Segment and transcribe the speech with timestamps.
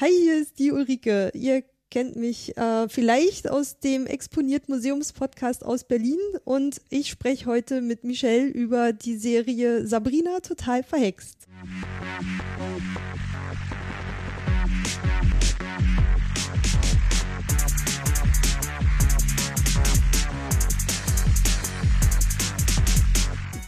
[0.00, 1.32] Hi, hier ist die Ulrike.
[1.34, 7.80] Ihr kennt mich äh, vielleicht aus dem Exponiert Museums-Podcast aus Berlin und ich spreche heute
[7.80, 11.48] mit Michelle über die Serie Sabrina total verhext.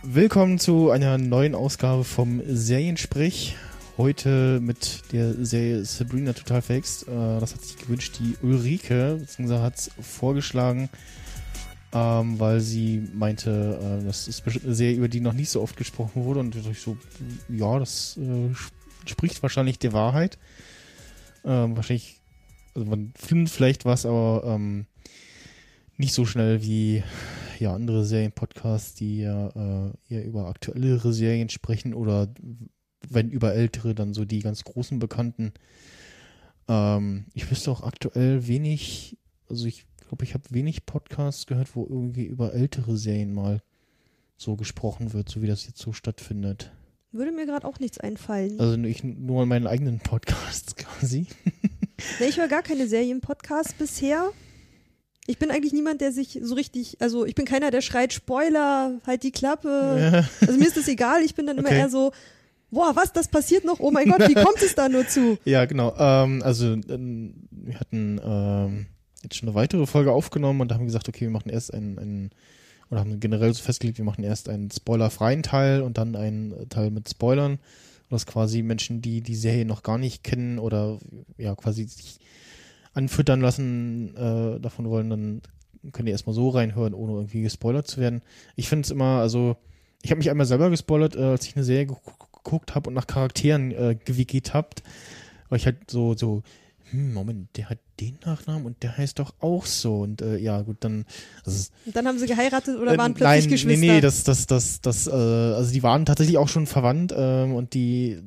[0.05, 3.57] Willkommen zu einer neuen Ausgabe vom Seriensprech.
[4.01, 7.07] Heute mit der Serie Sabrina total verhext.
[7.07, 10.89] Äh, das hat sich gewünscht die Ulrike, beziehungsweise hat es vorgeschlagen,
[11.93, 15.77] ähm, weil sie meinte, äh, das ist eine Serie, über die noch nicht so oft
[15.77, 16.41] gesprochen wurde.
[16.41, 16.97] Und ich so,
[17.51, 18.55] ja, das äh,
[19.05, 20.39] spricht wahrscheinlich der Wahrheit.
[21.45, 22.23] Ähm, wahrscheinlich,
[22.75, 24.87] also man findet vielleicht was, aber ähm,
[25.99, 27.03] nicht so schnell wie
[27.59, 32.29] ja andere Serienpodcasts, die ja äh, eher über aktuellere Serien sprechen oder
[33.11, 35.53] wenn über ältere, dann so die ganz großen Bekannten.
[36.69, 39.19] Ähm, ich wüsste auch aktuell wenig,
[39.49, 43.61] also ich glaube, ich habe wenig Podcasts gehört, wo irgendwie über ältere Serien mal
[44.37, 46.73] so gesprochen wird, so wie das jetzt so stattfindet.
[47.13, 48.61] Würde mir gerade auch nichts einfallen.
[48.61, 51.27] Also ich nur an meinen eigenen Podcasts quasi.
[52.21, 54.31] nee, ich höre gar keine Serienpodcasts bisher.
[55.27, 59.01] Ich bin eigentlich niemand, der sich so richtig, also ich bin keiner, der schreit Spoiler,
[59.07, 59.69] halt die Klappe.
[60.13, 60.47] Ja.
[60.47, 61.79] Also mir ist das egal, ich bin dann immer okay.
[61.79, 62.13] eher so,
[62.71, 63.81] boah, was, das passiert noch?
[63.81, 65.39] Oh mein Gott, wie kommt es da nur zu?
[65.45, 65.95] Ja, genau.
[65.99, 68.87] Ähm, also ähm, wir hatten ähm,
[69.23, 71.75] jetzt schon eine weitere Folge aufgenommen und da haben wir gesagt, okay, wir machen erst
[71.75, 72.31] einen, einen
[72.91, 76.91] oder haben generell so festgelegt, wir machen erst einen spoilerfreien Teil und dann einen Teil
[76.91, 77.59] mit Spoilern.
[78.09, 80.99] Was quasi Menschen, die die Serie noch gar nicht kennen oder
[81.39, 82.19] ja quasi sich
[82.93, 85.43] anfüttern lassen äh, davon wollen, dann
[85.93, 88.23] können die erstmal so reinhören, ohne irgendwie gespoilert zu werden.
[88.57, 89.57] Ich finde es immer, also
[90.03, 92.30] ich habe mich einmal selber gespoilert, äh, als ich eine Serie geguckt
[92.73, 94.83] habe und nach Charakteren äh, gewickelt habt,
[95.49, 96.43] weil ich halt so, so,
[96.91, 100.01] hm, Moment, der hat den Nachnamen und der heißt doch auch so.
[100.01, 101.05] Und äh, ja, gut, dann.
[101.45, 103.81] Also, und dann haben sie geheiratet oder äh, waren plötzlich nein, Geschwister?
[103.81, 107.55] Nee, nee, das, das, das, das, äh, also die waren tatsächlich auch schon verwandt ähm,
[107.55, 108.19] und die,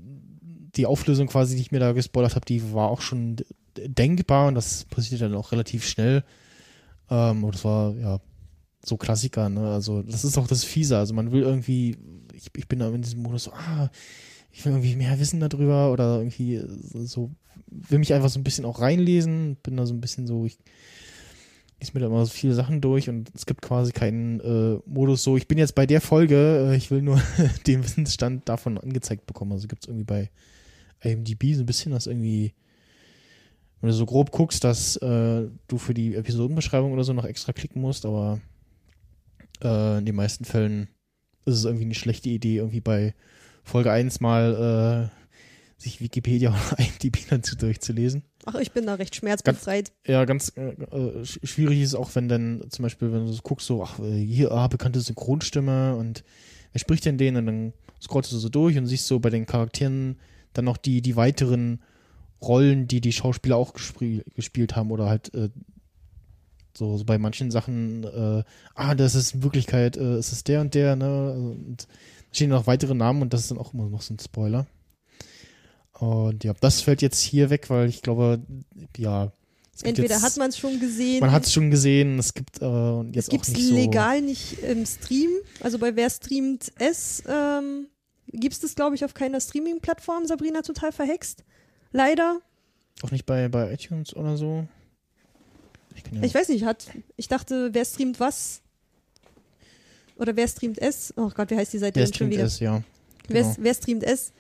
[0.75, 3.37] die Auflösung quasi, die ich mir da gespoilert habe, die war auch schon
[3.77, 6.23] denkbar und das passiert dann auch relativ schnell.
[7.09, 8.19] Ähm, und das war, ja,
[8.85, 9.73] so Klassiker, ne?
[9.73, 10.97] Also, das ist auch das Fiese.
[10.97, 11.97] Also, man will irgendwie,
[12.33, 13.89] ich, ich bin da in diesem Modus so, ah,
[14.51, 16.61] ich will irgendwie mehr wissen darüber oder irgendwie
[17.05, 17.31] so,
[17.67, 20.57] will mich einfach so ein bisschen auch reinlesen, bin da so ein bisschen so, ich
[21.79, 25.23] lese mir da immer so viele Sachen durch und es gibt quasi keinen äh, Modus
[25.23, 27.21] so, ich bin jetzt bei der Folge, äh, ich will nur
[27.67, 29.51] den Wissensstand davon angezeigt bekommen.
[29.51, 30.29] Also gibt es irgendwie bei
[31.01, 32.53] IMDb so ein bisschen das irgendwie
[33.83, 37.51] wenn du so grob guckst, dass äh, du für die Episodenbeschreibung oder so noch extra
[37.51, 38.39] klicken musst, aber
[39.61, 40.87] äh, in den meisten Fällen
[41.45, 43.13] ist es irgendwie eine schlechte Idee, irgendwie bei
[43.63, 48.23] Folge 1 mal äh, sich Wikipedia oder IMDb dazu durchzulesen.
[48.45, 49.91] Ach, ich bin da recht schmerzbefreit.
[50.03, 53.41] Ganz, ja, ganz äh, äh schwierig ist auch, wenn dann zum Beispiel, wenn du so
[53.41, 56.23] guckst, so, ach, äh, hier, ah, bekannte Synchronstimme und
[56.71, 57.37] wer spricht denn den?
[57.37, 60.17] Und dann scrollst du so durch und siehst so bei den Charakteren
[60.53, 61.79] dann noch die, die weiteren
[62.41, 65.49] Rollen, die die Schauspieler auch gespiel, gespielt haben oder halt äh,
[66.75, 68.43] so, so, bei manchen Sachen, äh,
[68.75, 71.33] ah, das ist in Wirklichkeit, äh, ist es der und der, ne?
[71.33, 71.87] Und
[72.31, 74.65] stehen noch weitere Namen und das ist dann auch immer noch so ein Spoiler.
[75.99, 78.41] Und ja, das fällt jetzt hier weg, weil ich glaube,
[78.97, 79.31] ja.
[79.83, 81.19] Entweder jetzt, hat man es schon gesehen.
[81.19, 83.75] Man hat es schon gesehen, es gibt äh, jetzt es auch nicht so.
[83.75, 85.31] legal nicht im Stream.
[85.61, 87.87] Also bei Wer streamt es ähm,
[88.31, 91.43] gibt es das, glaube ich, auf keiner Streaming-Plattform, Sabrina total verhext.
[91.91, 92.41] Leider.
[93.01, 94.67] Auch nicht bei, bei iTunes oder so?
[95.95, 98.61] Ich, ja ich weiß nicht, hat, ich dachte, wer streamt was?
[100.17, 101.13] Oder wer streamt es?
[101.17, 102.45] Oh Gott, wie heißt die Seite wer schon wieder?
[102.45, 102.83] Es, ja.
[103.27, 103.39] Genau.
[103.39, 104.31] Wer, wer, streamt es?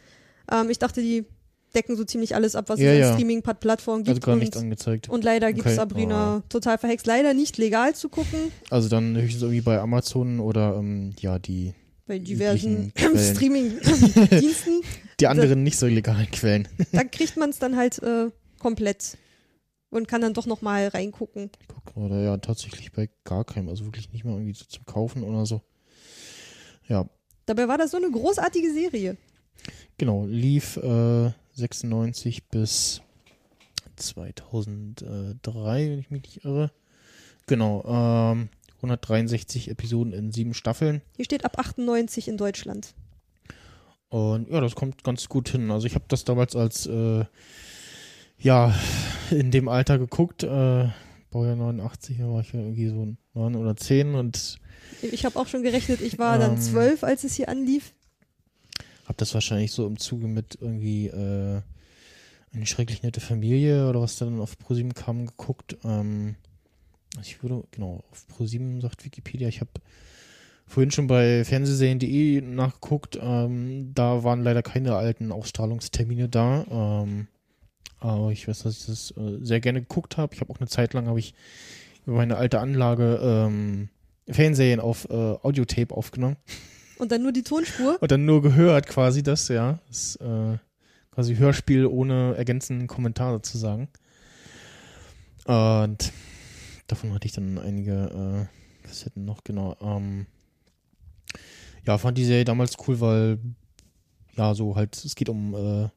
[0.51, 1.25] Ähm, ich dachte, die
[1.73, 3.13] decken so ziemlich alles ab, was ja, es ja.
[3.13, 4.27] Streaming-Plattformen also gibt.
[4.27, 5.09] Also gar nicht angezeigt.
[5.09, 5.55] Und leider okay.
[5.55, 6.43] gibt es Sabrina oh.
[6.49, 7.07] total verhext.
[7.07, 8.51] Leider nicht legal zu gucken.
[8.69, 11.73] Also dann höchstens irgendwie bei Amazon oder ähm, ja, die
[12.05, 14.81] bei diversen Streaming-Diensten.
[15.19, 16.67] Die anderen nicht so legalen Quellen.
[16.91, 19.15] Da kriegt man es dann halt äh, komplett
[19.93, 21.51] und kann dann doch nochmal reingucken.
[21.61, 24.85] Ich gucke oder ja tatsächlich bei gar keinem, also wirklich nicht mal irgendwie so zum
[24.85, 25.61] Kaufen oder so.
[26.87, 27.07] Ja.
[27.45, 29.17] Dabei war das so eine großartige Serie.
[29.97, 33.01] Genau, lief äh, 96 bis
[33.95, 36.71] 2003, wenn ich mich nicht irre.
[37.45, 41.01] Genau, ähm, 163 Episoden in sieben Staffeln.
[41.15, 42.93] Hier steht ab 98 in Deutschland.
[44.09, 45.71] Und ja, das kommt ganz gut hin.
[45.71, 47.25] Also ich habe das damals als äh,
[48.43, 48.75] ja
[49.31, 50.43] in dem Alter geguckt.
[50.43, 50.89] Äh,
[51.31, 54.59] Baujahr 89, da war ich ja irgendwie so neun oder zehn und
[55.01, 57.93] ich habe auch schon gerechnet, ich war ähm, dann zwölf, als es hier anlief.
[59.05, 61.61] Hab das wahrscheinlich so im Zuge mit irgendwie äh,
[62.53, 65.77] eine schrecklich nette Familie oder was dann auf ProSieben kam, geguckt.
[65.83, 66.35] Ähm,
[67.21, 69.71] ich würde, genau, auf ProSieben sagt Wikipedia, ich habe
[70.65, 73.19] vorhin schon bei Fernsehserien.de nachgeguckt.
[73.21, 76.65] Ähm, da waren leider keine alten Ausstrahlungstermine da.
[77.03, 77.27] Ähm,
[77.99, 80.33] aber ich weiß, dass ich das äh, sehr gerne geguckt habe.
[80.33, 81.33] Ich habe auch eine Zeit lang habe ich
[82.05, 83.89] über meine alte Anlage ähm,
[84.29, 86.37] Fernsehen auf äh, Audiotape aufgenommen.
[86.97, 87.97] Und dann nur die Tonspur?
[88.01, 89.79] Und dann nur gehört quasi das, ja.
[89.87, 90.57] Das äh,
[91.11, 93.89] quasi Hörspiel ohne ergänzenden Kommentar sozusagen.
[95.45, 96.11] Und
[96.87, 98.47] davon hatte ich dann einige
[98.83, 99.75] äh, Kassetten noch, genau.
[99.81, 100.27] Ähm,
[101.85, 103.39] ja, fand die Serie damals cool, weil
[104.35, 105.89] ja, so halt, es geht um äh,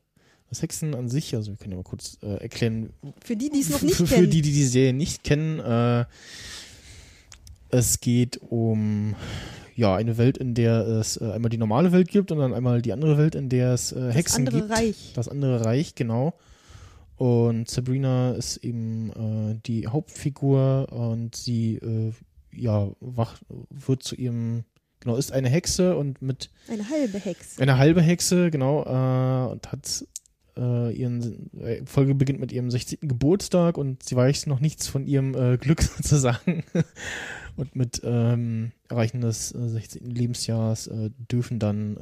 [0.48, 2.90] das Hexen an sich, also wir können ja mal kurz äh, erklären.
[3.24, 4.24] Für die, die es noch nicht für, kennen.
[4.24, 6.04] Für die, die die Serie nicht kennen, äh,
[7.70, 9.16] es geht um
[9.74, 12.80] ja eine Welt, in der es äh, einmal die normale Welt gibt und dann einmal
[12.80, 14.78] die andere Welt, in der es äh, Hexen das andere gibt.
[14.78, 15.12] Reich.
[15.14, 16.34] Das andere Reich, genau.
[17.16, 22.12] Und Sabrina ist eben äh, die Hauptfigur und sie äh,
[22.52, 23.38] ja wach,
[23.70, 24.64] wird zu ihrem
[25.00, 27.60] genau ist eine Hexe und mit eine halbe Hexe.
[27.60, 30.04] Eine halbe Hexe, genau äh, und hat
[30.56, 33.00] äh, ihren äh, Folge beginnt mit ihrem 16.
[33.02, 36.64] Geburtstag und sie weiß noch nichts von ihrem äh, Glück sozusagen.
[37.56, 40.10] und mit ähm, Erreichen des 16.
[40.10, 41.96] Lebensjahres äh, dürfen dann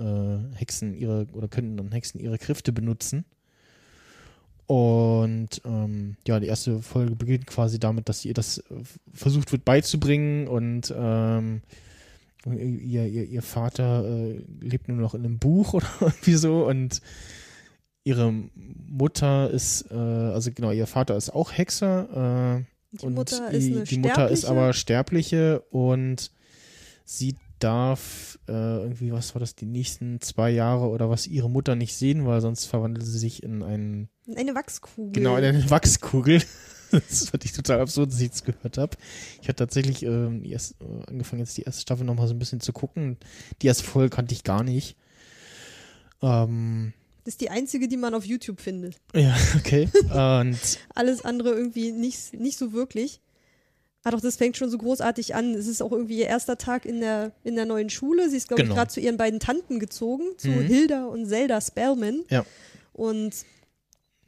[0.53, 3.25] äh, Hexen ihre oder können dann Hexen ihre Kräfte benutzen.
[4.67, 8.63] Und ähm, ja, die erste Folge beginnt quasi damit, dass ihr das äh,
[9.13, 11.61] versucht wird beizubringen und ähm,
[12.47, 17.03] ihr, ihr, ihr Vater äh, lebt nur noch in einem Buch oder irgendwie so und
[18.05, 22.61] ihre Mutter ist, äh, also genau, ihr Vater ist auch Hexer.
[22.61, 26.31] Äh, die und Mutter ist die, die Mutter ist aber Sterbliche und
[27.05, 31.75] sie darf äh, irgendwie, was war das, die nächsten zwei Jahre oder was ihre Mutter
[31.75, 35.13] nicht sehen, weil sonst verwandelt sie sich in einen, in eine Wachskugel.
[35.13, 36.43] Genau, in eine Wachskugel.
[36.91, 38.97] das fand ich total absurd, dass ich das gehört habe.
[39.41, 42.61] Ich habe tatsächlich äh, erst, äh, angefangen, jetzt die erste Staffel nochmal so ein bisschen
[42.61, 43.17] zu gucken.
[43.63, 44.97] Die erste Folge kannte ich gar nicht.
[46.23, 46.93] Ähm,
[47.25, 48.97] das ist die einzige, die man auf YouTube findet.
[49.15, 49.89] Ja, okay.
[50.13, 50.59] Und
[50.95, 53.21] Alles andere irgendwie nicht, nicht so wirklich.
[54.03, 55.55] Ah, doch, das fängt schon so großartig an.
[55.55, 58.29] Es ist auch irgendwie ihr erster Tag in der, in der neuen Schule.
[58.29, 58.75] Sie ist, glaube genau.
[58.75, 60.67] ich, gerade zu ihren beiden Tanten gezogen, zu mhm.
[60.67, 62.23] Hilda und Zelda Spellman.
[62.29, 62.45] Ja.
[62.93, 63.35] Und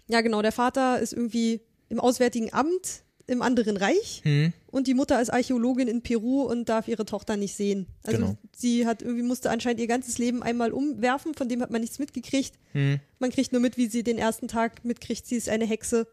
[0.08, 1.60] ja, genau, der Vater ist irgendwie
[1.90, 4.52] im Auswärtigen Amt im anderen Reich mhm.
[4.70, 7.86] und die Mutter ist Archäologin in Peru und darf ihre Tochter nicht sehen.
[8.04, 8.38] Also genau.
[8.54, 11.98] sie hat irgendwie musste anscheinend ihr ganzes Leben einmal umwerfen, von dem hat man nichts
[11.98, 12.54] mitgekriegt.
[12.72, 13.00] Mhm.
[13.18, 16.06] Man kriegt nur mit, wie sie den ersten Tag mitkriegt, sie ist eine Hexe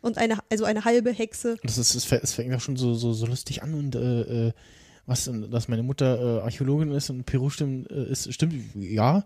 [0.00, 1.58] und eine also eine halbe Hexe.
[1.62, 4.52] Das ist es fängt auch schon so so, so lustig an und äh, äh
[5.08, 9.24] was dass meine Mutter äh, Archäologin ist und Peru stimmt äh, ist stimmt ja.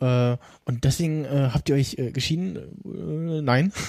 [0.00, 3.42] Äh, und deswegen äh, habt ihr euch geschieden?
[3.44, 3.72] nein.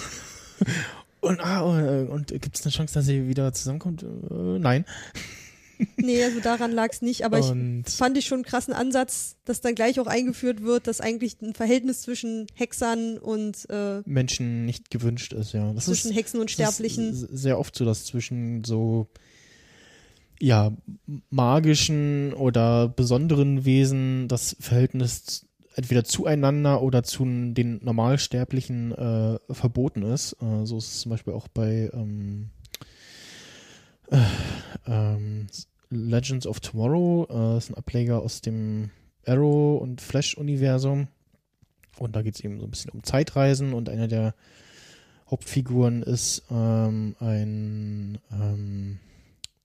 [1.22, 4.04] Und, ah, und, und gibt es eine Chance, dass sie wieder zusammenkommt?
[4.04, 4.86] Äh, nein.
[5.98, 9.38] Nee, also daran lag es nicht, aber und ich fand ich schon einen krassen Ansatz,
[9.46, 14.66] dass dann gleich auch eingeführt wird, dass eigentlich ein Verhältnis zwischen Hexern und äh, Menschen
[14.66, 15.74] nicht gewünscht ist, ja.
[15.74, 17.14] Das zwischen ist, Hexen und Sterblichen.
[17.14, 19.08] sehr oft so, dass zwischen so
[20.40, 20.72] ja,
[21.30, 30.34] magischen oder besonderen Wesen das Verhältnis entweder zueinander oder zu den Normalsterblichen äh, verboten ist.
[30.42, 32.50] Äh, so ist es zum Beispiel auch bei ähm,
[34.10, 34.18] äh,
[34.86, 35.48] ähm,
[35.90, 37.26] Legends of Tomorrow.
[37.30, 38.92] Äh, das ist ein Ableger aus dem
[39.26, 41.08] Arrow- und Flash-Universum.
[42.00, 44.34] Und da geht es eben so ein bisschen um Zeitreisen und einer der
[45.30, 49.00] Hauptfiguren ist ähm, ein ähm,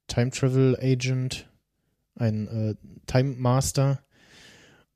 [0.07, 1.49] Time Travel Agent,
[2.15, 2.75] ein äh,
[3.07, 4.01] Time Master,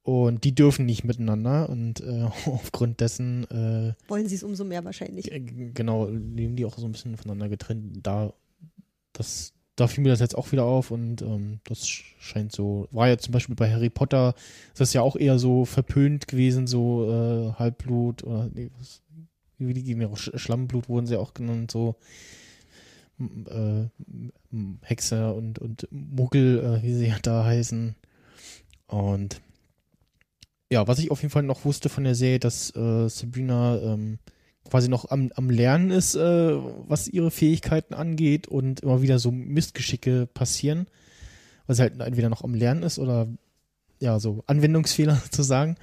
[0.02, 4.85] und die dürfen nicht miteinander und äh, aufgrund dessen äh, wollen sie es umso mehr
[4.85, 5.30] wahrscheinlich.
[5.30, 7.99] Äh, genau, leben die auch so ein bisschen voneinander getrennt.
[8.02, 8.33] Da,
[9.12, 13.09] das, da fiel mir das jetzt auch wieder auf und ähm, das scheint so, war
[13.09, 14.35] ja zum Beispiel bei Harry Potter,
[14.69, 19.02] ist das ja auch eher so verpönt gewesen, so äh, Halbblut oder nee, was,
[19.59, 21.97] wie die geben ja auch Schlammblut wurden sie auch genannt, so
[23.21, 23.85] äh,
[24.83, 27.95] Hexer und, und Muggel, äh, wie sie ja da heißen.
[28.87, 29.40] Und
[30.71, 34.19] ja, was ich auf jeden Fall noch wusste von der Serie, dass äh, Sabrina ähm,
[34.69, 36.53] quasi noch am, am Lernen ist, äh,
[36.87, 40.87] was ihre Fähigkeiten angeht und immer wieder so Mistgeschicke passieren,
[41.67, 43.27] weil sie halt entweder noch am Lernen ist oder
[43.99, 45.77] ja, so Anwendungsfehler zu sagen.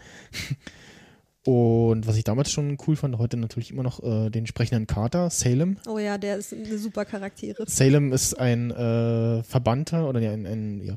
[1.47, 5.29] Und was ich damals schon cool fand, heute natürlich immer noch äh, den sprechenden Kater,
[5.29, 5.77] Salem.
[5.87, 7.63] Oh ja, der ist eine super Charaktere.
[7.67, 10.95] Salem ist ein äh, Verbannter oder ein, ein ja,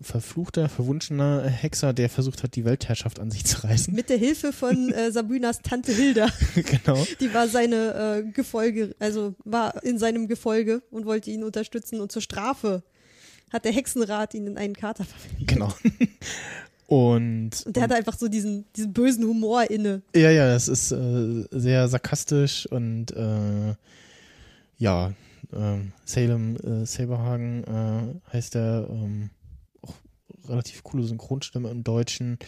[0.00, 3.92] verfluchter, verwunschener Hexer, der versucht hat, die Weltherrschaft an sich zu reißen.
[3.92, 6.28] Mit der Hilfe von äh, Sabinas Tante Hilda.
[6.54, 7.04] genau.
[7.18, 12.12] Die war seine äh, Gefolge, also war in seinem Gefolge und wollte ihn unterstützen und
[12.12, 12.84] zur Strafe
[13.50, 15.48] hat der Hexenrat ihn in einen Kater verwendet.
[15.48, 15.74] Genau.
[16.92, 20.02] Und, und der hat einfach so diesen, diesen bösen Humor inne.
[20.14, 23.74] Ja, ja, das ist äh, sehr sarkastisch und äh,
[24.76, 25.14] ja,
[25.52, 29.30] äh, Salem äh, Saberhagen äh, heißt er, ähm,
[29.80, 29.94] auch
[30.50, 32.38] relativ coole Synchronstimme im Deutschen.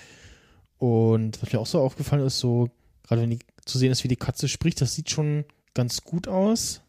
[0.77, 2.69] Und was mir auch so aufgefallen ist, so,
[3.05, 6.29] gerade wenn die zu sehen ist, wie die Katze spricht, das sieht schon ganz gut
[6.29, 6.83] aus.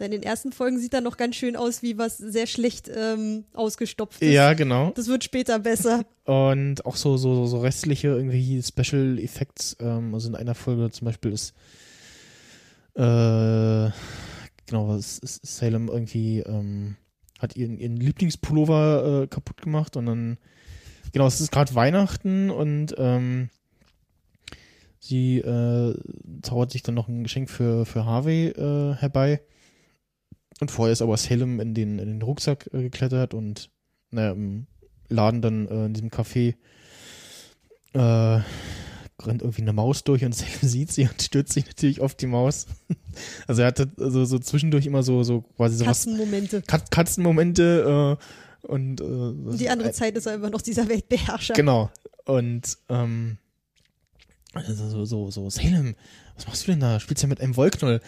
[0.00, 3.44] In den ersten Folgen sieht er noch ganz schön aus, wie was sehr schlecht ähm,
[3.52, 4.32] ausgestopft ist.
[4.32, 4.92] Ja, genau.
[4.94, 6.04] Das wird später besser.
[6.24, 9.76] Und auch so, so, so restliche irgendwie Special Effects.
[9.80, 11.54] Ähm, also in einer Folge zum Beispiel ist
[12.94, 13.90] äh,
[14.66, 16.96] genau, was ist Salem irgendwie ähm,
[17.38, 20.38] hat ihren, ihren Lieblingspullover äh, kaputt gemacht und dann
[21.12, 23.50] genau, es ist gerade Weihnachten und ähm,
[24.98, 25.94] sie äh,
[26.42, 29.40] zaubert sich dann noch ein Geschenk für, für Harvey äh, herbei
[30.60, 33.70] und vorher ist aber Salem in den, in den Rucksack äh, geklettert und
[34.10, 34.66] naja, im
[35.08, 36.54] Laden dann äh, in diesem Café
[37.92, 38.40] äh,
[39.20, 42.26] rennt irgendwie eine Maus durch und Salem sieht sie und stürzt sich natürlich auf die
[42.26, 42.66] Maus.
[43.46, 46.62] also er hatte also so zwischendurch immer so, so quasi so Katzenmomente.
[46.62, 51.54] Kat Katzenmomente äh, und, äh, die andere Zeit ist er immer noch dieser Weltbeherrscher.
[51.54, 51.90] Genau.
[52.24, 53.38] Und ähm,
[54.54, 55.94] also so, so, so, Salem,
[56.36, 57.00] was machst du denn da?
[57.00, 58.00] Spielst du ja mit einem Wollknoll?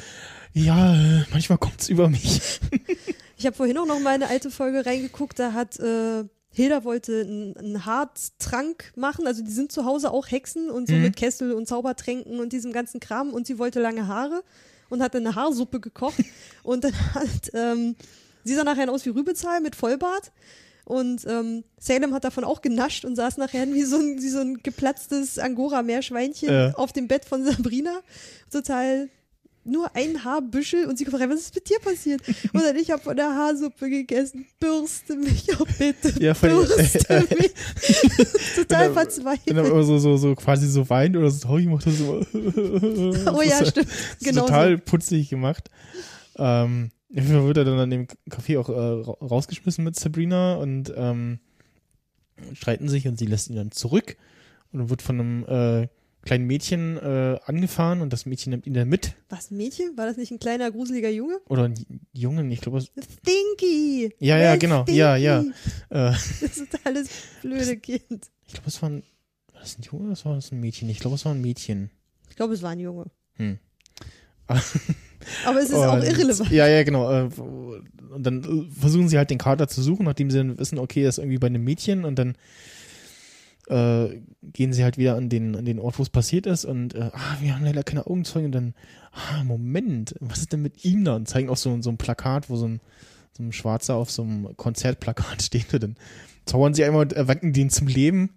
[0.52, 2.61] Ja, äh, manchmal kommt's über mich.
[3.37, 7.20] ich habe vorhin auch noch mal eine alte Folge reingeguckt, da hat äh, Hilda wollte
[7.20, 11.02] einen Harttrank machen, also die sind zu Hause auch Hexen und so mhm.
[11.02, 14.42] mit Kessel und Zaubertränken und diesem ganzen Kram und sie wollte lange Haare
[14.88, 16.25] und hat eine Haarsuppe gekocht
[16.64, 17.94] und dann hat ähm,
[18.42, 20.32] sie sah nachher aus wie Rübezahl mit Vollbart
[20.90, 24.40] und ähm, Salem hat davon auch genascht und saß nachher wie so ein, wie so
[24.40, 26.73] ein geplatztes Angora-Meerschweinchen äh.
[26.75, 28.00] auf dem Bett von Sabrina.
[28.50, 29.09] Total
[29.62, 32.23] nur ein Haarbüschel und sie gefragt, was ist mit dir passiert?
[32.52, 37.18] Und dann, ich habe von der Haarsuppe gegessen, bürste mich, oh bitte, ja, bürste äh,
[37.18, 37.52] äh, mich.
[38.56, 39.50] Total dann, verzweifelt.
[39.50, 42.26] Und dann immer so, so, so quasi so weint oder so, ich macht das so.
[42.35, 43.88] oh ja, stimmt.
[44.23, 45.70] Genau total putzig gemacht.
[46.37, 51.40] Ähm, auf wird er dann an dem Café auch äh, rausgeschmissen mit Sabrina und ähm,
[52.55, 54.17] streiten sich und sie lässt ihn dann zurück
[54.73, 55.88] und wird von einem äh,
[56.23, 59.14] kleinen Mädchen äh, angefahren und das Mädchen nimmt ihn dann mit.
[59.29, 59.97] Was, ein Mädchen?
[59.97, 61.40] War das nicht ein kleiner, gruseliger Junge?
[61.49, 61.75] Oder ein
[62.12, 62.81] Junge, ich glaube.
[62.81, 64.14] Stinky!
[64.19, 64.83] Ja, ja, genau.
[64.83, 64.99] Stinky.
[64.99, 65.40] Ja, ja.
[65.40, 65.45] Äh,
[65.90, 67.09] das ist alles
[67.43, 68.31] blöde Kind.
[68.47, 69.02] Ich glaube, es war ein.
[69.52, 70.88] War das ein Junge oder war das ein Mädchen?
[70.88, 71.90] Ich glaube, es war ein Mädchen.
[72.29, 73.07] Ich glaube, es war ein Junge.
[73.35, 73.59] Hm.
[75.45, 76.50] Aber es ist und, auch irrelevant.
[76.50, 77.11] Ja, ja, genau.
[77.11, 77.29] Äh,
[78.11, 81.09] und dann versuchen sie halt den Kater zu suchen, nachdem sie dann wissen, okay, er
[81.09, 82.35] ist irgendwie bei einem Mädchen und dann
[83.69, 86.95] äh, gehen sie halt wieder an den, an den Ort, wo es passiert ist und
[86.95, 88.75] äh, ah, wir haben leider keine Augenzeugen und dann,
[89.12, 91.15] ah, Moment, was ist denn mit ihm da?
[91.15, 92.81] Und zeigen auch so, so ein Plakat, wo so ein,
[93.37, 95.97] so ein Schwarzer auf so einem Konzertplakat steht und dann
[96.47, 98.31] zaubern sie einmal und erwecken den zum Leben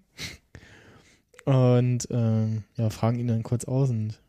[1.45, 2.47] und äh,
[2.77, 4.19] ja, fragen ihn dann kurz aus und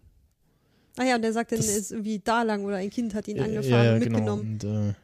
[0.96, 3.26] Ah ja, und der sagt dann, er ist irgendwie da lang oder ein Kind hat
[3.26, 4.18] ihn angefahren ja, ja, und genau.
[4.18, 4.58] mitgenommen.
[4.58, 4.74] Genau.
[4.74, 4.94] Und, äh,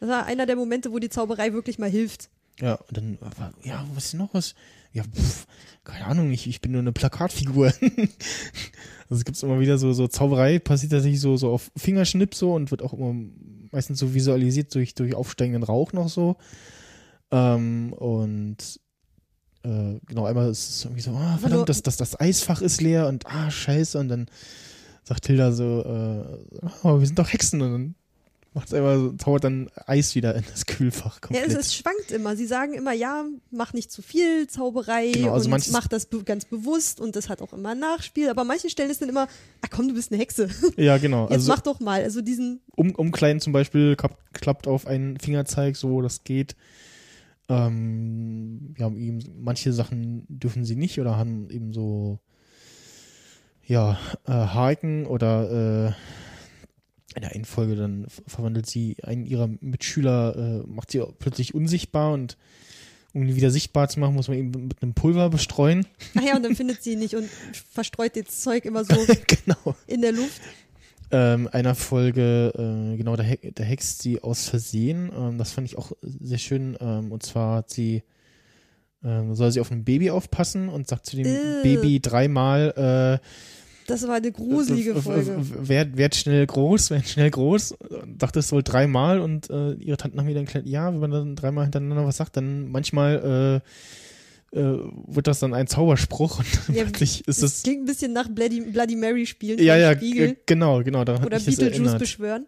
[0.00, 2.30] das war einer der Momente, wo die Zauberei wirklich mal hilft.
[2.60, 3.18] Ja, und dann,
[3.62, 4.54] ja, was ist noch was?
[4.92, 5.46] Ja, pff,
[5.84, 7.66] keine Ahnung, ich, ich bin nur eine Plakatfigur.
[9.08, 12.54] also es gibt immer wieder so, so Zauberei, passiert tatsächlich so, so auf Fingerschnipp so
[12.54, 13.14] und wird auch immer
[13.72, 16.36] meistens so visualisiert durch, durch aufsteigenden Rauch noch so.
[17.30, 18.80] Ähm, und
[19.62, 23.06] äh, genau, einmal ist es irgendwie so, ah, verdammt, das, das, das Eisfach ist leer
[23.08, 24.26] und ah, scheiße, und dann
[25.04, 27.94] sagt Hilda so, äh, oh, wir sind doch Hexen und dann
[28.52, 31.20] macht es einfach so, zaubert dann Eis wieder in das Kühlfach.
[31.20, 31.48] Komplett.
[31.48, 32.36] Ja, es, es, schwankt immer.
[32.36, 36.24] Sie sagen immer, ja, mach nicht zu viel Zauberei genau, also und mach das be
[36.24, 38.28] ganz bewusst und das hat auch immer ein Nachspiel.
[38.28, 39.28] Aber manche stellen es dann immer,
[39.62, 40.48] ah komm, du bist eine Hexe.
[40.76, 41.24] Ja, genau.
[41.24, 42.02] Jetzt also, mach doch mal.
[42.02, 42.60] Also diesen.
[42.74, 43.96] Um, umkleiden zum Beispiel
[44.32, 46.56] klappt auf einen Fingerzeig, so das geht.
[47.48, 52.20] Ähm, ja, eben, manche Sachen dürfen sie nicht oder haben eben so
[53.70, 53.96] ja,
[54.26, 60.66] äh, Haken oder äh, in der einen Folge dann verwandelt sie einen ihrer Mitschüler, äh,
[60.68, 62.36] macht sie plötzlich unsichtbar und
[63.14, 65.86] um ihn wieder sichtbar zu machen, muss man ihn mit einem Pulver bestreuen.
[66.16, 67.28] Ach ja, und dann findet sie ihn nicht und
[67.72, 68.94] verstreut das Zeug immer so
[69.26, 69.76] genau.
[69.86, 70.40] in der Luft.
[71.12, 73.24] Ähm, einer Folge, äh, genau, da,
[73.54, 75.12] da hext sie aus Versehen.
[75.16, 76.76] Ähm, das fand ich auch sehr schön.
[76.80, 78.02] Ähm, und zwar hat sie,
[79.04, 81.62] ähm, soll sie auf ein Baby aufpassen und sagt zu dem Ew.
[81.62, 83.26] Baby dreimal, äh,
[83.90, 85.36] Das war eine gruselige Folge.
[85.68, 87.74] Werd, werd schnell groß, werd schnell groß.
[88.18, 91.10] Dachte es wohl dreimal und äh, ihre Tanten haben mir dann erklärt, ja, wenn man
[91.10, 93.62] dann dreimal hintereinander was sagt, dann manchmal
[94.54, 94.78] äh, äh,
[95.08, 97.62] wird das dann ein Zauberspruch und dann Ja, plötzlich ist das es.
[97.64, 99.58] klingt ein bisschen nach Bloody, Bloody Mary spielen.
[99.58, 101.00] Ja, ja, genau, genau.
[101.00, 102.46] Oder Beetlejuice beschwören.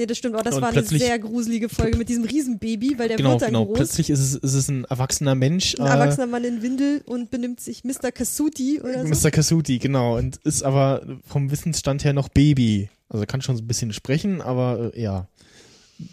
[0.00, 0.42] Nee, das stimmt auch.
[0.42, 3.48] Das Und war eine sehr gruselige Folge mit diesem Riesenbaby, weil der Genau, wird dann
[3.48, 3.66] genau.
[3.66, 3.76] groß.
[3.76, 5.74] Plötzlich ist es, ist es ein erwachsener Mensch.
[5.78, 8.10] ein erwachsener Mann in Windel und benimmt sich Mr.
[8.10, 9.26] Kasuti oder so.
[9.26, 9.30] Mr.
[9.30, 10.16] Kasuti, genau.
[10.16, 12.88] Und ist aber vom Wissensstand her noch Baby.
[13.10, 15.28] Also kann schon so ein bisschen sprechen, aber äh, ja.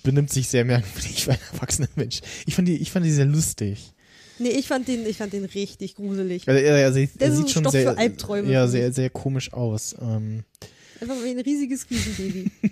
[0.03, 2.19] Benimmt sich sehr merkwürdig wie ein erwachsener Mensch.
[2.45, 3.93] Ich fand die, ich fand die sehr lustig.
[4.37, 6.45] Nee, ich fand den, ich fand den richtig gruselig.
[6.45, 8.91] Also, er, er, sieht- Der er sieht schon Stoff sehr, für Albträume ja, für sehr,
[8.91, 9.95] sehr komisch aus.
[10.01, 10.43] Ähm,
[10.99, 12.51] Einfach wie ein riesiges Riesenbaby.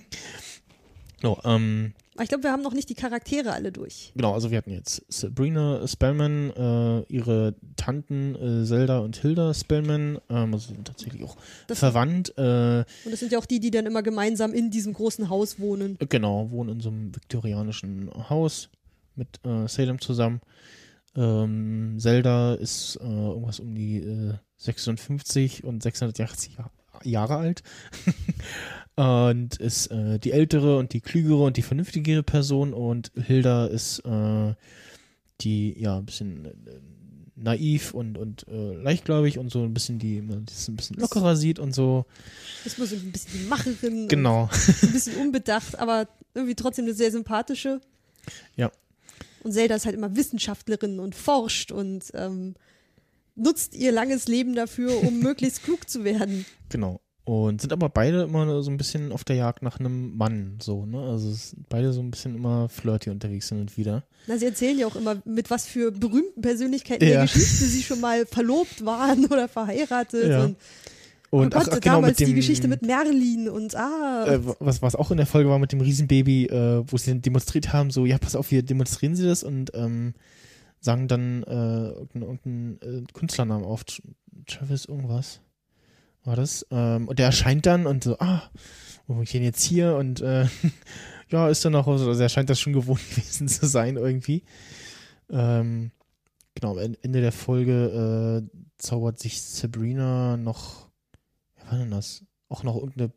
[1.25, 4.13] no, ähm, ich glaube, wir haben noch nicht die Charaktere alle durch.
[4.15, 10.19] genau, also wir hatten jetzt Sabrina Spellman, äh, ihre Tanten äh, Zelda und Hilda Spellman,
[10.29, 11.35] ähm, also sind tatsächlich auch
[11.67, 12.29] Das- verwandt.
[12.37, 15.59] Äh, Und das sind ja auch die, die dann immer gemeinsam in diesem großen Haus
[15.59, 15.97] wohnen.
[16.07, 18.69] Genau, wohnen in so einem viktorianischen Haus
[19.15, 20.39] mit äh, Salem zusammen.
[21.17, 26.71] Ähm, Zelda ist äh, irgendwas um die äh, 56 und 680 Jahr,
[27.03, 27.63] Jahre alt.
[28.95, 32.73] und ist äh, die ältere und die klügere und die vernünftigere Person.
[32.73, 34.53] Und Hilda ist äh,
[35.41, 36.51] die, ja, ein bisschen äh,
[37.35, 41.35] naiv und, und äh, leichtgläubig und so ein bisschen die, die es ein bisschen lockerer
[41.35, 42.05] sieht und so.
[42.63, 44.07] Das muss so ein bisschen die Macherin.
[44.07, 44.49] Genau.
[44.81, 47.81] Ein bisschen unbedacht, aber irgendwie trotzdem eine sehr sympathische.
[48.55, 48.71] Ja.
[49.43, 52.55] Und Zelda ist halt immer Wissenschaftlerin und forscht und ähm,
[53.35, 56.45] nutzt ihr langes Leben dafür, um möglichst klug zu werden.
[56.69, 57.01] Genau.
[57.25, 60.85] Und sind aber beide immer so ein bisschen auf der Jagd nach einem Mann, so,
[60.85, 60.99] ne?
[61.01, 64.03] Also sind beide so ein bisschen immer flirty unterwegs hin und wieder.
[64.27, 67.09] Na, sie erzählen ja auch immer, mit was für berühmten Persönlichkeiten Ja.
[67.11, 70.29] der Geschichte sie schon mal verlobt waren oder verheiratet.
[70.29, 70.43] Ja.
[70.45, 70.55] Und,
[71.31, 74.25] Und oh Gott, ach, ach, genau, damals dem, die Geschichte mit Merlin und ah.
[74.27, 77.23] äh, was, was auch in der Folge war mit dem Riesenbaby, äh, wo sie dann
[77.23, 80.13] demonstriert haben, so, ja, pass auf, wir demonstrieren sie das und ähm,
[80.79, 84.01] sagen dann äh, irgendeinen, irgendeinen äh, Künstlernamen auf, Tr-
[84.45, 85.39] Travis irgendwas.
[86.25, 86.65] War das?
[86.71, 88.41] Ähm, und der erscheint dann und so, ah,
[89.07, 89.95] wo bin ich denn jetzt hier?
[89.95, 90.47] Und äh,
[91.29, 92.07] ja, ist dann nach Hause.
[92.07, 94.43] Also er scheint das schon gewohnt gewesen zu sein irgendwie.
[95.29, 95.91] Ähm,
[96.55, 100.89] genau, am En- Ende der Folge äh, zaubert sich Sabrina noch,
[101.57, 102.23] wer war denn das?
[102.49, 103.11] Auch noch irgendeine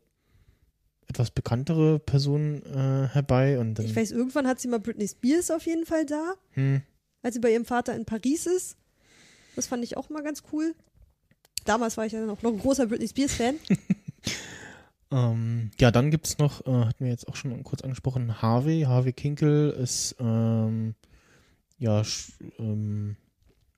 [1.07, 5.49] etwas bekanntere Person äh, herbei und dann, ich weiß, irgendwann hat sie mal Britney Spears
[5.49, 6.81] auf jeden Fall da, hm,
[7.23, 8.77] als sie bei ihrem Vater in Paris ist.
[9.55, 10.75] Das fand ich auch mal ganz cool.
[11.69, 13.57] Damals war ich ja noch, noch ein großer Britney Spears-Fan.
[15.11, 18.85] ähm, ja, dann gibt's noch, äh, hatten wir jetzt auch schon kurz angesprochen, Harvey.
[18.87, 20.95] Harvey Kinkel ist ähm,
[21.77, 22.01] ja
[22.57, 23.17] ähm,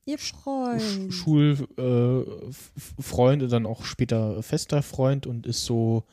[0.06, 1.13] Ihr Freund.
[1.13, 6.06] Schulfreund äh, und dann auch später fester Freund und ist so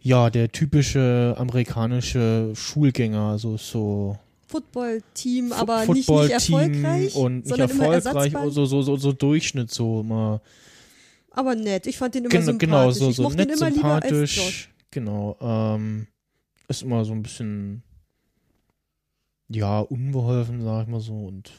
[0.00, 4.18] ja der typische amerikanische Schulgänger, also so
[4.50, 10.00] Football-Team, aber nicht, nicht Footballteam erfolgreich, und nicht erfolgreich, so, so, so, so Durchschnitt, so
[10.00, 10.40] immer
[11.30, 11.86] Aber nett.
[11.86, 12.68] Ich fand den immer Gen sympathisch.
[12.68, 16.06] genau, so, so nett, sympathisch, genau, ähm,
[16.68, 17.82] ist immer so ein bisschen
[19.48, 21.50] ja, unbeholfen, sag ich mal so und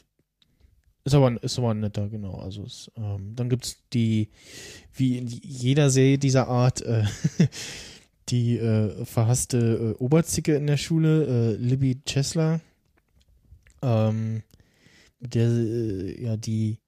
[1.04, 2.36] ist aber, ist aber ein netter, genau.
[2.36, 4.28] Also es, ähm, dann gibt's die,
[4.94, 7.04] wie in jeder Serie dieser Art, äh,
[8.28, 12.60] die äh, verhasste äh, Oberzicke in der Schule, äh, Libby Chesler,
[13.82, 14.42] ähm,
[15.20, 16.78] der äh, ja die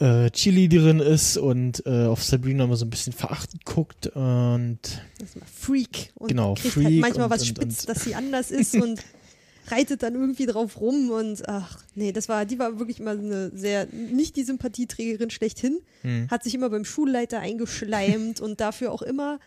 [0.00, 4.78] äh, Cheerleaderin ist und äh, auf Sabrina immer so ein bisschen verachtend guckt und
[5.18, 6.12] Das ist mal Freak.
[6.14, 8.74] Und Genau, kriegt Freak halt manchmal und- was und- spitz, und- dass sie anders ist
[8.76, 9.02] und
[9.70, 13.50] reitet dann irgendwie drauf rum und ach, nee, das war, die war wirklich immer eine
[13.54, 19.02] sehr, nicht die Sympathieträgerin schlechthin, hm, hat sich immer beim Schulleiter eingeschleimt und dafür auch
[19.02, 19.40] immer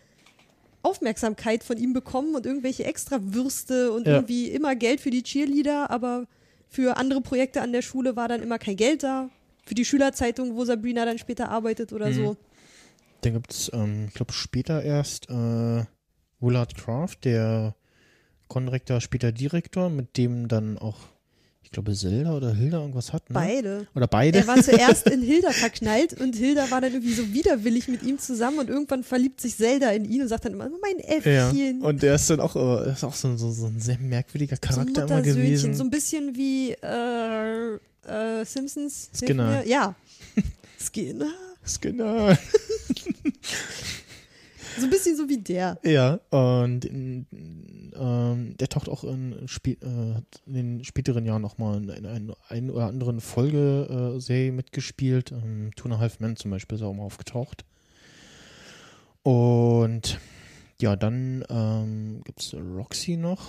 [0.82, 4.14] Aufmerksamkeit von ihm bekommen und irgendwelche extra Würste und Ja.
[4.16, 6.26] irgendwie immer Geld für die Cheerleader, aber
[6.68, 9.28] für andere Projekte an der Schule war dann immer kein Geld da.
[9.64, 12.14] Für die Schülerzeitung, wo Sabrina dann später arbeitet oder Mhm.
[12.14, 12.36] so.
[13.20, 15.84] dann gibt's, ähm, ich glaube später erst äh,
[16.40, 17.76] Willard Kraft, der
[18.48, 20.98] Konrektor, später Direktor, mit dem dann auch,
[21.72, 23.34] glaube Zelda oder Hilda irgendwas hat, ne?
[23.34, 23.86] Beide.
[23.94, 24.38] Oder beide?
[24.38, 28.18] Er war zuerst in Hilda verknallt und Hilda war dann irgendwie so widerwillig mit ihm
[28.18, 31.82] zusammen und irgendwann verliebt sich Zelda in ihn und sagt dann immer, mein Ja, Äffchen.
[31.82, 34.60] und der ist dann auch, äh, ist auch so, so, so ein sehr merkwürdiger so
[34.68, 35.74] Charakter immer Muttersöhnchen, gewesen.
[35.74, 37.74] so ein bisschen wie äh,
[38.06, 39.10] äh, Simpsons.
[39.14, 39.64] Skinner.
[39.66, 39.94] Ja.
[40.78, 41.32] Skinner.
[41.64, 42.36] Skinner.
[44.78, 45.78] So ein bisschen so wie der.
[45.84, 49.76] Ja, und ähm, der taucht auch in, äh,
[50.46, 55.32] in den späteren Jahren nochmal in, in einer ein oder anderen Folge-Serie äh, mitgespielt.
[55.32, 57.64] Ähm, Two and a Half Men zum Beispiel ist auch mal aufgetaucht.
[59.22, 60.18] Und
[60.80, 63.48] ja, dann ähm, gibt es Roxy noch.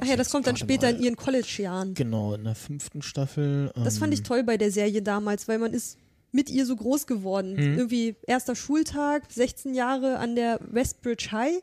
[0.00, 1.94] Ach ja, das kommt dann später in ihren College-Jahren.
[1.94, 3.72] Genau, in der fünften Staffel.
[3.76, 5.98] Ähm, das fand ich ähm, toll bei der Serie damals, weil man ist
[6.32, 7.52] mit ihr so groß geworden.
[7.52, 7.78] Mhm.
[7.78, 11.62] Irgendwie erster Schultag, 16 Jahre an der Westbridge High,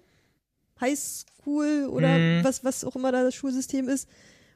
[0.81, 2.43] High School oder mhm.
[2.43, 4.07] was, was auch immer da das Schulsystem ist.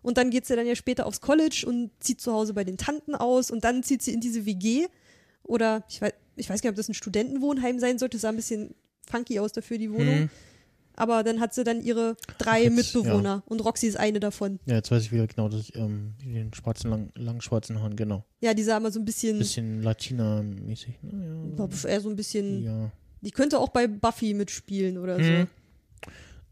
[0.01, 2.77] Und dann geht sie dann ja später aufs College und zieht zu Hause bei den
[2.77, 4.87] Tanten aus und dann zieht sie in diese WG.
[5.43, 8.35] Oder ich weiß, ich weiß gar nicht, ob das ein Studentenwohnheim sein sollte, sah ein
[8.35, 8.75] bisschen
[9.09, 10.21] funky aus dafür, die Wohnung.
[10.21, 10.29] Mhm.
[10.99, 13.43] Aber dann hat sie dann ihre drei jetzt, Mitbewohner ja.
[13.45, 14.59] und Roxy ist eine davon.
[14.65, 17.95] Ja, jetzt weiß ich wieder genau, dass ich, ähm, den schwarzen, lang, langen schwarzen Haaren,
[17.95, 18.25] genau.
[18.41, 19.39] Ja, die sah immer so ein bisschen.
[19.39, 21.01] Bisschen Latina-mäßig.
[21.01, 21.55] Ne?
[21.57, 21.89] Ja.
[21.89, 22.63] Eher so ein bisschen.
[22.63, 22.91] Ja.
[23.21, 25.23] Die könnte auch bei Buffy mitspielen oder so.
[25.23, 25.47] Hm.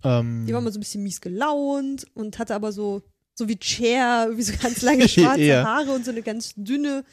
[0.04, 3.02] Ähm, die war immer so ein bisschen mies gelaunt und hatte aber so,
[3.34, 5.66] so wie Cher, irgendwie so ganz lange schwarze ja.
[5.66, 7.04] Haare und so eine ganz dünne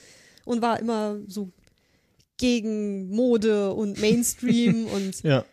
[0.44, 1.50] und war immer so
[2.36, 5.44] gegen Mode und Mainstream und ja.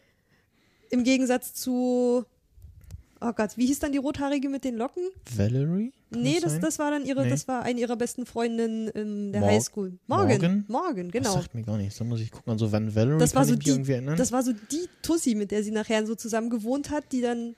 [0.91, 2.25] Im Gegensatz zu
[3.23, 5.03] Oh Gott, wie hieß dann die rothaarige mit den Locken?
[5.35, 5.91] Valerie?
[6.09, 7.29] nee, das, das war dann ihre, nee.
[7.29, 9.93] das war eine ihrer besten Freundinnen in der Mor Highschool.
[10.07, 10.27] Morgan.
[10.27, 10.65] Morgan.
[10.67, 11.25] Morgan, genau.
[11.25, 11.99] Das sagt mir gar nichts.
[11.99, 12.51] Da muss ich gucken.
[12.51, 13.83] Also wenn Valerie das war so die,
[14.17, 17.55] Das war so die Tussi, mit der sie nachher so zusammen gewohnt hat, die dann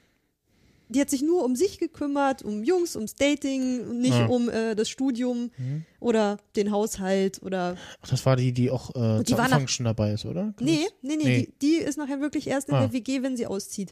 [0.93, 4.27] die hat sich nur um sich gekümmert, um Jungs, ums Dating und nicht ja.
[4.27, 5.85] um äh, das Studium mhm.
[5.99, 7.75] oder den Haushalt oder.
[8.01, 10.53] Ach, das war die, die auch äh, die Anfang schon dabei ist, oder?
[10.55, 11.53] Kann nee, nee, nee, nee.
[11.61, 12.81] Die, die, ist nachher wirklich erst in ah.
[12.81, 13.91] der WG, wenn sie auszieht.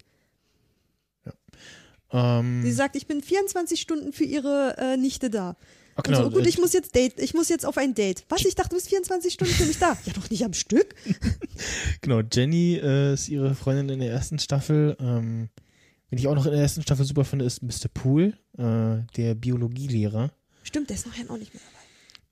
[1.25, 2.39] Ja.
[2.39, 2.61] Ähm.
[2.63, 5.57] Sie sagt, ich bin 24 Stunden für ihre äh, Nichte da.
[5.95, 6.23] Ach, genau.
[6.23, 8.25] So, gut, ich muss jetzt Date, ich muss jetzt auf ein Date.
[8.29, 8.45] Was?
[8.45, 9.97] Ich dachte, du bist 24 Stunden für mich da.
[10.05, 10.95] Ja, doch nicht am Stück.
[12.01, 14.95] genau, Jenny äh, ist ihre Freundin in der ersten Staffel.
[14.99, 15.49] Ähm,
[16.11, 17.87] Wen ich auch noch in der ersten Staffel super finde, ist Mr.
[17.91, 20.31] Poole, äh, der Biologielehrer.
[20.63, 21.63] Stimmt, der ist nachher auch nicht mehr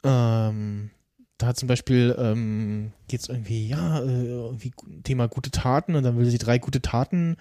[0.02, 0.50] dabei.
[0.50, 0.90] Ähm,
[1.38, 4.72] da zum Beispiel ähm, geht es irgendwie, ja, äh, irgendwie
[5.04, 7.38] Thema gute Taten und dann will sie drei gute Taten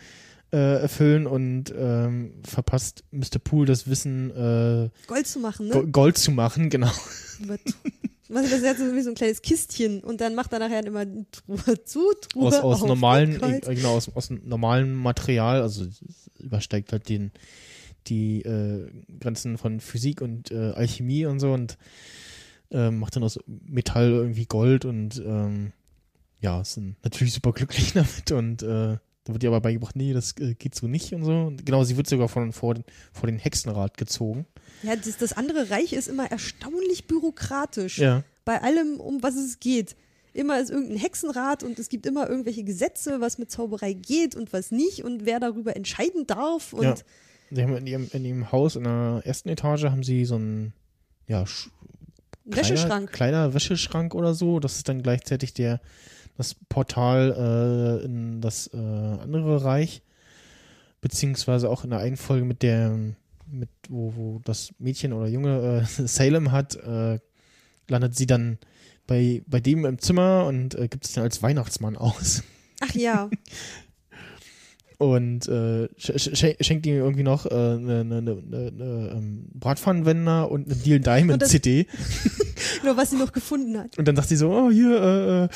[0.52, 3.40] äh, erfüllen und ähm, verpasst Mr.
[3.42, 5.88] Poole das Wissen, äh, Gold zu machen, ne?
[5.88, 6.92] Gold zu machen, genau.
[8.28, 10.84] Was ist das jetzt so wie so ein kleines Kistchen und dann macht er nachher
[10.84, 15.86] immer Truhe zu, Truhe aus, aus auf, normalen, genau, aus, aus normalem Material, also
[16.38, 17.32] übersteigt halt den,
[18.06, 21.78] die äh, Grenzen von Physik und äh, Alchemie und so und
[22.70, 25.72] äh, macht dann aus Metall irgendwie Gold und ähm,
[26.40, 30.54] ja, sind natürlich super glücklich damit und äh, wird ihr aber beigebracht, nee, das äh,
[30.54, 31.32] geht so nicht und so.
[31.32, 34.46] Und genau, sie wird sogar von, vor, den, vor den Hexenrat gezogen.
[34.82, 37.98] Ja, das, das andere Reich ist immer erstaunlich bürokratisch.
[37.98, 38.24] Ja.
[38.44, 39.96] Bei allem, um was es geht.
[40.34, 44.52] Immer ist irgendein Hexenrat und es gibt immer irgendwelche Gesetze, was mit Zauberei geht und
[44.52, 46.72] was nicht und wer darüber entscheiden darf.
[46.72, 46.94] Und ja.
[47.50, 50.74] Sie haben in ihrem, in ihrem Haus in der ersten Etage haben sie so einen
[51.26, 53.12] ja, kleiner, Wäscheschrank.
[53.12, 54.60] Kleiner Wäscheschrank oder so.
[54.60, 55.80] Das ist dann gleichzeitig der,
[56.38, 60.02] das Portal äh, in das äh, andere Reich.
[61.00, 62.96] Beziehungsweise auch in der einen Folge mit der
[63.50, 67.18] mit, wo, wo das Mädchen oder Junge äh, Salem hat, äh,
[67.88, 68.58] landet sie dann
[69.06, 72.42] bei, bei dem im Zimmer und äh, gibt sich dann als Weihnachtsmann aus.
[72.80, 73.30] Ach ja.
[74.98, 80.76] und äh, sch schenkt ihm irgendwie noch eine, eine, eine, eine ähm, Bratpfannenwender und eine
[80.76, 81.86] Deal Diamond CD.
[82.84, 83.98] Nur was sie noch gefunden hat.
[83.98, 85.48] Und dann sagt sie so, oh, hier, äh, äh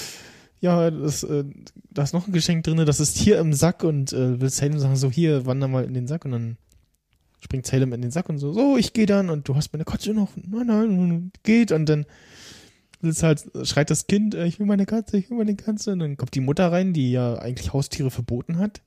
[0.63, 1.45] ja, das, äh,
[1.91, 4.79] da ist noch ein Geschenk drin, das ist hier im Sack und äh, will Salem
[4.79, 6.57] sagen, so, hier, wander mal in den Sack und dann
[7.41, 9.85] springt Salem in den Sack und so, so, ich gehe dann und du hast meine
[9.85, 12.07] Katze noch, nein, nein, geht und dann
[13.03, 15.99] ist halt, schreit das Kind, äh, ich will meine Katze, ich will meine Katze und
[15.99, 18.83] dann kommt die Mutter rein, die ja eigentlich Haustiere verboten hat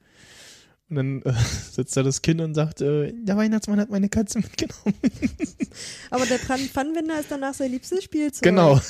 [0.89, 1.33] und dann äh,
[1.71, 4.93] sitzt da das Kind und sagt, äh, der Weihnachtsmann hat meine Katze mitgenommen.
[6.11, 8.43] Aber der Pfannenwender ist danach sein liebstes Spielzeug.
[8.43, 8.79] Genau.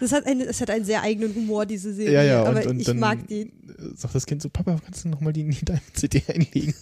[0.00, 2.14] Das hat, eine, das hat einen sehr eigenen Humor, diese Serie.
[2.14, 3.52] Ja, ja, aber und, und ich dann mag die.
[3.96, 6.74] Sagt das Kind so, Papa, kannst du nochmal die in deine CD einlegen?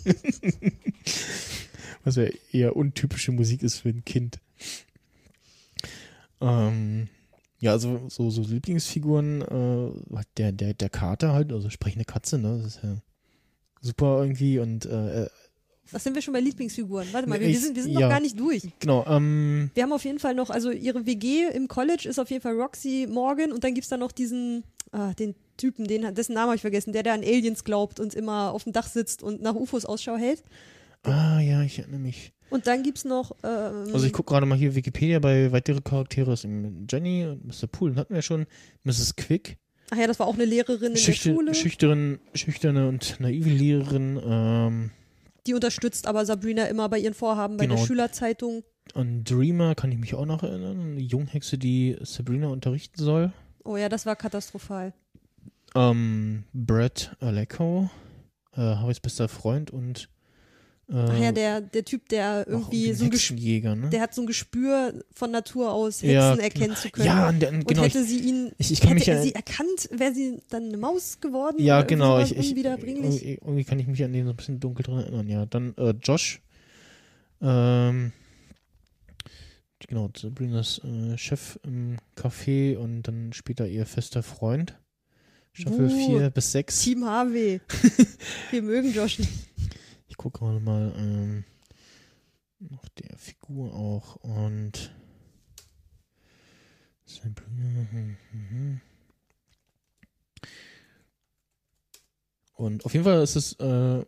[2.05, 4.39] Was ja eher untypische Musik ist für ein Kind.
[6.41, 7.09] Ähm,
[7.61, 12.59] ja, also so, so Lieblingsfiguren, äh, der, der, der Kater halt, also sprechende Katze, ne?
[12.63, 12.99] Das ist ja
[13.81, 15.27] super irgendwie und äh,
[15.93, 17.07] was sind wir schon bei Lieblingsfiguren?
[17.13, 18.63] Warte mal, wir, wir sind, wir sind ja, noch gar nicht durch.
[18.81, 19.05] Genau.
[19.07, 22.43] Ähm, wir haben auf jeden Fall noch, also ihre WG im College ist auf jeden
[22.43, 26.35] Fall Roxy Morgan und dann gibt es da noch diesen, ah, den Typen, den, dessen
[26.35, 29.23] Namen habe ich vergessen, der, der an Aliens glaubt und immer auf dem Dach sitzt
[29.23, 30.43] und nach UFOs Ausschau hält.
[31.05, 32.33] Ah, ja, ich erinnere mich.
[32.51, 33.33] Und dann gibt es noch.
[33.43, 36.33] Ähm, also, ich gucke gerade mal hier Wikipedia bei weitere Charaktere.
[36.33, 37.67] Ist Jenny und Mr.
[37.67, 38.47] Poole hatten wir schon.
[38.85, 39.17] Mrs.
[39.17, 39.57] Quick.
[39.91, 41.55] Ach ja, das war auch eine Lehrerin in Schüchter, der Schule.
[41.55, 44.21] Schüchtern, schüchterne und naive Lehrerin.
[44.25, 44.91] Ähm,
[45.47, 47.77] die unterstützt aber Sabrina immer bei ihren Vorhaben bei Genau.
[47.79, 48.65] der Schülerzeitung.
[48.95, 50.81] an Dreamer kann ich mich auch noch erinnern.
[50.93, 53.33] Eine Junghexe, die Sabrina unterrichten soll.
[53.65, 54.93] Oh ja, das war katastrophal.
[55.75, 57.91] Ähm, Brett Alecko,
[58.55, 60.09] äh, Harrys bester Freund und
[60.89, 63.91] Ach ja, der, der Typ, der auch irgendwie so ein Gespür, ne?
[63.91, 67.07] der hat so ein Gespür von Natur aus, Hexen Ja, erkennen zu können.
[67.07, 67.83] Ja, der, Und genau.
[67.85, 71.21] Ich, hätte sie ihn, ich, ich hätte er sie erkannt, wäre sie dann eine Maus
[71.21, 71.57] geworden?
[71.59, 72.21] ja, irgendwie genau.
[72.21, 75.29] Ich, ich, irgendwie, irgendwie kann ich mich an den so ein bisschen dunkel dran erinnern,
[75.29, 75.45] ja.
[75.47, 76.41] Dann äh, Josh,
[77.43, 78.13] ähm,
[79.89, 84.79] genau, Sabrinas äh, Chef im Café und dann später ihr fester Freund.
[85.53, 86.19] Staffel Buh.
[86.19, 86.81] 4 bis 6.
[86.83, 87.59] Team HW.
[88.51, 89.33] Wir mögen Josh nicht.
[90.17, 91.45] Ich gucke gerade mal ähm,
[92.59, 94.91] nach der Figur auch und.
[102.55, 104.07] Und auf jeden Fall ist es äh,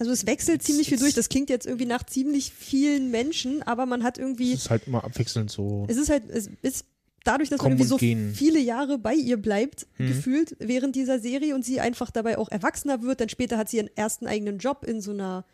[0.00, 1.14] Also es wechselt ziemlich viel durch.
[1.14, 4.88] Das klingt jetzt irgendwie nach ziemlich vielen Menschen, aber man hat es irgendwie, ist halt
[4.88, 5.86] immer abwechselnd so.
[5.88, 6.86] es ist halt, es ist
[7.26, 8.32] dadurch, dass man irgendwie so gehen.
[8.34, 10.08] viele Jahre bei ihr bleibt, Mhm.
[10.08, 13.20] gefühlt während dieser Serie und sie einfach dabei auch erwachsener wird.
[13.20, 15.44] Dann später hat sie ihren ersten eigenen Job in so einer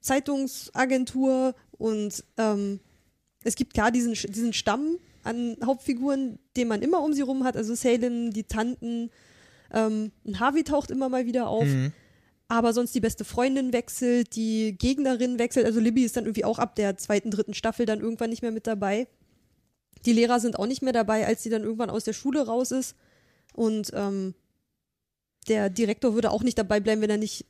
[0.00, 2.80] Zeitungsagentur und ähm,
[3.44, 7.56] es gibt klar diesen, diesen Stamm an Hauptfiguren, den man immer um sie rum hat.
[7.56, 9.10] Also Salem, die Tanten,
[9.72, 11.66] ähm, ein Harvey taucht immer mal wieder auf.
[11.66, 11.92] Mhm.
[12.50, 15.66] aber sonst die beste Freundin wechselt, die Gegnerin wechselt.
[15.66, 18.52] Also Libby ist dann irgendwie auch ab der zweiten, dritten Staffel dann irgendwann nicht mehr
[18.52, 19.06] mit dabei.
[20.06, 22.70] Die Lehrer sind auch nicht mehr dabei, als sie dann irgendwann aus der Schule raus
[22.70, 22.94] ist.
[23.54, 24.34] Und ähm,
[25.48, 27.46] der Direktor würde auch nicht dabei bleiben, wenn er nicht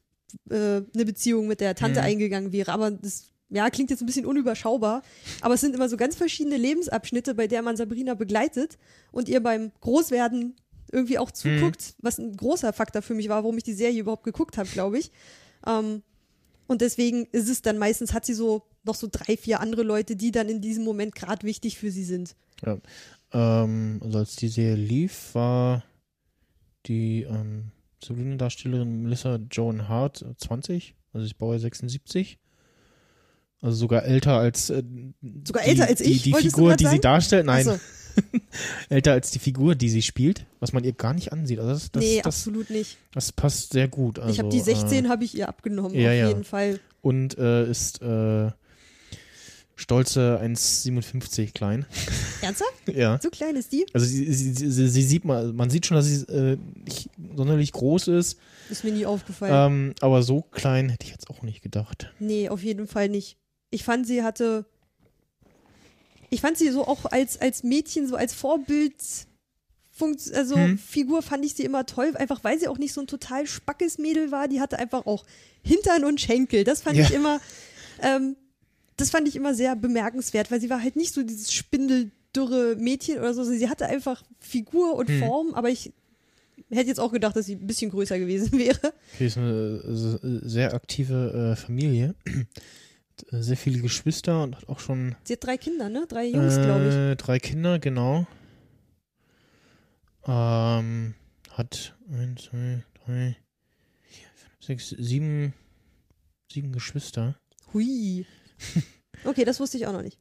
[0.51, 2.07] äh, eine Beziehung mit der Tante Mhm.
[2.07, 2.73] eingegangen wäre.
[2.73, 5.03] Aber das ja, klingt jetzt ein bisschen unüberschaubar.
[5.41, 8.79] Aber es sind immer so ganz verschiedene Lebensabschnitte, bei der man Sabrina begleitet
[9.11, 10.55] und ihr beim Großwerden
[10.93, 14.25] irgendwie auch zuguckt, was ein großer Faktor für mich war, warum ich die Serie überhaupt
[14.25, 15.11] geguckt habe, glaube ich.
[15.67, 16.03] Ähm,
[16.67, 20.17] und deswegen ist es dann meistens, hat sie so noch so drei, vier andere Leute,
[20.17, 22.35] die dann in diesem Moment gerade wichtig für sie sind.
[23.33, 25.85] Ähm, also als die Serie lief, war
[26.87, 27.71] die ähm,
[28.03, 32.39] Sabrina-Darstellerin Melissa Joan Hart äh, 20, also ich baue 76.
[33.61, 34.85] Also sogar älter als äh,
[35.45, 37.01] Sogar die, älter als die, ich, die du Figur, die sie sagen?
[37.01, 37.47] darstellt.
[37.47, 37.81] Nein, Achso,
[38.89, 41.59] älter als die Figur, die sie spielt, was man ihr gar nicht ansieht.
[41.59, 42.99] Also das, das, nee, das, absolut nicht.
[43.13, 44.21] das passt sehr gut.
[44.21, 46.29] Also, ich habe die Äh, 16 habe ich ihr abgenommen, ja, auf ja.
[46.29, 46.79] jeden Fall.
[47.03, 48.51] und äh, ist äh,
[49.81, 51.87] stolze 1,57 klein.
[52.43, 52.73] Ernsthaft?
[52.93, 53.19] ja.
[53.23, 53.87] So klein ist die?
[53.95, 57.71] Also sie, sie, sie, sie sieht mal, man sieht schon, dass sie äh, nicht sonderlich
[57.73, 58.39] groß ist,
[58.71, 59.73] Ist mir nie aufgefallen.
[59.73, 62.13] ähm, aber so klein hätte ich jetzt auch nicht gedacht.
[62.19, 63.37] Nee, auf jeden Fall nicht.
[63.71, 64.65] Ich fand, sie hatte.
[66.31, 68.95] Ich fand sie so auch als, als Mädchen, so als Vorbild.
[69.91, 70.79] Funkt, also Hm.
[70.79, 73.99] Figur fand ich sie immer toll, einfach weil sie auch nicht so ein total spackes
[73.99, 74.47] Mädel war.
[74.49, 75.25] Die hatte einfach auch
[75.63, 76.65] Hintern und Schenkel.
[76.65, 77.05] Das fand Ja.
[77.05, 77.41] ich immer,
[78.03, 78.37] ähm,
[79.01, 83.19] das fand ich immer sehr bemerkenswert, weil sie war halt nicht so dieses spindeldürre Mädchen
[83.19, 83.45] oder so.
[83.45, 85.19] Sie hatte einfach Figur und Hm.
[85.21, 85.93] Form, aber ich
[86.71, 88.93] hätte jetzt auch gedacht, dass sie ein bisschen größer gewesen wäre.
[89.15, 92.15] Okay, ist eine äh, sehr aktive äh, Familie.
[92.27, 96.07] Äh, Sehr viele Geschwister und hat auch schon Sie hat drei Kinder, ne?
[96.09, 96.95] Drei Jungs, glaube ich.
[96.95, 98.27] äh, drei Kinder, genau.
[100.27, 101.15] Ähm,
[101.51, 103.37] hat eins, zwei, drei,
[104.09, 105.55] vier, fünf, sechs, sieben,
[106.53, 107.37] sieben Geschwister.
[107.73, 108.27] Hui.
[109.25, 110.19] Okay, das wusste ich auch noch nicht.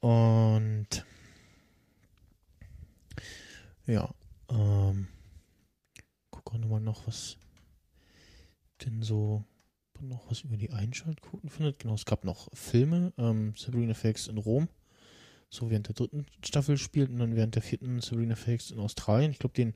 [0.00, 1.04] Und
[3.86, 4.14] ja,
[4.50, 5.08] ähm,
[6.30, 7.36] guck auch nochmal noch, was
[8.84, 9.44] denn so
[10.00, 11.78] noch was über die Einschaltquoten findet.
[11.78, 14.68] Genau, es gab noch Filme, ähm, Sabrina Fakes in Rom,
[15.48, 19.30] so während der dritten Staffel spielt und dann während der vierten Sabrina Fakes in Australien.
[19.30, 19.74] Ich glaube, den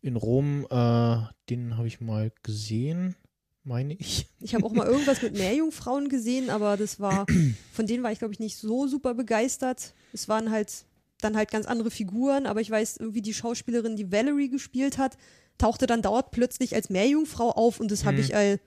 [0.00, 3.16] in Rom, äh, den habe ich mal gesehen,
[3.64, 4.26] meine ich.
[4.40, 7.26] Ich habe auch mal irgendwas mit Meerjungfrauen gesehen, aber das war,
[7.72, 9.94] von denen war ich, glaube ich, nicht so super begeistert.
[10.12, 10.84] Es waren halt
[11.20, 15.16] dann halt ganz andere Figuren, aber ich weiß, irgendwie die Schauspielerin, die Valerie gespielt hat,
[15.56, 18.22] tauchte dann dauernd plötzlich als Meerjungfrau auf und das habe Mhm.
[18.24, 18.60] ich all,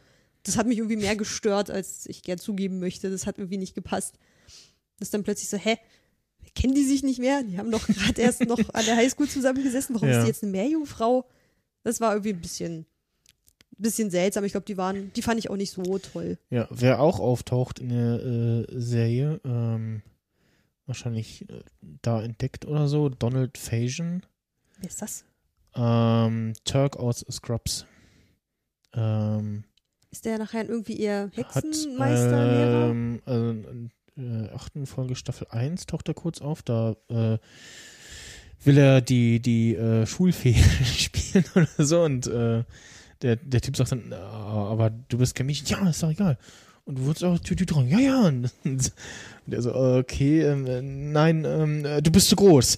[0.44, 3.12] das hat mich irgendwie mehr gestört, als ich gern zugeben möchte.
[3.12, 4.16] Das hat irgendwie nicht gepasst.
[4.98, 5.78] Das ist dann plötzlich so, hä?
[6.56, 7.44] Kennen die sich nicht mehr?
[7.44, 9.94] Die haben doch gerade erst noch an der Highschool zusammengesessen.
[9.94, 10.18] Warum Ja.
[10.18, 11.28] ist die jetzt eine Meerjungfrau?
[11.84, 12.88] Das war irgendwie ein bisschen,
[13.78, 14.44] bisschen seltsam.
[14.44, 16.38] Ich glaube, die waren, die fand ich auch nicht so toll.
[16.50, 20.02] Ja, wer auch auftaucht in der äh, Serie, ähm,
[20.86, 21.62] wahrscheinlich äh,
[22.02, 24.24] da entdeckt oder so, Donald Faison,
[24.80, 25.26] Wer ist das?
[25.76, 27.86] ähm, Turk aus Scrubs.
[28.94, 29.64] Ähm,
[30.12, 35.86] Ist der nachher irgendwie eher hat Hexenmeister, ähm, also in äh, achten Folge Staffel 1
[35.86, 37.38] taucht er kurz auf, da äh,
[38.64, 42.64] will er die, die äh, Schulfee spielen oder so und äh,
[43.22, 45.68] der, der Typ sagt dann, aber du bist kein Mädchen.
[45.68, 46.38] Ja, ist doch egal.
[46.88, 47.88] Und du wurdest auch Tütü dran.
[47.90, 48.22] Ja, ja.
[48.64, 48.94] Und
[49.46, 52.78] der so, okay, ähm, äh, nein, ähm, äh, du bist zu groß.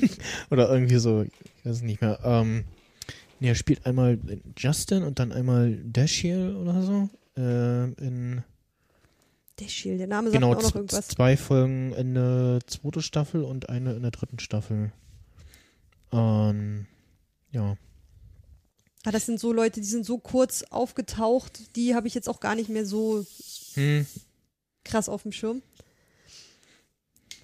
[0.50, 2.20] oder irgendwie so, ich weiß es nicht mehr.
[2.22, 2.64] Ähm,
[3.40, 4.18] nee, er spielt einmal
[4.56, 7.08] Justin und dann einmal Dashiell oder so.
[7.36, 8.44] Äh, in
[9.56, 11.08] Dashiell, der Name sagt genau, auch noch irgendwas.
[11.08, 14.92] zwei Folgen in der zweiten Staffel und eine in der dritten Staffel.
[16.12, 16.86] Ähm,
[17.50, 17.76] ja.
[19.04, 22.40] Ah, das sind so Leute, die sind so kurz aufgetaucht, die habe ich jetzt auch
[22.40, 23.24] gar nicht mehr so
[23.74, 24.06] hm.
[24.84, 25.62] krass auf dem Schirm.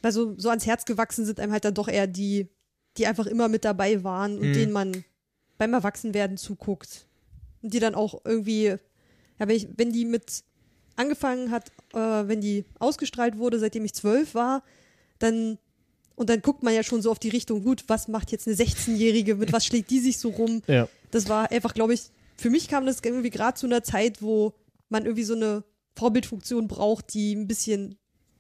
[0.03, 2.49] Weil so, so ans Herz gewachsen sind einem halt dann doch eher die,
[2.97, 4.53] die einfach immer mit dabei waren und hm.
[4.53, 5.05] denen man
[5.57, 7.07] beim Erwachsenwerden zuguckt.
[7.63, 8.79] Und die dann auch irgendwie, ja,
[9.39, 10.45] wenn, ich, wenn die mit
[10.97, 14.63] angefangen hat, äh, wenn die ausgestrahlt wurde, seitdem ich zwölf war,
[15.19, 15.59] dann
[16.17, 18.57] und dann guckt man ja schon so auf die Richtung, gut, was macht jetzt eine
[18.57, 20.63] 16-Jährige, mit was schlägt die sich so rum?
[20.67, 24.21] Ja das war einfach, glaube ich, für mich kam das irgendwie gerade zu einer Zeit,
[24.21, 24.53] wo
[24.89, 25.63] man irgendwie so eine
[25.97, 27.97] Vorbildfunktion braucht, die ein bisschen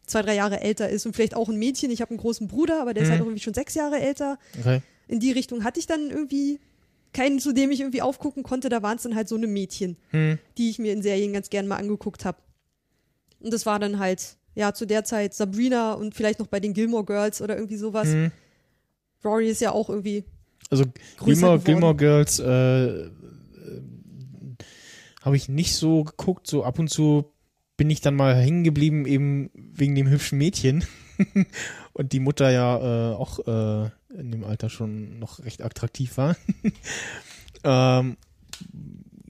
[0.07, 1.91] zwei, drei Jahre älter ist und vielleicht auch ein Mädchen.
[1.91, 3.07] Ich habe einen großen Bruder, aber der mhm.
[3.07, 4.39] ist halt irgendwie schon sechs Jahre älter.
[4.59, 4.83] Okay.
[5.07, 6.59] In die Richtung hatte ich dann irgendwie
[7.13, 8.69] keinen, zu dem ich irgendwie aufgucken konnte.
[8.69, 10.39] Da waren es dann halt so eine Mädchen, mhm.
[10.59, 12.39] die ich mir in Serien ganz gern mal angeguckt habe.
[13.39, 16.75] Und das war dann halt, ja, zu der Zeit Sabrina und vielleicht noch bei den
[16.75, 18.09] Gilmore Girls oder irgendwie sowas.
[18.09, 18.31] Mhm.
[19.25, 20.25] Rory ist ja auch irgendwie
[20.71, 20.85] also
[21.25, 23.11] Gilmore, Gilmore Girls äh, äh,
[25.23, 26.47] habe ich nicht so geguckt.
[26.47, 27.33] So ab und zu
[27.77, 30.85] bin ich dann mal hängen geblieben, eben wegen dem hübschen Mädchen.
[31.93, 36.37] und die Mutter ja äh, auch äh, in dem Alter schon noch recht attraktiv war.
[37.65, 38.17] ähm,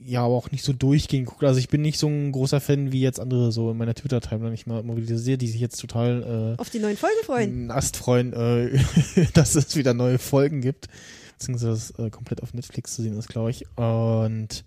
[0.05, 1.43] ja, aber auch nicht so durchgehend guckt.
[1.43, 4.53] Also ich bin nicht so ein großer Fan wie jetzt andere so in meiner Twitter-Timeline
[4.53, 7.71] ich mal mobilisiere, die sich jetzt total äh, auf die neuen Folgen freuen.
[7.71, 8.77] Ast freuen, äh,
[9.33, 10.89] dass es wieder neue Folgen gibt
[11.37, 13.65] beziehungsweise äh, komplett auf Netflix zu sehen ist, glaube ich.
[13.77, 14.63] Und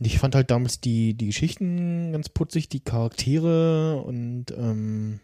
[0.00, 5.20] ich fand halt damals die, die Geschichten ganz putzig, die Charaktere und ähm,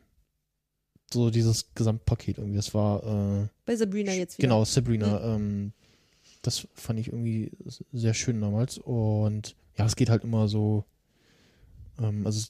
[1.13, 2.57] so dieses Gesamtpaket irgendwie.
[2.57, 3.03] Das war
[3.43, 4.49] äh, bei Sabrina jetzt wieder.
[4.49, 5.19] Genau, Sabrina.
[5.19, 5.43] Mhm.
[5.43, 5.73] Ähm,
[6.43, 7.53] das fand ich irgendwie
[7.93, 8.79] sehr schön damals.
[8.79, 10.85] Und ja, es geht halt immer so.
[11.99, 12.49] Ähm, also,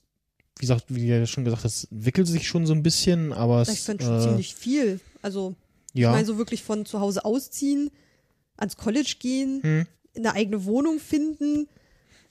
[0.56, 3.62] wie gesagt, wie du ja schon gesagt hast, entwickelt sich schon so ein bisschen, aber
[3.62, 3.74] ich es.
[3.74, 5.00] Ich fand schon äh, ziemlich viel.
[5.22, 5.54] Also,
[5.92, 6.10] ja.
[6.10, 7.90] Ich meine, so wirklich von zu Hause ausziehen,
[8.56, 9.86] ans College gehen, hm.
[10.16, 11.68] eine eigene Wohnung finden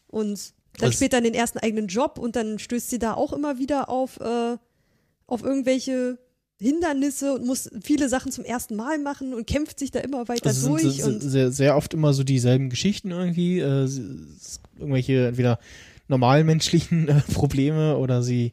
[0.08, 3.58] und dann also später den ersten eigenen Job und dann stößt sie da auch immer
[3.58, 4.58] wieder auf, äh,
[5.28, 6.19] auf irgendwelche
[6.62, 10.48] Hindernisse und muss viele Sachen zum ersten Mal machen und kämpft sich da immer weiter
[10.48, 11.02] also durch.
[11.02, 13.88] Sind und sehr, sehr oft immer so dieselben Geschichten irgendwie, äh,
[14.78, 15.60] irgendwelche entweder
[16.10, 18.52] normalmenschlichen äh, Probleme oder sie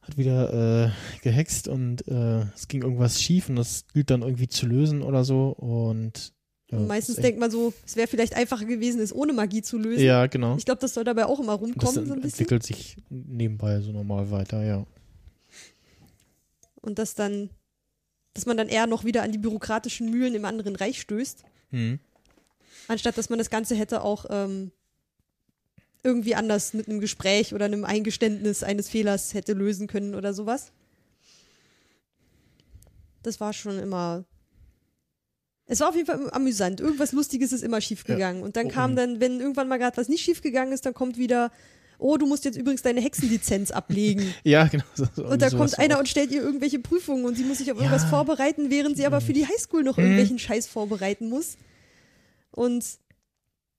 [0.00, 0.90] hat wieder äh,
[1.22, 5.24] gehext und äh, es ging irgendwas schief und das gilt dann irgendwie zu lösen oder
[5.24, 6.32] so und
[6.70, 10.04] ja, Meistens denkt man so, es wäre vielleicht einfacher gewesen, es ohne Magie zu lösen.
[10.04, 10.54] Ja, genau.
[10.58, 11.94] Ich glaube, das soll dabei auch immer rumkommen.
[11.94, 14.84] Das so ein entwickelt sich nebenbei so normal weiter, ja.
[16.80, 17.50] Und dass dann,
[18.34, 21.42] dass man dann eher noch wieder an die bürokratischen Mühlen im anderen Reich stößt.
[21.70, 22.00] Mhm.
[22.86, 24.72] Anstatt dass man das Ganze hätte auch ähm,
[26.02, 30.72] irgendwie anders mit einem Gespräch oder einem Eingeständnis eines Fehlers hätte lösen können oder sowas.
[33.22, 34.24] Das war schon immer.
[35.66, 36.80] Es war auf jeden Fall amüsant.
[36.80, 38.40] Irgendwas Lustiges ist immer schiefgegangen.
[38.40, 38.46] Ja.
[38.46, 41.18] Und dann oh, kam dann, wenn irgendwann mal gerade was nicht schiefgegangen ist, dann kommt
[41.18, 41.52] wieder,
[41.98, 44.34] oh, du musst jetzt übrigens deine Hexenlizenz ablegen.
[44.44, 44.84] ja, genau.
[44.94, 46.00] So, und da kommt einer auch.
[46.00, 48.08] und stellt ihr irgendwelche Prüfungen und sie muss sich auf irgendwas ja.
[48.08, 50.04] vorbereiten, während sie aber für die Highschool noch mhm.
[50.04, 51.56] irgendwelchen Scheiß vorbereiten muss.
[52.50, 52.84] Und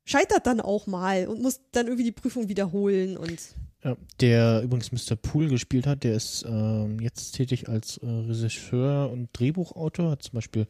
[0.05, 3.39] scheitert dann auch mal und muss dann irgendwie die Prüfung wiederholen und
[3.83, 5.15] ja, der übrigens Mr.
[5.15, 10.33] Poole gespielt hat, der ist ähm, jetzt tätig als äh, Regisseur und Drehbuchautor, hat zum
[10.33, 10.67] Beispiel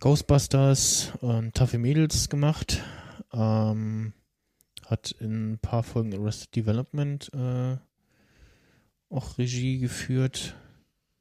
[0.00, 2.82] Ghostbusters und Taffe Mädels gemacht,
[3.32, 4.12] ähm,
[4.92, 7.78] hat in ein paar Folgen Arrested Development äh,
[9.08, 10.54] auch Regie geführt,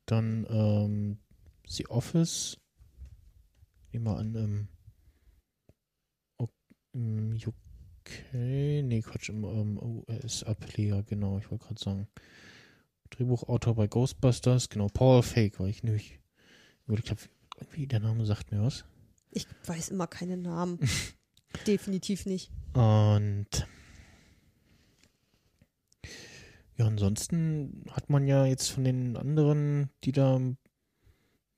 [0.06, 1.18] dann ähm,
[1.68, 2.58] The Office,
[3.92, 4.68] immer an ähm,
[6.94, 12.08] im UK, nee, Quatsch, im um, US-Ableger, genau, ich wollte gerade sagen.
[13.12, 16.20] Drehbuchautor bei Ghostbusters, genau, Paul Fake war ich nämlich.
[16.90, 17.22] Ich glaube,
[17.58, 18.84] irgendwie der Name sagt mir was.
[19.32, 20.80] Ich weiß immer keine Namen.
[21.68, 22.52] Definitiv nicht.
[22.74, 23.68] Und
[26.78, 30.40] ja, ansonsten hat man ja jetzt von den anderen, die da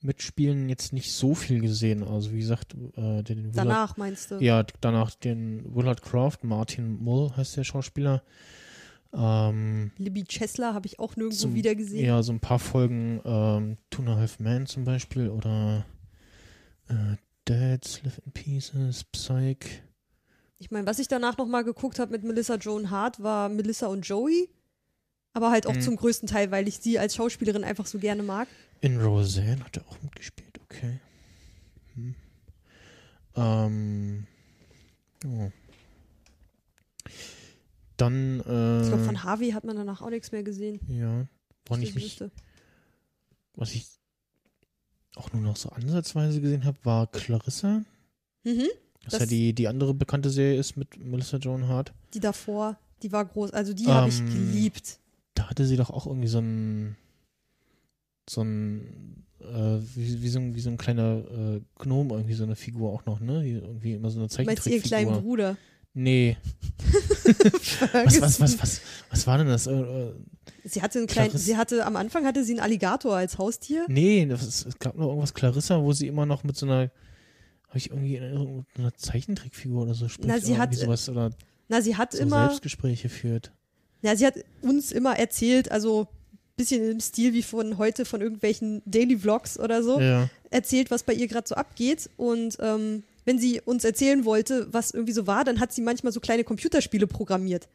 [0.01, 2.03] Mitspielen jetzt nicht so viel gesehen.
[2.03, 4.39] Also wie gesagt, äh, den Willard, Danach meinst du?
[4.39, 8.21] Ja, danach den Willard Croft, Martin Mull heißt der Schauspieler.
[9.13, 12.03] Ähm, Libby Chesler habe ich auch nirgendwo zum, wieder gesehen.
[12.05, 15.85] Ja, so ein paar Folgen ähm, Two and a Half Men zum Beispiel oder
[16.89, 17.15] Äh,
[17.47, 19.83] Dead, Live in Pieces, Psych.
[20.63, 24.07] Ich meine, was ich danach nochmal geguckt habe mit Melissa Joan Hart, war Melissa und
[24.07, 24.47] Joey.
[25.33, 25.81] Aber halt auch Mhm.
[25.81, 28.47] zum größten Teil, weil ich sie als Schauspielerin einfach so gerne mag.
[28.79, 30.99] In Roseanne hat er auch mitgespielt, okay.
[31.95, 32.15] Hm.
[33.35, 34.27] Ähm.
[35.25, 35.51] Oh.
[37.97, 38.81] Dann, äh.
[38.83, 40.79] Ich glaube, von Harvey hat man danach auch nichts mehr gesehen.
[40.87, 41.27] Ja.
[41.65, 42.31] Woran dass ich mich, wüsste.
[43.55, 43.85] was ich
[45.15, 47.83] auch nur noch so ansatzweise gesehen habe, war Clarissa.
[48.43, 48.67] Mhm.
[49.05, 51.93] Was ja Das- die, die andere bekannte Serie ist mit Melissa Joan Hart.
[52.13, 53.51] Die davor, die war groß.
[53.51, 54.99] Also die habe ich Ähm, geliebt.
[55.35, 56.95] Da hatte sie doch auch irgendwie so ein
[58.29, 61.17] so ein äh, wie, wie, so ein, wie so ein kleiner
[61.57, 63.45] äh, Gnom, irgendwie so eine Figur auch noch, ne?
[63.45, 64.47] Irgendwie immer so eine Meinst du ihren
[64.83, 64.87] Zeichentrickfigur.
[64.87, 65.57] kleinen Bruder?
[65.93, 66.37] Nee.
[67.93, 69.67] Was, was, was, was, was war denn das?
[69.67, 70.13] Äh, äh,
[70.63, 73.85] Sie hatte einen kleinen, Clarisse- sie hatte, am Anfang hatte sie einen Alligator als Haustier.
[73.89, 76.89] nee, das ist, es gab noch irgendwas Clarissa, wo sie immer noch mit so einer,
[77.73, 80.27] habe ich irgendwie in Erinnerung, mit einer Zeichentrickfigur oder so spricht.
[80.29, 81.31] Na, sie hat, irgendwie sowas oder
[81.69, 83.51] Na, sie hat so immer, Selbstgespräche führt.
[84.03, 86.07] ja, sie hat uns immer erzählt, also
[86.55, 90.29] bisschen im Stil wie von heute von irgendwelchen Daily Vlogs oder so, Ja.
[90.51, 92.11] erzählt, was bei ihr gerade so abgeht.
[92.15, 96.13] Und ähm, wenn sie uns erzählen wollte, was irgendwie so war, dann hat sie manchmal
[96.13, 97.67] so kleine Computerspiele programmiert.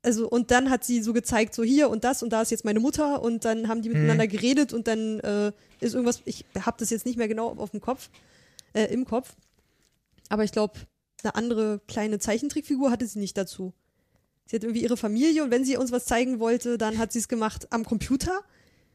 [0.00, 2.64] Also, und dann hat sie so gezeigt, so hier und das und da ist jetzt
[2.64, 6.76] meine Mutter und dann haben die miteinander geredet und dann äh, ist irgendwas, ich habe
[6.78, 8.08] das jetzt nicht mehr genau auf dem Kopf,
[8.76, 9.34] äh, im Kopf.
[10.28, 10.74] Aber ich glaube,
[11.22, 13.72] eine andere kleine Zeichentrickfigur hatte sie nicht dazu.
[14.46, 17.18] Sie hat irgendwie ihre Familie und wenn sie uns was zeigen wollte, dann hat sie
[17.18, 18.42] es gemacht am Computer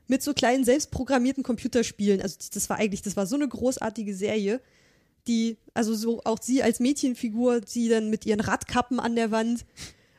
[0.07, 2.21] mit so kleinen selbstprogrammierten Computerspielen.
[2.21, 4.61] Also das war eigentlich, das war so eine großartige Serie,
[5.27, 9.65] die, also so auch sie als Mädchenfigur, sie dann mit ihren Radkappen an der Wand,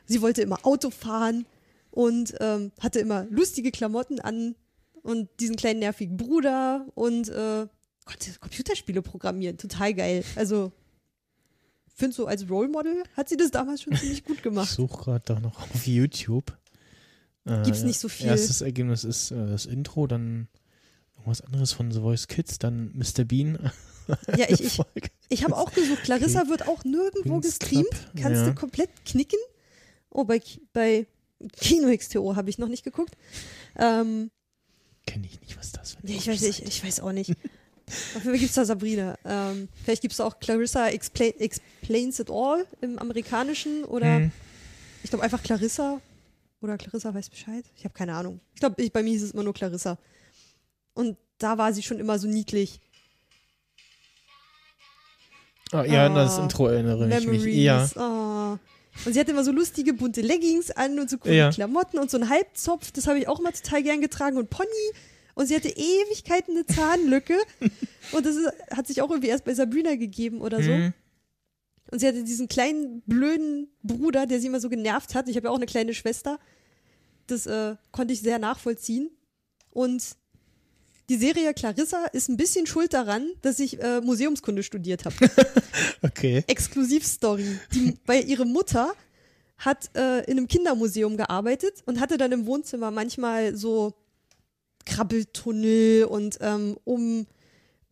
[0.05, 1.45] sie wollte immer Auto fahren
[1.89, 4.55] und ähm, hatte immer lustige Klamotten an
[5.01, 7.67] und diesen kleinen nervigen Bruder und äh,
[8.05, 10.23] konnte Computerspiele programmieren, total geil.
[10.35, 10.71] Also
[11.95, 14.69] finde so als Role Model hat sie das damals schon ziemlich gut Ich gemacht.
[14.69, 16.57] suche gerade da noch auf YouTube.
[17.45, 18.27] Äh, Gibt's nicht so viel.
[18.27, 20.47] Erstes Ergebnis ist äh, das Intro, dann
[21.15, 23.25] irgendwas anderes von The Voice Kids, dann Mr.
[23.25, 23.71] Bean.
[24.35, 24.81] Ja, ich, ich,
[25.29, 26.03] ich habe auch gesucht.
[26.03, 27.89] Clarissa wird auch nirgendwo Queen's gestreamt.
[27.89, 28.49] Club, Kannst ja.
[28.49, 29.39] du komplett knicken.
[30.09, 30.41] Oh, bei,
[30.73, 31.07] bei
[31.55, 33.15] Kino XTO habe ich noch nicht geguckt.
[33.77, 34.29] Ähm,
[35.07, 37.31] Kenne ich nicht, was das für eine nee, ich, weiß, ich, ich weiß auch nicht.
[38.23, 39.17] Fall gibt es da Sabrina.
[39.25, 44.31] Ähm, vielleicht gibt es auch Clarissa Expla Explains It All im Amerikanischen oder Hm.
[45.03, 45.99] ich glaube einfach Clarissa
[46.61, 47.65] oder Clarissa weiß Bescheid.
[47.77, 48.39] Ich habe keine Ahnung.
[48.53, 49.97] Ich glaube, bei mir hieß es immer nur Clarissa.
[50.93, 52.79] Und da war sie schon immer so niedlich.
[55.71, 57.43] Ah, ja, an Ah, das Intro erinnere ich Memories.
[57.43, 57.55] mich.
[57.57, 57.89] Ja.
[57.95, 58.57] Oh.
[59.05, 61.49] Und sie hatte immer so lustige bunte Leggings an und so coole Ja.
[61.49, 62.91] Klamotten und so einen Halbzopf.
[62.91, 64.67] Das habe ich auch immer total gern getragen und Pony.
[65.35, 67.37] Und sie hatte Ewigkeiten eine Zahnlücke.
[68.11, 70.71] und das ist, hat sich auch irgendwie erst bei Sabrina gegeben oder so.
[70.71, 70.93] Hm.
[71.91, 75.27] Und sie hatte diesen kleinen, blöden Bruder, der sie immer so genervt hat.
[75.27, 76.39] Ich habe ja auch eine kleine Schwester.
[77.27, 79.09] Das äh, konnte ich sehr nachvollziehen.
[79.71, 80.15] Und
[81.09, 85.15] die Serie Clarissa ist ein bisschen schuld daran, dass ich äh, Museumskunde studiert habe.
[86.01, 86.43] Okay.
[86.47, 87.59] Exklusivstory.
[87.73, 88.93] Die, weil ihre Mutter
[89.57, 93.93] hat äh, in einem Kindermuseum gearbeitet und hatte dann im Wohnzimmer manchmal so
[94.85, 97.25] Krabbeltunnel und ähm, um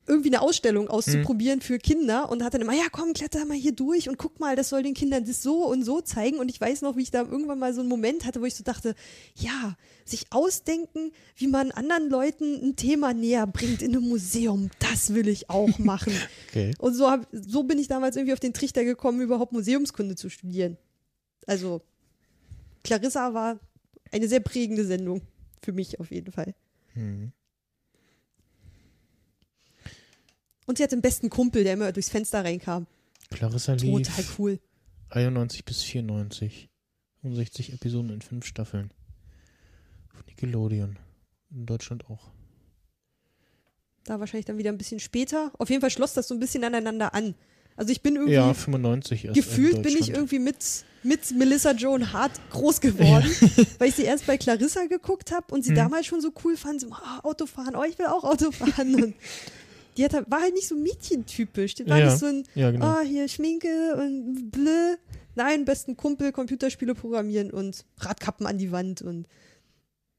[0.07, 3.71] irgendwie eine Ausstellung auszuprobieren für Kinder und hat dann immer, ja komm, kletter mal hier
[3.71, 6.39] durch und guck mal, das soll den Kindern das so und so zeigen.
[6.39, 8.55] Und ich weiß noch, wie ich da irgendwann mal so einen Moment hatte, wo ich
[8.55, 8.95] so dachte,
[9.35, 15.13] ja, sich ausdenken, wie man anderen Leuten ein Thema näher bringt in einem Museum, das
[15.13, 16.13] will ich auch machen.
[16.49, 16.73] Okay.
[16.79, 20.29] Und so, hab, so bin ich damals irgendwie auf den Trichter gekommen, überhaupt Museumskunde zu
[20.29, 20.77] studieren.
[21.45, 21.81] Also,
[22.83, 23.59] Clarissa war
[24.11, 25.21] eine sehr prägende Sendung.
[25.63, 26.55] Für mich auf jeden Fall.
[26.93, 27.31] Hm.
[30.65, 32.87] Und sie hatte einen besten Kumpel, der immer durchs Fenster reinkam.
[33.29, 34.59] Clarissa lief Total cool.
[35.09, 36.69] 91 bis 94.
[37.21, 38.91] 65 Episoden in fünf Staffeln.
[40.13, 40.97] Auf Nickelodeon.
[41.51, 42.31] In Deutschland auch.
[44.03, 45.51] Da wahrscheinlich dann wieder ein bisschen später.
[45.57, 47.35] Auf jeden Fall schloss das so ein bisschen aneinander an.
[47.75, 49.35] Also ich bin irgendwie, Ja, 95 erst.
[49.35, 50.57] gefühlt bin ich irgendwie mit,
[51.03, 53.29] mit Melissa Joan Hart groß geworden,
[53.79, 55.75] weil ich sie erst bei Clarissa geguckt habe und sie Mhm.
[55.75, 58.95] damals schon so cool fand, so ah, Autofahren, oh, ich will auch Autofahren.
[59.03, 59.15] Und
[59.97, 61.75] die hat, war halt nicht so mädchentypisch.
[61.75, 62.85] Die war Ja, nicht so ein, Ja, genau.
[62.85, 64.95] ah, hier Schminke und blö.
[65.35, 69.27] Nein, besten Kumpel, Computerspiele programmieren und Radkappen an die Wand und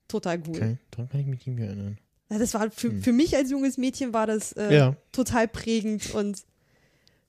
[0.09, 0.57] total cool.
[0.57, 1.99] Okay, daran kann ich mich nicht mehr erinnern.
[2.31, 3.03] Ja, das war für, Hm.
[3.03, 4.97] für mich als junges Mädchen war das äh, Ja.
[5.13, 6.39] total prägend und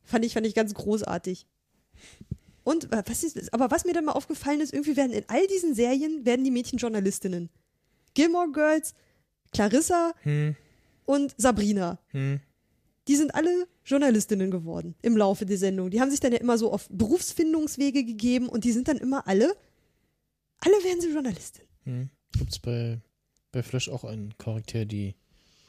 [0.03, 1.45] fand ich, fand ich ganz großartig.
[2.63, 5.45] Und äh, was ist, aber was mir dann mal aufgefallen ist, irgendwie werden in all
[5.47, 7.49] diesen Serien werden die Mädchen Journalistinnen.
[8.13, 8.93] Gilmore Girls,
[9.51, 10.55] Clarissa Hm,
[11.05, 11.99] und Sabrina.
[12.11, 12.39] hm.
[13.07, 15.89] die sind alle Journalistinnen geworden im Laufe der Sendung.
[15.89, 19.27] Die haben sich dann ja immer so auf Berufsfindungswege gegeben und die sind dann immer
[19.27, 19.55] alle,
[20.59, 21.65] alle werden sie Journalistin.
[21.83, 22.09] Hm.
[22.37, 23.01] Gibt es bei,
[23.51, 25.15] bei Flash auch einen Charakter, die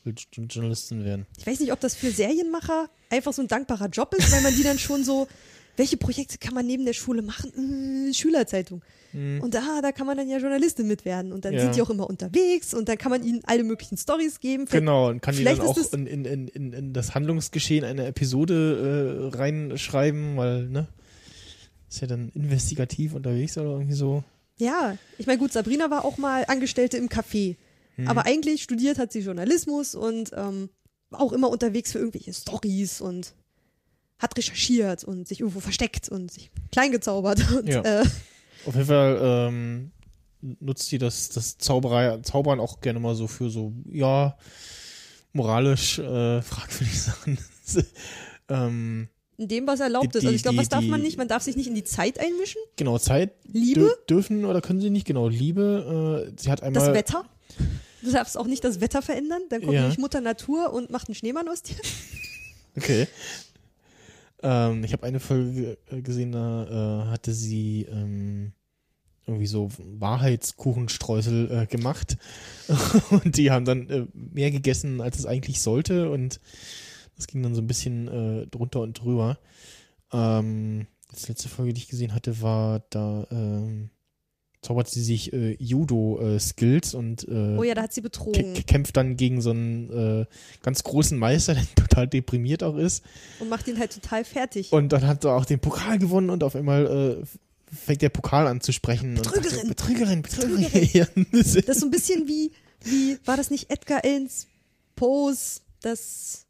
[0.04, 1.26] will Journalistin werden?
[1.38, 4.54] Ich weiß nicht, ob das für Serienmacher einfach so ein dankbarer Job ist, weil man
[4.54, 5.28] die dann schon so,
[5.76, 8.08] welche Projekte kann man neben der Schule machen?
[8.10, 8.82] Äh, Schülerzeitung.
[9.12, 9.40] Mhm.
[9.40, 11.32] Und da, da kann man dann ja Journalistin mit werden.
[11.32, 11.60] Und dann ja.
[11.60, 14.66] sind die auch immer unterwegs und dann kann man ihnen alle möglichen Stories geben.
[14.66, 19.30] Vielleicht, genau, und kann die dann auch in, in, in, in, das Handlungsgeschehen einer Episode
[19.32, 20.88] äh, reinschreiben, weil, ne?
[21.88, 24.24] Ist ja dann investigativ unterwegs oder irgendwie so.
[24.58, 27.56] Ja, ich meine, gut, Sabrina war auch mal Angestellte im Café.
[27.96, 28.08] Mhm.
[28.08, 30.70] Aber eigentlich studiert hat sie Journalismus und ähm,
[31.10, 33.34] auch immer unterwegs für irgendwelche Stories und
[34.18, 37.40] hat recherchiert und sich irgendwo versteckt und sich kleingezaubert.
[37.52, 37.82] Und, ja.
[37.82, 38.04] äh,
[38.66, 39.92] Auf jeden Fall ähm,
[40.60, 44.36] nutzt sie das, das Zauberei, Zaubern auch gerne mal so für so, ja,
[45.32, 47.38] moralisch äh, fragwürdige Sachen.
[48.48, 50.24] ähm, in dem, was erlaubt die, ist.
[50.24, 51.18] Also ich glaube, was darf die, man nicht?
[51.18, 52.60] Man darf sich nicht in die Zeit einmischen.
[52.76, 53.32] Genau, Zeit.
[53.50, 53.98] Liebe?
[54.08, 55.28] dürfen oder können sie nicht, genau.
[55.28, 56.86] Liebe, äh, sie hat einmal.
[56.86, 57.24] Das Wetter?
[58.04, 59.80] Du darfst auch nicht das Wetter verändern, dann kommt ja.
[59.82, 61.76] nämlich Mutter Natur und macht einen Schneemann aus dir.
[62.76, 63.06] Okay.
[64.42, 68.52] Ähm, ich habe eine Folge gesehen, da äh, hatte sie ähm,
[69.26, 72.16] irgendwie so Wahrheitskuchenstreusel äh, gemacht
[73.10, 76.40] und die haben dann äh, mehr gegessen, als es eigentlich sollte und
[77.16, 79.38] das ging dann so ein bisschen äh, drunter und drüber.
[80.12, 83.90] Ähm, die letzte Folge, die ich gesehen hatte, war da ähm,
[84.64, 88.54] zaubert sie sich äh, Judo-Skills äh, und äh, oh ja, da hat sie betrogen.
[88.66, 90.26] kämpft dann gegen so einen äh,
[90.62, 93.04] ganz großen Meister, der total deprimiert auch ist.
[93.40, 94.72] Und macht ihn halt total fertig.
[94.72, 98.46] Und dann hat er auch den Pokal gewonnen und auf einmal äh, fängt der Pokal
[98.46, 99.14] an zu sprechen.
[99.14, 99.50] Betrügerin.
[99.50, 100.62] Sagt, Betrügerin, Betrügerin.
[100.62, 101.26] Betrügerin.
[101.32, 102.52] das ist so ein bisschen wie,
[102.82, 104.46] wie, war das nicht Edgar Allens
[104.96, 106.46] Pose, das,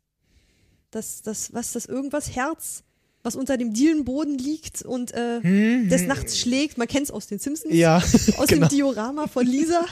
[0.90, 2.84] das, das, was, das irgendwas Herz?
[3.24, 6.76] Was unter dem Dielenboden liegt und äh, hm, des Nachts schlägt.
[6.78, 7.74] Man kennt es aus den Simpsons.
[7.74, 7.96] Ja.
[8.36, 8.66] Aus genau.
[8.66, 9.84] dem Diorama von Lisa.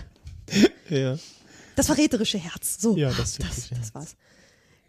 [0.90, 1.18] ja.
[1.74, 2.76] Das verräterische Herz.
[2.78, 2.96] So.
[2.96, 4.16] Ja, das, das, das war's.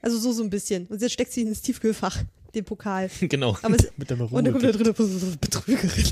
[0.01, 0.85] Also so, so ein bisschen.
[0.87, 2.23] Und jetzt steckt sie ins Tiefkühlfach,
[2.53, 3.09] den Pokal.
[3.21, 3.57] Genau.
[3.61, 4.37] Aber es, mit der Marone.
[4.37, 6.11] Und dann kommt da drin Betrügerin.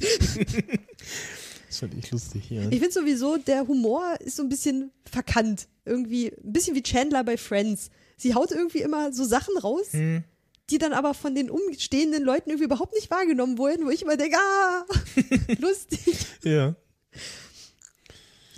[1.68, 2.62] das fand ich lustig, ja.
[2.62, 5.68] Ich finde sowieso, der Humor ist so ein bisschen verkannt.
[5.84, 7.90] Irgendwie, ein bisschen wie Chandler bei Friends.
[8.16, 10.24] Sie haut irgendwie immer so Sachen raus, hm
[10.72, 14.18] die dann aber von den umstehenden Leuten irgendwie überhaupt nicht wahrgenommen wurden, wo ich immer
[14.18, 14.86] denke, ah,
[15.60, 16.18] lustig.
[16.44, 16.76] ja.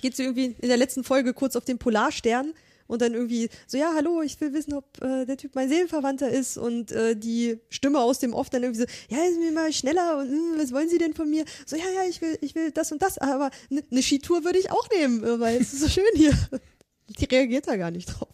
[0.02, 2.54] Geht so irgendwie in der letzten Folge kurz auf den Polarstern
[2.88, 6.30] und dann irgendwie so, ja, hallo, ich will wissen, ob äh, der Typ mein Seelenverwandter
[6.30, 9.72] ist und äh, die Stimme aus dem Off dann irgendwie so, ja, ist mir mal
[9.74, 11.46] schneller und mh, hm, was wollen Sie denn von mir?
[11.66, 14.60] So, ja, ja, ich will, ich will das und das, aber eine ne Skitour würde
[14.60, 16.34] ich auch nehmen, äh, weil es ist so schön hier.
[17.08, 18.30] Die reagiert da gar nicht drauf.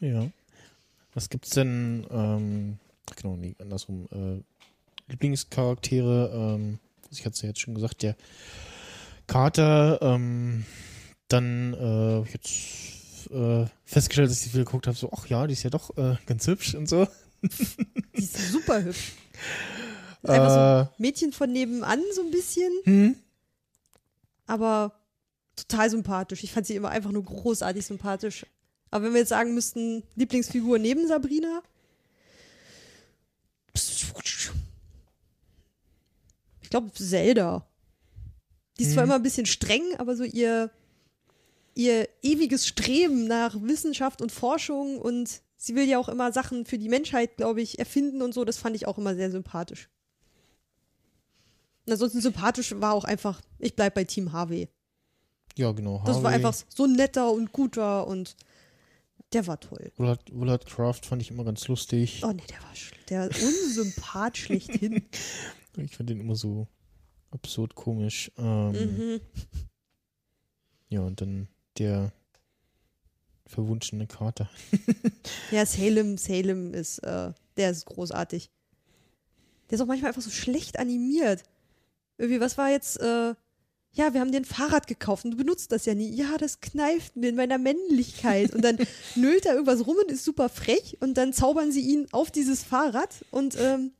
[0.00, 0.28] Ja.
[1.14, 2.78] Was gibt's denn ähm,
[3.14, 4.06] genau, nee, andersrum.
[4.10, 4.42] Äh,
[5.10, 6.78] Lieblingscharaktere, ähm,
[7.10, 8.16] ich hatte es ja jetzt schon gesagt, der
[9.26, 10.64] Kater, ähm,
[11.28, 15.62] dann äh, jetzt äh, festgestellt, dass ich viel geguckt habe, so, ach ja, die ist
[15.62, 17.06] ja doch äh, ganz hübsch und so.
[17.42, 19.12] Die ist super hübsch.
[20.22, 20.88] Ist einfach so ein äh.
[20.98, 22.72] Mädchen von nebenan, so ein bisschen.
[22.84, 23.16] Hm?
[24.46, 24.92] Aber
[25.54, 26.42] total sympathisch.
[26.42, 28.44] Ich fand sie immer einfach nur großartig sympathisch.
[28.90, 31.62] Aber wenn wir jetzt sagen müssten, Lieblingsfigur neben Sabrina,
[36.62, 37.66] ich glaube, Zelda.
[38.78, 38.94] Die ist mhm.
[38.94, 40.70] zwar immer ein bisschen streng, aber so ihr,
[41.74, 46.78] ihr ewiges Streben nach Wissenschaft und Forschung und sie will ja auch immer Sachen für
[46.78, 49.88] die Menschheit, glaube ich, erfinden und so, das fand ich auch immer sehr sympathisch.
[51.86, 54.68] Und ansonsten sympathisch war auch einfach, ich bleib bei Team Harvey.
[55.56, 56.00] Ja, genau.
[56.00, 56.12] Harvey.
[56.12, 58.36] Das war einfach so netter und guter und
[59.32, 59.92] der war toll.
[59.96, 62.22] Willard, Willard Craft fand ich immer ganz lustig.
[62.24, 62.72] Oh nee, der war
[63.08, 65.04] der unsympath schlechthin.
[65.76, 66.68] Ich fand den immer so
[67.30, 68.30] absurd komisch.
[68.38, 69.20] Ähm, mhm.
[70.88, 71.48] Ja, und dann
[71.78, 72.12] der
[73.46, 74.48] verwunschene Kater.
[75.50, 78.50] ja, Salem, Salem ist, äh, der ist großartig.
[79.68, 81.42] Der ist auch manchmal einfach so schlecht animiert.
[82.18, 83.34] Irgendwie, was war jetzt, äh,
[83.96, 86.14] ja, wir haben dir ein Fahrrad gekauft und du benutzt das ja nie.
[86.14, 88.54] Ja, das kneift mir in meiner Männlichkeit.
[88.54, 88.76] Und dann
[89.16, 92.62] nölt er irgendwas rum und ist super frech und dann zaubern sie ihn auf dieses
[92.62, 93.92] Fahrrad und ähm,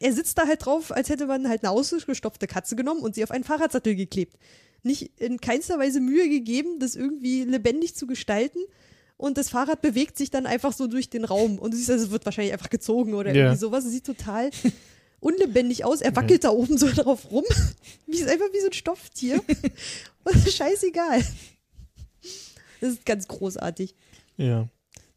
[0.00, 3.24] er sitzt da halt drauf, als hätte man halt eine ausgestopfte Katze genommen und sie
[3.24, 4.36] auf einen Fahrradsattel geklebt.
[4.82, 8.58] Nicht in keinster Weise Mühe gegeben, das irgendwie lebendig zu gestalten.
[9.16, 11.58] Und das Fahrrad bewegt sich dann einfach so durch den Raum.
[11.58, 13.44] Und du siehst, also es wird wahrscheinlich einfach gezogen oder yeah.
[13.44, 13.84] irgendwie sowas.
[13.86, 14.50] Es sieht total
[15.24, 16.00] unlebendig aus.
[16.02, 16.54] Er wackelt okay.
[16.54, 17.44] da oben so drauf rum.
[18.06, 19.42] wie ist einfach wie so ein Stofftier.
[20.24, 21.24] Und scheißegal.
[22.80, 23.94] Das ist ganz großartig.
[24.36, 24.68] Ja.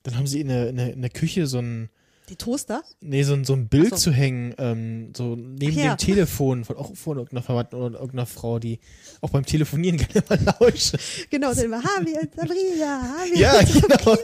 [0.04, 1.90] Dann haben sie in der, in der, in der Küche so ein,
[2.30, 2.84] Die Toaster?
[3.02, 3.96] Nee, so, so ein Bild so.
[3.98, 8.60] zu hängen, ähm, so neben dem Telefon von auch von irgendeiner Verwandten oder irgendeiner Frau,
[8.60, 8.80] die
[9.20, 10.96] auch beim Telefonieren gerne mal lauscht.
[11.30, 14.18] Genau, dann immer Harvey und Sabrina, Harvey Ja, genau.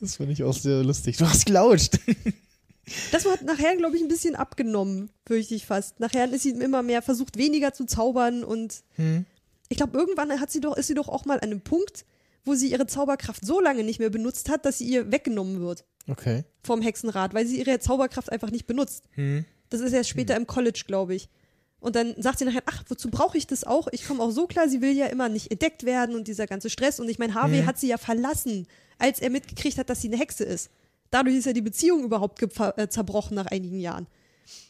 [0.00, 1.18] das finde ich auch sehr lustig.
[1.18, 2.00] Du hast gelauscht.
[3.10, 5.98] Das hat nachher, glaube ich, ein bisschen abgenommen, fürchte ich fast.
[5.98, 9.26] Nachher ist sie immer mehr versucht, weniger zu zaubern und hm.
[9.68, 12.04] ich glaube, irgendwann hat sie doch, ist sie doch auch mal an einem Punkt,
[12.44, 15.84] wo sie ihre Zauberkraft so lange nicht mehr benutzt hat, dass sie ihr weggenommen wird.
[16.08, 16.44] Okay.
[16.62, 19.04] Vom Hexenrat, weil sie ihre Zauberkraft einfach nicht benutzt.
[19.12, 19.44] Hm.
[19.68, 20.42] Das ist erst später hm.
[20.42, 21.28] im College, glaube ich.
[21.80, 23.88] Und dann sagt sie nachher, ach, wozu brauche ich das auch?
[23.90, 26.70] Ich komme auch so klar, sie will ja immer nicht entdeckt werden und dieser ganze
[26.70, 27.00] Stress.
[27.00, 27.66] Und ich meine, Harvey hm.
[27.66, 28.68] hat sie ja verlassen,
[28.98, 30.70] als er mitgekriegt hat, dass sie eine Hexe ist.
[31.10, 34.06] Dadurch ist ja die Beziehung überhaupt äh, zerbrochen nach einigen Jahren.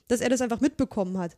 [0.09, 1.37] Dass er das einfach mitbekommen hat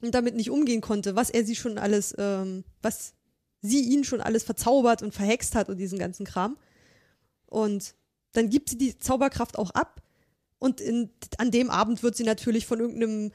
[0.00, 3.14] und damit nicht umgehen konnte, was er sie schon alles, ähm, was
[3.60, 6.56] sie ihn schon alles verzaubert und verhext hat und diesen ganzen Kram.
[7.46, 7.94] Und
[8.32, 10.02] dann gibt sie die Zauberkraft auch ab
[10.58, 13.32] und in, an dem Abend wird sie natürlich von irgendeinem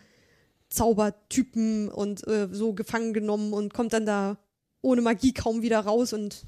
[0.69, 4.37] Zaubertypen und äh, so gefangen genommen und kommt dann da
[4.81, 6.45] ohne Magie kaum wieder raus und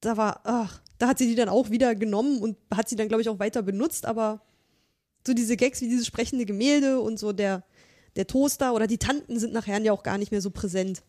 [0.00, 3.08] da war, ach, da hat sie die dann auch wieder genommen und hat sie dann,
[3.08, 4.40] glaube ich, auch weiter benutzt, aber
[5.26, 7.62] so diese Gags wie dieses sprechende Gemälde und so der,
[8.16, 11.02] der Toaster oder die Tanten sind nachher ja auch gar nicht mehr so präsent.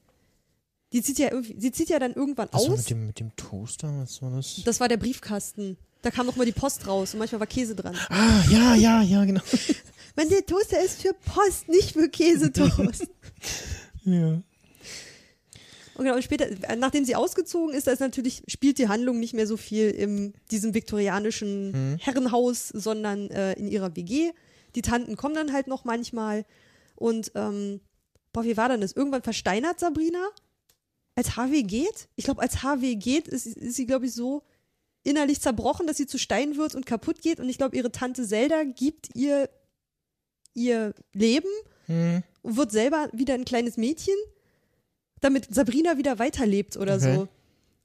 [0.92, 2.70] Die zieht ja sie zieht ja dann irgendwann was aus.
[2.70, 4.62] War mit, dem, mit dem Toaster, was war das?
[4.66, 5.78] Das war der Briefkasten.
[6.02, 7.96] Da kam noch mal die Post raus und manchmal war Käse dran.
[8.10, 9.42] Ah, ja, ja, ja, genau.
[10.18, 13.08] Mein der Toaster ist für Post, nicht für Käsetoast.
[14.04, 14.42] ja.
[15.96, 19.34] Und genau, und später, nachdem sie ausgezogen ist, da ist natürlich, spielt die Handlung nicht
[19.34, 21.98] mehr so viel in diesem viktorianischen hm.
[22.00, 24.32] Herrenhaus, sondern äh, in ihrer WG.
[24.76, 26.46] Die Tanten kommen dann halt noch manchmal.
[26.96, 27.80] Und, ähm,
[28.34, 28.92] boah, wie war denn das?
[28.92, 30.28] Irgendwann versteinert Sabrina,
[31.16, 32.10] als HW geht.
[32.16, 34.44] Ich glaube, als HW geht, ist, ist sie, glaube ich, so
[35.04, 37.40] innerlich zerbrochen, dass sie zu Stein wird und kaputt geht.
[37.40, 39.50] Und ich glaube, ihre Tante Zelda gibt ihr
[40.56, 41.50] ihr Leben
[41.86, 42.24] hm.
[42.42, 44.16] und wird selber wieder ein kleines Mädchen
[45.22, 47.16] damit Sabrina wieder weiterlebt oder okay.
[47.16, 47.28] so.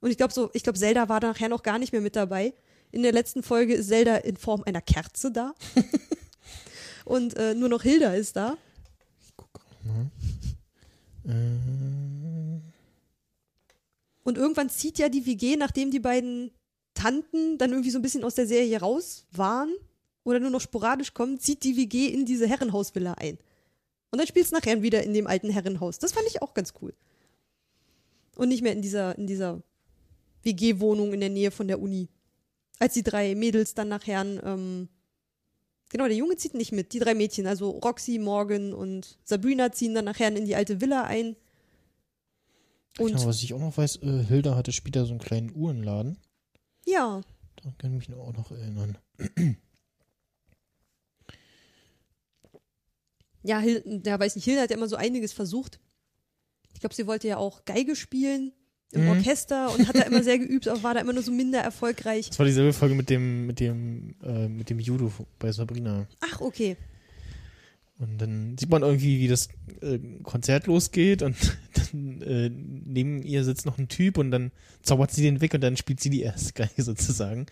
[0.01, 2.53] Und ich glaube so, ich glaube, Zelda war nachher noch gar nicht mehr mit dabei.
[2.91, 5.53] In der letzten Folge ist Zelda in Form einer Kerze da.
[7.05, 8.57] Und äh, nur noch Hilda ist da.
[9.25, 10.09] Ich gucke mal.
[11.33, 12.61] Äh.
[14.23, 16.51] Und irgendwann zieht ja die WG, nachdem die beiden
[16.93, 19.73] Tanten dann irgendwie so ein bisschen aus der Serie raus waren
[20.23, 23.37] oder nur noch sporadisch kommen, zieht die WG in diese Herrenhausvilla ein.
[24.11, 25.97] Und dann spielt es nachher wieder in dem alten Herrenhaus.
[25.99, 26.93] Das fand ich auch ganz cool.
[28.41, 29.61] Und nicht mehr in dieser, in dieser
[30.41, 32.09] WG-Wohnung in der Nähe von der Uni.
[32.79, 34.89] Als die drei Mädels dann nachher, ähm,
[35.89, 39.93] genau, der Junge zieht nicht mit, die drei Mädchen, also Roxy, Morgan und Sabrina ziehen
[39.93, 41.35] dann nachher in die alte Villa ein.
[42.97, 46.17] Und genau, was ich auch noch weiß, äh, Hilda hatte später so einen kleinen Uhrenladen.
[46.87, 47.21] Ja.
[47.57, 48.97] Da kann ich mich auch noch erinnern.
[53.43, 55.79] ja, Hilda, ja, weiß nicht, Hilda hat ja immer so einiges versucht.
[56.81, 58.53] Ich glaube, sie wollte ja auch Geige spielen
[58.91, 59.09] im mhm.
[59.09, 62.29] Orchester und hat da immer sehr geübt, aber war da immer nur so minder erfolgreich.
[62.29, 66.07] Das war dieselbe Folge mit dem, mit dem, äh, mit dem Judo bei Sabrina.
[66.21, 66.77] Ach, okay.
[67.99, 69.49] Und dann sieht man irgendwie, wie das
[69.81, 71.35] äh, Konzert losgeht und
[71.91, 74.51] dann äh, neben ihr sitzt noch ein Typ und dann
[74.81, 77.45] zaubert sie den weg und dann spielt sie die erste Geige sozusagen.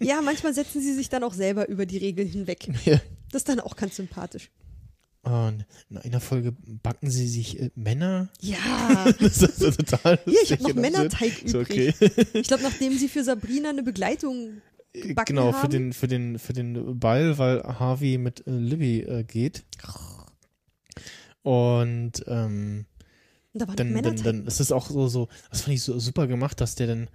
[0.00, 2.66] Ja, manchmal setzen sie sich dann auch selber über die Regeln hinweg.
[2.86, 2.98] Ja.
[3.30, 4.48] Das ist dann auch ganz sympathisch.
[5.28, 8.30] Und in einer Folge backen sie sich äh, Männer.
[8.40, 8.56] Ja.
[9.20, 11.54] das ist so total Hier, ich habe noch Männerteig übrig.
[11.54, 11.94] Okay.
[12.32, 14.62] ich glaube, nachdem sie für Sabrina eine Begleitung
[14.92, 15.60] gebacken genau, haben.
[15.60, 19.64] für den, für den, für den Ball, weil Harvey mit äh, Libby äh, geht.
[21.42, 22.86] Und ähm,
[23.52, 26.26] da war dann, dann, dann ist es auch so, so, das fand ich so super
[26.26, 27.08] gemacht, dass der dann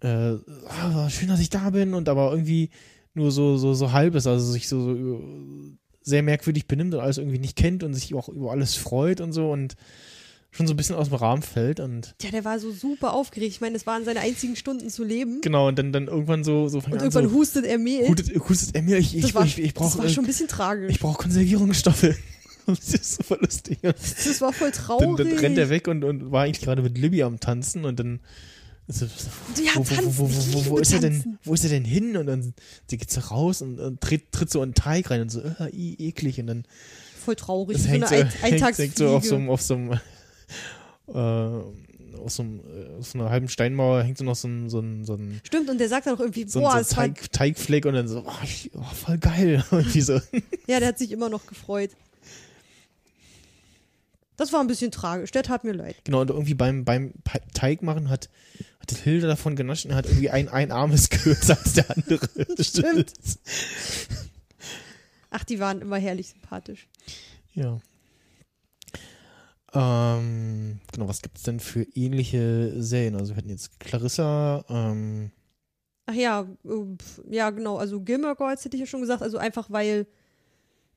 [0.00, 2.70] äh, oh, schön, dass ich da bin und aber irgendwie
[3.14, 7.18] nur so, so, so halb ist, also sich so, so sehr merkwürdig benimmt und alles
[7.18, 9.76] irgendwie nicht kennt und sich auch über alles freut und so und
[10.50, 13.52] schon so ein bisschen aus dem Rahmen fällt und ja, der war so super aufgeregt.
[13.54, 15.40] Ich meine, es waren seine einzigen Stunden zu leben.
[15.40, 18.06] Genau und dann dann irgendwann so so und irgendwann so, hustet er Mehl.
[18.06, 18.98] Hustet, hustet er Mehl.
[18.98, 19.96] Ich, ich, war, ich, ich brauche.
[19.96, 20.90] Das war schon ein bisschen tragisch.
[20.90, 22.14] Ich brauche Konservierungsstoffe.
[22.64, 23.78] Das ist so voll lustig.
[23.82, 25.16] Das war voll traurig.
[25.16, 27.98] Dann, dann rennt er weg und, und war eigentlich gerade mit Libby am Tanzen und
[27.98, 28.20] dann
[28.88, 29.06] also,
[29.62, 32.16] ja, wo, tanzen, wo, wo, wo, ist er denn, wo ist er denn hin?
[32.16, 32.54] Und dann
[32.88, 35.70] sie geht so raus und, und tritt, tritt so einen Teig rein und so, äh,
[35.70, 36.40] eklig.
[36.40, 36.64] Und dann.
[37.24, 37.76] Voll traurig.
[37.76, 39.92] Das hängt so, eine hängt, hängt so auf so einem, auf so einem,
[41.08, 41.18] äh,
[42.18, 44.80] aus so, einem, äh, aus so einer halben Steinmauer hängt so noch so ein, so
[44.80, 47.32] ein, so ein Stimmt, und der sagt dann auch irgendwie, so boah, so ein Teig,
[47.32, 49.64] Teigfleck und dann so, oh, ich, oh, voll geil.
[49.70, 50.20] irgendwie so.
[50.66, 51.90] Ja, der hat sich immer noch gefreut.
[54.36, 55.96] Das war ein bisschen tragisch, der tat mir leid.
[56.04, 57.12] Genau, und irgendwie beim, beim
[57.54, 58.28] Teig machen hat,
[58.80, 62.28] hat Hilde davon genascht und hat irgendwie ein, ein Arm ist kürzer als der andere.
[62.62, 63.12] Stimmt.
[65.30, 66.88] Ach, die waren immer herrlich sympathisch.
[67.54, 67.80] Ja.
[69.74, 73.16] Ähm, genau, was gibt es denn für ähnliche Serien?
[73.16, 75.30] Also wir hatten jetzt Clarissa, ähm,
[76.06, 77.76] Ach ja, äh, ja, genau.
[77.76, 79.22] Also Gilmore Girls hätte ich ja schon gesagt.
[79.22, 80.06] Also einfach, weil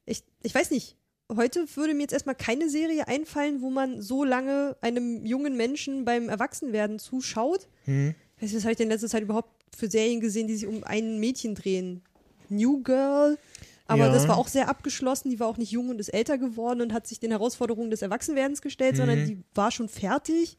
[0.05, 0.97] ich, ich weiß nicht,
[1.33, 6.05] heute würde mir jetzt erstmal keine Serie einfallen, wo man so lange einem jungen Menschen
[6.05, 7.67] beim Erwachsenwerden zuschaut.
[7.85, 8.15] Hm.
[8.37, 10.55] Ich weiß nicht, was habe ich denn in letzter Zeit überhaupt für Serien gesehen, die
[10.55, 12.01] sich um ein Mädchen drehen?
[12.49, 13.37] New Girl.
[13.87, 14.11] Aber ja.
[14.11, 15.29] das war auch sehr abgeschlossen.
[15.29, 18.01] Die war auch nicht jung und ist älter geworden und hat sich den Herausforderungen des
[18.01, 18.97] Erwachsenwerdens gestellt, mhm.
[18.97, 20.57] sondern die war schon fertig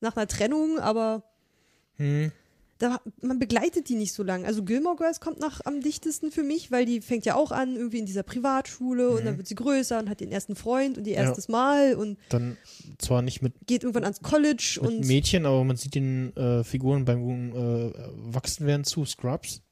[0.00, 1.22] nach einer Trennung, aber
[1.98, 2.32] mhm
[2.78, 4.46] da, man begleitet die nicht so lange.
[4.46, 7.74] Also Gilmore Girls kommt noch am dichtesten für mich, weil die fängt ja auch an,
[7.74, 9.16] irgendwie in dieser Privatschule mhm.
[9.16, 9.38] und dann mhm.
[9.38, 11.52] wird sie größer und hat den ersten Freund und ihr erstes ja.
[11.52, 12.56] Mal und dann
[12.98, 17.04] zwar nicht mit geht irgendwann ans College und Mädchen, aber man sieht den äh, Figuren
[17.04, 19.62] beim äh, Wachsenwerden zu, Scrubs.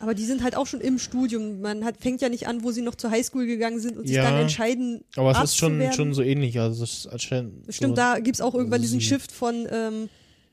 [0.00, 1.60] Aber die sind halt auch schon im Studium.
[1.60, 4.16] Man hat, fängt ja nicht an, wo sie noch zur Highschool gegangen sind und sich
[4.16, 5.02] dann entscheiden.
[5.16, 6.60] Aber es ist schon, schon so ähnlich.
[6.60, 10.08] Also es ist Stimmt, so da gibt es auch irgendwann diesen Shift von ähm,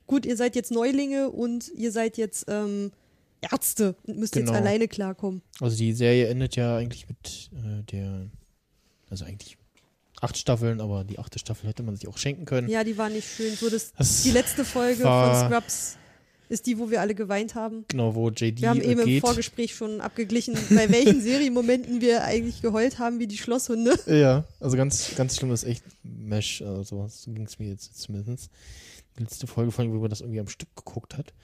[0.06, 2.92] gut, ihr seid jetzt Neulinge und ihr seid jetzt ähm,
[3.40, 4.52] Ärzte und müsst genau.
[4.52, 5.42] jetzt alleine klarkommen.
[5.60, 8.26] Also die Serie endet ja eigentlich mit äh, der,
[9.10, 9.56] also eigentlich
[10.20, 12.68] acht Staffeln, aber die achte Staffel hätte man sich auch schenken können.
[12.68, 13.54] Ja, die war nicht schön.
[13.54, 15.98] So, das, das die letzte Folge von Scrubs
[16.48, 17.84] ist die, wo wir alle geweint haben.
[17.88, 19.16] Genau, wo JD Wir haben eben geht.
[19.16, 23.98] im Vorgespräch schon abgeglichen, bei welchen Serienmomenten wir eigentlich geheult haben, wie die Schlosshunde.
[24.06, 28.50] Ja, also ganz, ganz schlimm ist echt Mesh, also so ging es mir jetzt zumindest
[29.18, 31.34] letzte Folge, vor allem, wo man das irgendwie am Stück geguckt hat.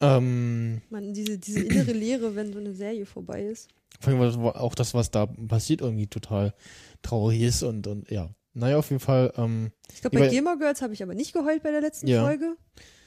[0.00, 3.68] Ähm, Man, diese, diese innere Leere, wenn so eine Serie vorbei ist.
[4.00, 6.54] Vor allem auch das, was da passiert, irgendwie total
[7.02, 8.30] traurig ist und, und ja.
[8.52, 9.32] Naja, auf jeden Fall.
[9.36, 12.24] Ähm, ich glaube, bei Gamer Girls habe ich aber nicht geheult bei der letzten ja.
[12.24, 12.56] Folge.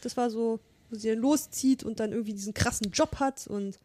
[0.01, 3.79] Das war so, wo sie dann loszieht und dann irgendwie diesen krassen Job hat und.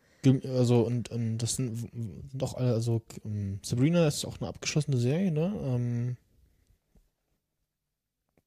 [0.45, 1.89] Also, und, und das sind
[2.35, 5.55] doch alle, also um, Sabrina ist auch eine abgeschlossene Serie, ne?
[5.63, 6.17] Ähm,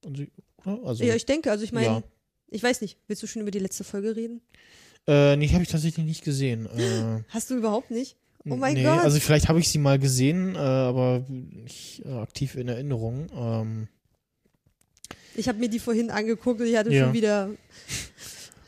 [0.05, 0.32] und sie,
[0.66, 2.03] also, ja, ich denke, also ich meine, ja.
[2.49, 4.41] ich weiß nicht, willst du schon über die letzte Folge reden?
[5.07, 6.68] Äh, nee, habe ich tatsächlich nicht gesehen.
[6.68, 8.18] Äh, Hast du überhaupt nicht?
[8.49, 8.99] Oh mein nee, Gott.
[8.99, 13.28] Also vielleicht habe ich sie mal gesehen, äh, aber nicht äh, aktiv in Erinnerung.
[13.36, 13.88] Ähm,
[15.36, 17.05] ich habe mir die vorhin angeguckt und ich hatte ja.
[17.05, 17.49] schon wieder.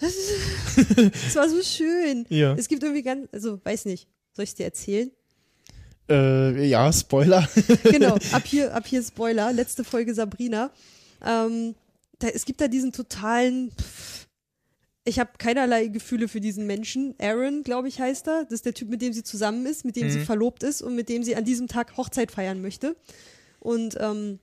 [0.06, 2.26] Es war so schön.
[2.28, 2.56] Ja.
[2.56, 5.12] Es gibt irgendwie ganz, also weiß nicht, soll ich es dir erzählen?
[6.10, 7.48] Äh, ja, Spoiler.
[7.84, 9.54] genau, ab hier, ab hier Spoiler.
[9.54, 10.72] Letzte Folge Sabrina.
[11.26, 11.76] Ähm,
[12.20, 13.72] da, es gibt da diesen totalen.
[13.72, 14.28] Pff,
[15.06, 17.14] ich habe keinerlei Gefühle für diesen Menschen.
[17.20, 18.44] Aaron, glaube ich, heißt er.
[18.46, 20.12] Das ist der Typ, mit dem sie zusammen ist, mit dem mhm.
[20.12, 22.96] sie verlobt ist und mit dem sie an diesem Tag Hochzeit feiern möchte.
[23.60, 24.40] Und ähm,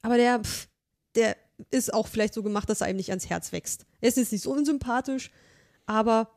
[0.00, 0.68] aber der, pff,
[1.14, 1.36] der
[1.70, 3.86] ist auch vielleicht so gemacht, dass er einem nicht ans Herz wächst.
[4.00, 5.30] Er ist jetzt nicht so unsympathisch,
[5.84, 6.30] aber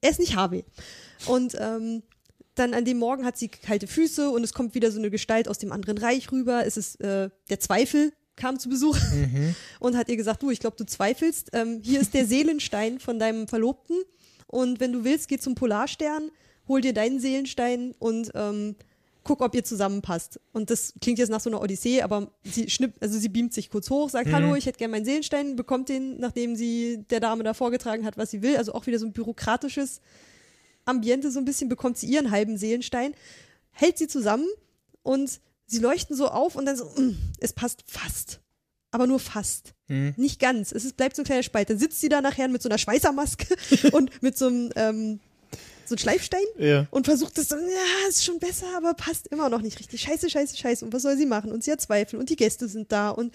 [0.00, 0.64] er ist nicht Harvey.
[1.26, 2.02] Und ähm,
[2.54, 5.48] dann an dem Morgen hat sie kalte Füße und es kommt wieder so eine Gestalt
[5.48, 6.64] aus dem anderen Reich rüber.
[6.66, 9.54] Es ist äh, der Zweifel, kam zu Besuch mhm.
[9.80, 11.50] und hat ihr gesagt, du, ich glaube, du zweifelst.
[11.52, 13.96] Ähm, hier ist der Seelenstein von deinem Verlobten
[14.46, 16.30] und wenn du willst, geh zum Polarstern,
[16.68, 18.76] hol dir deinen Seelenstein und ähm,
[19.24, 20.40] guck, ob ihr zusammenpasst.
[20.52, 23.70] Und das klingt jetzt nach so einer Odyssee, aber sie schnippt, also sie beamt sich
[23.70, 24.32] kurz hoch, sagt, mhm.
[24.32, 28.16] hallo, ich hätte gerne meinen Seelenstein, bekommt den, nachdem sie der Dame da vorgetragen hat,
[28.16, 28.56] was sie will.
[28.56, 30.00] Also auch wieder so ein bürokratisches
[30.84, 33.14] Ambiente so ein bisschen, bekommt sie ihren halben Seelenstein,
[33.72, 34.46] hält sie zusammen
[35.02, 38.40] und sie leuchten so auf und dann so, mm, es passt fast.
[38.90, 39.74] Aber nur fast.
[39.88, 40.14] Mhm.
[40.16, 40.72] Nicht ganz.
[40.72, 41.68] Es ist, bleibt so ein kleiner Spalt.
[41.68, 43.56] Dann sitzt sie da nachher mit so einer Schweißermaske
[43.92, 45.20] und mit so einem, ähm,
[45.84, 46.86] so einem Schleifstein ja.
[46.90, 50.00] und versucht es so, ja, ist schon besser, aber passt immer noch nicht richtig.
[50.00, 50.84] Scheiße, scheiße, scheiße.
[50.84, 51.52] Und was soll sie machen?
[51.52, 53.34] Und sie hat Zweifel und die Gäste sind da und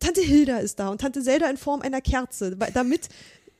[0.00, 3.08] Tante Hilda ist da und Tante Zelda in Form einer Kerze, damit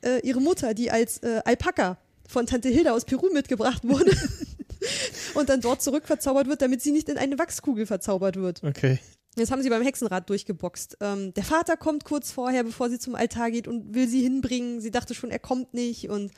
[0.03, 1.97] äh, ihre Mutter, die als äh, Alpaka
[2.27, 4.11] von Tante Hilda aus Peru mitgebracht wurde,
[5.33, 8.63] und dann dort zurückverzaubert wird, damit sie nicht in eine Wachskugel verzaubert wird.
[8.63, 8.99] Okay.
[9.37, 10.97] Jetzt haben sie beim Hexenrad durchgeboxt.
[10.99, 14.81] Ähm, der Vater kommt kurz vorher, bevor sie zum Altar geht und will sie hinbringen.
[14.81, 16.31] Sie dachte schon, er kommt nicht und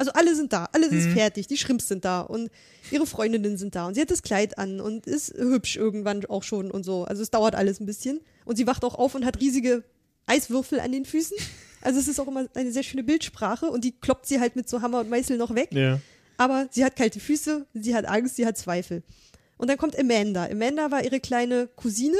[0.00, 0.98] also alle sind da, alles mhm.
[0.98, 2.50] ist fertig, die Schrimps sind da und
[2.92, 6.44] ihre Freundinnen sind da und sie hat das Kleid an und ist hübsch irgendwann auch
[6.44, 7.02] schon und so.
[7.02, 9.82] Also es dauert alles ein bisschen und sie wacht auch auf und hat riesige
[10.26, 11.36] Eiswürfel an den Füßen.
[11.82, 14.68] Also es ist auch immer eine sehr schöne Bildsprache und die kloppt sie halt mit
[14.68, 15.70] so Hammer und Meißel noch weg.
[15.72, 15.98] Ja
[16.38, 19.02] aber sie hat kalte Füße, sie hat Angst, sie hat Zweifel.
[19.58, 20.46] Und dann kommt Amanda.
[20.46, 22.16] Amanda war ihre kleine Cousine.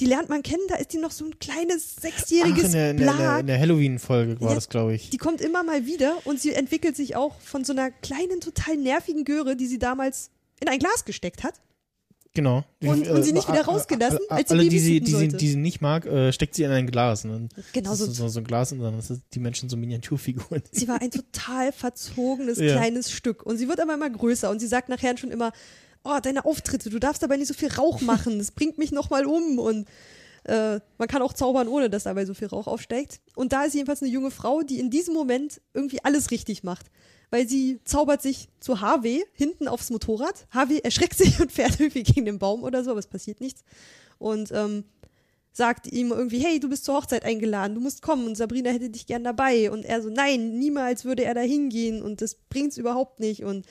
[0.00, 2.90] Die lernt man kennen, da ist die noch so ein kleines sechsjähriges Ach, in der,
[2.90, 5.10] in der, in der Halloween-Folge war ja, das, glaube ich.
[5.10, 8.76] Die kommt immer mal wieder und sie entwickelt sich auch von so einer kleinen, total
[8.76, 10.30] nervigen Göre, die sie damals
[10.60, 11.60] in ein Glas gesteckt hat.
[12.34, 12.64] Genau.
[12.82, 15.56] Und, und sie nicht wieder rausgelassen, als sie Alle, die sie, die, sie, die sie
[15.56, 17.24] nicht mag, äh, steckt sie in ein Glas.
[17.24, 18.06] Und genau so.
[18.06, 18.28] so.
[18.28, 20.62] so ein Glas und dann sind die Menschen so Miniaturfiguren.
[20.72, 22.72] Sie war ein total verzogenes ja.
[22.72, 23.46] kleines Stück.
[23.46, 24.50] Und sie wird aber immer größer.
[24.50, 25.52] Und sie sagt nachher schon immer,
[26.02, 29.26] oh, deine Auftritte, du darfst dabei nicht so viel Rauch machen, das bringt mich nochmal
[29.26, 29.60] um.
[29.60, 29.86] Und
[30.42, 33.20] äh, man kann auch zaubern, ohne dass dabei so viel Rauch aufsteigt.
[33.36, 36.86] Und da ist jedenfalls eine junge Frau, die in diesem Moment irgendwie alles richtig macht
[37.34, 40.46] weil sie zaubert sich zu Harvey hinten aufs Motorrad.
[40.50, 43.64] Harvey erschreckt sich und fährt irgendwie gegen den Baum oder so, aber es passiert nichts.
[44.18, 44.84] Und ähm,
[45.50, 48.88] sagt ihm irgendwie, hey, du bist zur Hochzeit eingeladen, du musst kommen und Sabrina hätte
[48.88, 49.72] dich gern dabei.
[49.72, 53.42] Und er so, nein, niemals würde er da hingehen und das bringt's überhaupt nicht.
[53.42, 53.66] Und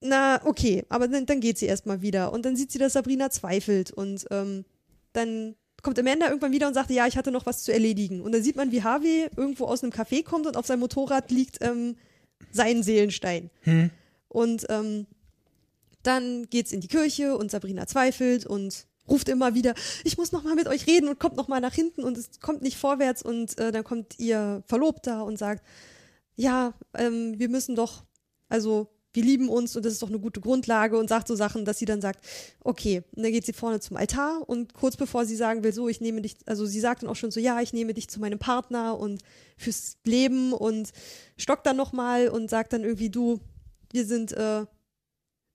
[0.00, 2.32] na, okay, aber dann, dann geht sie erstmal wieder.
[2.32, 4.64] Und dann sieht sie, dass Sabrina zweifelt und ähm,
[5.12, 5.54] dann
[5.84, 8.20] kommt Amanda irgendwann wieder und sagt, ja, ich hatte noch was zu erledigen.
[8.20, 11.30] Und dann sieht man, wie Harvey irgendwo aus einem Café kommt und auf seinem Motorrad
[11.30, 11.96] liegt ähm,
[12.50, 13.50] sein Seelenstein.
[13.62, 13.90] Hm.
[14.28, 15.06] Und ähm,
[16.02, 20.42] dann geht's in die Kirche und Sabrina zweifelt und ruft immer wieder, ich muss noch
[20.42, 23.22] mal mit euch reden und kommt noch mal nach hinten und es kommt nicht vorwärts
[23.22, 25.62] und äh, dann kommt ihr Verlobter und sagt,
[26.36, 28.04] ja, ähm, wir müssen doch,
[28.48, 31.64] also wir lieben uns und das ist doch eine gute Grundlage und sagt so Sachen,
[31.64, 32.24] dass sie dann sagt,
[32.60, 35.88] okay, und dann geht sie vorne zum Altar und kurz bevor sie sagen will, so,
[35.88, 38.20] ich nehme dich, also sie sagt dann auch schon so, ja, ich nehme dich zu
[38.20, 39.22] meinem Partner und
[39.56, 40.90] fürs Leben und
[41.36, 43.40] stockt dann nochmal und sagt dann irgendwie, du,
[43.92, 44.66] wir sind, äh,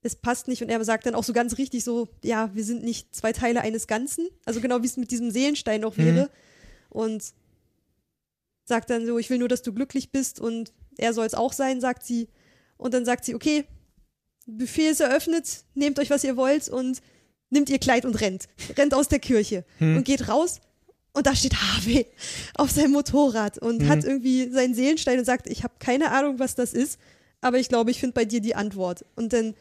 [0.02, 0.62] es passt nicht.
[0.62, 3.60] Und er sagt dann auch so ganz richtig so, ja, wir sind nicht zwei Teile
[3.60, 6.24] eines Ganzen, also genau wie es mit diesem Seelenstein auch wäre.
[6.24, 6.28] Mhm.
[6.88, 7.24] und
[8.64, 11.52] sagt dann so, ich will nur, dass du glücklich bist und er soll es auch
[11.52, 12.28] sein, sagt sie
[12.80, 13.64] und dann sagt sie, okay,
[14.46, 17.00] Buffet ist eröffnet, nehmt euch, was ihr wollt und
[17.50, 18.48] nimmt ihr Kleid und rennt.
[18.76, 19.98] Rennt aus der Kirche hm.
[19.98, 20.60] und geht raus.
[21.12, 22.06] Und da steht Harvey
[22.54, 23.88] auf seinem Motorrad und hm.
[23.88, 26.98] hat irgendwie seinen Seelenstein und sagt, ich habe keine Ahnung, was das ist,
[27.40, 29.04] aber ich glaube, ich finde bei dir die Antwort.
[29.16, 29.54] Und dann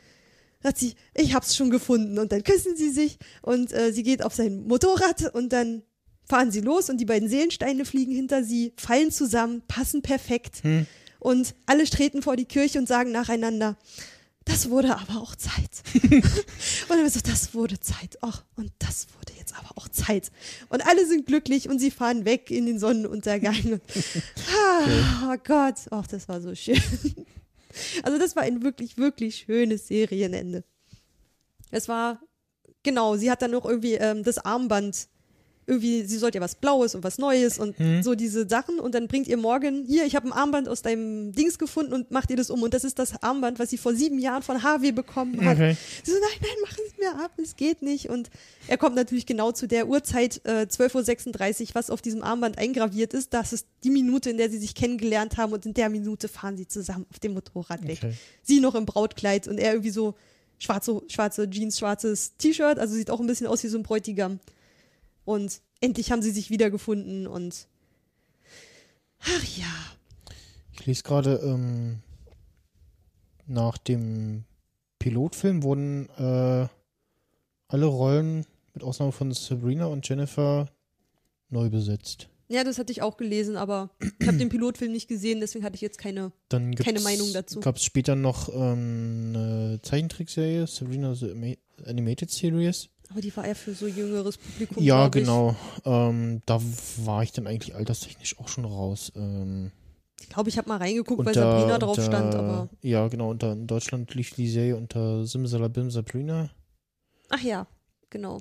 [0.61, 2.19] sagt sie, ich hab's schon gefunden.
[2.19, 5.83] Und dann küssen sie sich und äh, sie geht auf sein Motorrad und dann
[6.27, 10.63] fahren sie los und die beiden Seelensteine fliegen hinter sie, fallen zusammen, passen perfekt.
[10.63, 10.85] Hm.
[11.19, 13.77] Und alle treten vor die Kirche und sagen nacheinander,
[14.45, 15.83] das wurde aber auch Zeit.
[15.93, 18.17] und dann so, das wurde Zeit.
[18.21, 20.31] Ach, und das wurde jetzt aber auch Zeit.
[20.69, 23.79] Und alle sind glücklich und sie fahren weg in den Sonnenuntergang.
[24.51, 26.81] ah, oh Gott, ach, das war so schön.
[28.03, 30.63] also das war ein wirklich, wirklich schönes Serienende.
[31.69, 32.19] Es war,
[32.81, 35.09] genau, sie hat dann noch irgendwie ähm, das Armband
[35.69, 38.01] irgendwie, sie sollte ja was Blaues und was Neues und mhm.
[38.01, 41.31] so diese Sachen und dann bringt ihr morgen, hier, ich habe ein Armband aus deinem
[41.31, 43.93] Dings gefunden und macht ihr das um und das ist das Armband, was sie vor
[43.93, 45.57] sieben Jahren von Harvey bekommen hat.
[45.57, 45.77] Okay.
[46.03, 48.29] Sie so, nein, nein, machen Sie es mir ab, es geht nicht und
[48.67, 53.13] er kommt natürlich genau zu der Uhrzeit äh, 12.36 Uhr, was auf diesem Armband eingraviert
[53.13, 56.27] ist, das ist die Minute, in der sie sich kennengelernt haben und in der Minute
[56.27, 57.99] fahren sie zusammen auf dem Motorrad weg.
[58.01, 58.13] Okay.
[58.41, 60.15] Sie noch im Brautkleid und er irgendwie so
[60.59, 64.39] schwarze, schwarze Jeans, schwarzes T-Shirt, also sieht auch ein bisschen aus wie so ein Bräutigam.
[65.29, 67.67] Und endlich haben sie sich wiedergefunden und
[69.19, 69.71] ach ja.
[70.73, 71.99] Ich lese gerade, ähm,
[73.45, 74.45] nach dem
[74.97, 76.67] Pilotfilm wurden äh,
[77.67, 80.67] alle Rollen, mit Ausnahme von Sabrina und Jennifer,
[81.51, 82.27] neu besetzt.
[82.47, 85.75] Ja, das hatte ich auch gelesen, aber ich habe den Pilotfilm nicht gesehen, deswegen hatte
[85.75, 87.59] ich jetzt keine, keine Meinung dazu.
[87.59, 92.89] Gab es später noch ähm, eine Zeichentrickserie, Sabrina the Animated Series.
[93.09, 94.83] Aber die war eher für so jüngeres Publikum.
[94.83, 95.55] Ja, genau.
[95.83, 96.61] Ähm, da
[96.97, 99.11] war ich dann eigentlich alterstechnisch auch schon raus.
[99.15, 99.71] Ähm,
[100.21, 102.69] ich glaube, ich habe mal reingeguckt, unter, weil Sabrina drauf unter, stand, aber.
[102.81, 103.31] Ja, genau.
[103.31, 106.51] Unter, in Deutschland lief die Serie unter Simsalabim Sabrina.
[107.29, 107.65] Ach ja,
[108.09, 108.39] genau.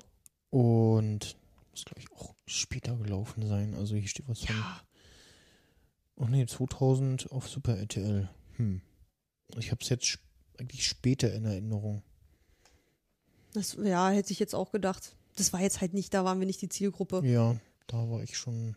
[0.51, 1.35] Und
[1.71, 3.73] muss, glaube ich, auch später gelaufen sein.
[3.75, 4.47] Also hier steht was ja.
[4.47, 6.25] von.
[6.25, 8.29] Oh nee, 2000 auf Super RTL.
[8.57, 8.81] Hm.
[9.57, 10.19] Ich habe es jetzt
[10.59, 12.03] eigentlich später in Erinnerung.
[13.53, 15.15] Das, ja, hätte ich jetzt auch gedacht.
[15.35, 17.21] Das war jetzt halt nicht, da waren wir nicht die Zielgruppe.
[17.25, 17.55] Ja,
[17.87, 18.75] da war ich schon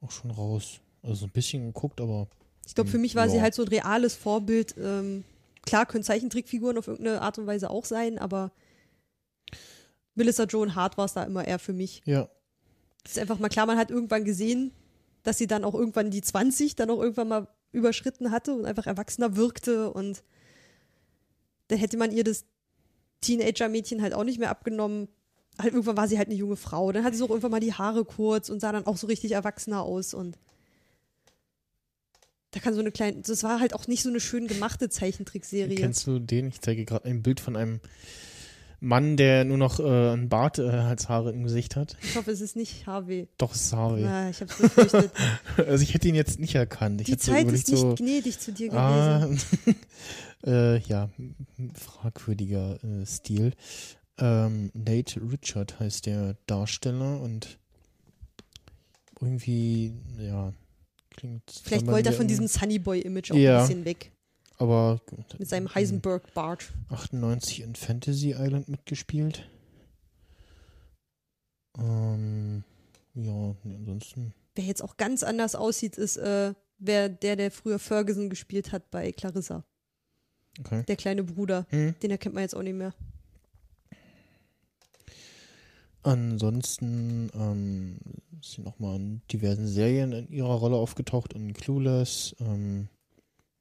[0.00, 0.80] auch schon raus.
[1.02, 2.28] Also so ein bisschen geguckt, aber.
[2.66, 3.32] Ich glaube, für mich war ja.
[3.32, 4.74] sie halt so ein reales Vorbild.
[4.78, 5.24] Ähm,
[5.62, 8.50] klar können Zeichentrickfiguren auf irgendeine Art und Weise auch sein, aber
[10.14, 12.02] Melissa Joan Hart war es da immer eher für mich.
[12.06, 12.28] Ja.
[13.02, 14.72] Das ist einfach mal klar, man hat irgendwann gesehen,
[15.22, 18.86] dass sie dann auch irgendwann die 20 dann auch irgendwann mal überschritten hatte und einfach
[18.86, 20.24] erwachsener wirkte und
[21.68, 22.44] dann hätte man ihr das
[23.20, 25.08] Teenager-Mädchen halt auch nicht mehr abgenommen.
[25.58, 26.92] Halt irgendwann war sie halt eine junge Frau.
[26.92, 29.32] Dann hatte sie auch irgendwann mal die Haare kurz und sah dann auch so richtig
[29.32, 30.38] erwachsener aus und
[32.56, 35.74] da kann so eine kleine, das war halt auch nicht so eine schön gemachte Zeichentrickserie.
[35.74, 36.48] Kennst du den?
[36.48, 37.80] Ich zeige gerade ein Bild von einem
[38.86, 41.96] Mann, der nur noch äh, ein Bart äh, als Haare im Gesicht hat.
[42.02, 43.28] Ich hoffe, es ist nicht Harvey.
[43.36, 44.02] Doch, es ist Harvey.
[44.02, 45.10] Na, ich hab's befürchtet.
[45.56, 47.00] also ich hätte ihn jetzt nicht erkannt.
[47.00, 49.40] Ich Die so Zeit ist nicht so, gnädig zu dir gewesen.
[50.44, 51.10] ah, äh, ja,
[51.74, 53.52] fragwürdiger äh, Stil.
[54.18, 57.58] Ähm, Nate Richard heißt der Darsteller und
[59.20, 60.52] irgendwie, ja,
[61.10, 61.42] klingt.
[61.64, 63.58] Vielleicht wollte er von diesem Sunnyboy-Image auch Ja.
[63.62, 64.12] ein bisschen weg.
[64.58, 65.00] Aber
[65.38, 66.72] Mit seinem Heisenberg-Bart.
[66.88, 69.48] 98 in Fantasy Island mitgespielt.
[71.78, 72.64] Ähm,
[73.14, 74.32] ja, nee, ansonsten.
[74.54, 78.90] Wer jetzt auch ganz anders aussieht, ist äh, wer der, der früher Ferguson gespielt hat
[78.90, 79.64] bei Clarissa.
[80.58, 80.84] Okay.
[80.88, 81.66] Der kleine Bruder.
[81.68, 81.94] Hm.
[82.02, 82.94] Den erkennt man jetzt auch nicht mehr.
[86.02, 87.98] Ansonsten ähm,
[88.40, 92.88] sind nochmal in diversen Serien in ihrer Rolle aufgetaucht, in Clueless, ähm,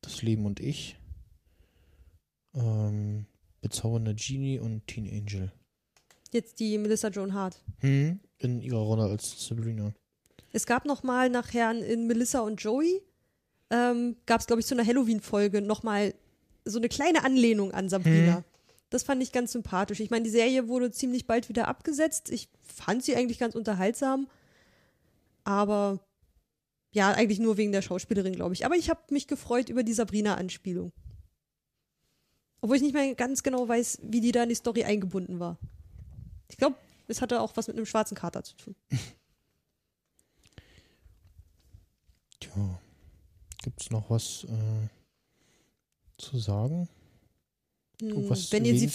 [0.05, 0.97] Das Leben und ich,
[2.53, 3.25] ähm,
[3.61, 5.51] Bezaubernde Genie und Teen Angel.
[6.31, 7.63] Jetzt die Melissa Joan Hart.
[7.79, 8.19] Hm?
[8.37, 9.93] In ihrer Rolle als Sabrina.
[10.53, 13.01] Es gab noch mal nachher in Melissa und Joey,
[13.71, 16.13] ähm, gab es, glaube ich, zu einer Halloween-Folge noch mal
[16.65, 18.37] so eine kleine Anlehnung an Sabrina.
[18.37, 18.43] Hm.
[18.91, 19.99] Das fand ich ganz sympathisch.
[19.99, 22.29] Ich meine, die Serie wurde ziemlich bald wieder abgesetzt.
[22.29, 24.27] Ich fand sie eigentlich ganz unterhaltsam.
[25.43, 25.99] Aber
[26.95, 28.65] ja, eigentlich nur wegen der Schauspielerin, glaube ich.
[28.65, 30.93] Aber ich habe mich gefreut über die Sabrina-Anspielung.
[32.61, 35.59] Obwohl ich nicht mehr ganz genau weiß, wie die da in die Story eingebunden war.
[36.49, 36.77] Ich glaube,
[37.09, 38.75] es hatte auch was mit einem schwarzen Kater zu tun.
[42.39, 42.79] Tja,
[43.61, 44.87] gibt's noch was äh,
[46.17, 46.87] zu sagen?
[47.99, 48.89] Hm, Irgendwas Wenn ihr sie?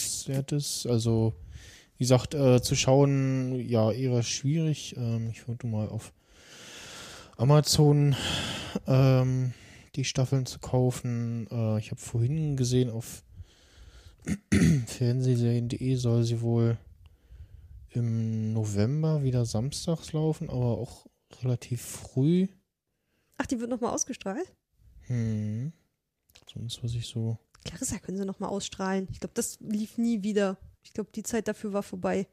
[0.89, 1.35] Also,
[1.97, 4.95] wie gesagt, äh, zu schauen, ja, eher schwierig.
[4.97, 6.11] Ähm, ich würde mal auf
[7.41, 8.15] Amazon
[8.85, 9.53] ähm,
[9.95, 11.47] die Staffeln zu kaufen.
[11.49, 13.23] Äh, ich habe vorhin gesehen, auf
[14.85, 16.77] Fernsehserien.de soll sie wohl
[17.89, 21.07] im November wieder samstags laufen, aber auch
[21.41, 22.47] relativ früh.
[23.37, 24.53] Ach, die wird nochmal ausgestrahlt?
[25.07, 25.73] Hm.
[26.53, 27.39] Sonst was ich so.
[27.65, 29.07] Clarissa können sie nochmal ausstrahlen.
[29.11, 30.57] Ich glaube, das lief nie wieder.
[30.83, 32.27] Ich glaube, die Zeit dafür war vorbei.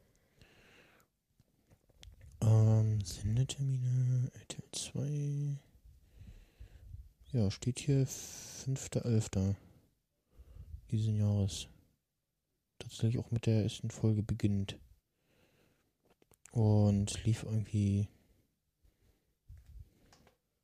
[2.49, 5.59] Ähm, Sendetermine, RTL 2.
[7.33, 9.55] Ja, steht hier 5.11.
[10.91, 11.67] diesen Jahres.
[12.79, 14.79] Tatsächlich auch mit der ersten Folge beginnt.
[16.53, 18.09] Und lief irgendwie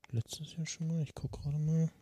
[0.09, 1.03] letztes Jahr schon mal.
[1.03, 1.93] Ich gucke gerade mal.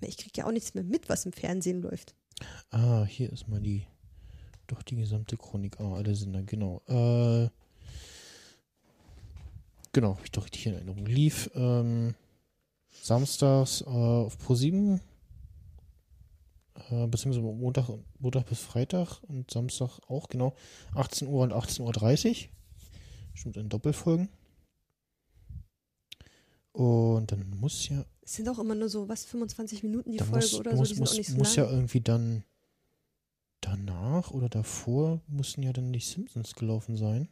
[0.00, 2.14] Ich kriege ja auch nichts mehr mit, was im Fernsehen läuft.
[2.70, 3.86] Ah, hier ist mal die.
[4.66, 5.80] Doch die gesamte Chronik.
[5.80, 6.82] Ah, alle sind da, genau.
[6.88, 7.48] Äh,
[9.92, 11.06] genau, habe ich doch richtig in Erinnerung.
[11.06, 12.14] Lief ähm,
[12.90, 15.00] samstags äh, auf Pro7.
[16.90, 17.88] Äh, beziehungsweise Montag,
[18.18, 20.54] Montag bis Freitag und Samstag auch, genau.
[20.94, 22.48] 18 Uhr und 18.30 Uhr.
[23.34, 24.28] Stimmt in Doppelfolgen.
[26.76, 30.34] Und dann muss ja Es sind auch immer nur so, was, 25 Minuten die Folge
[30.34, 30.76] muss, oder so.
[30.76, 31.66] muss, Die sind muss, auch nicht so muss lang.
[31.66, 32.44] ja irgendwie dann
[33.62, 37.30] danach oder davor mussten ja dann die Simpsons gelaufen sein.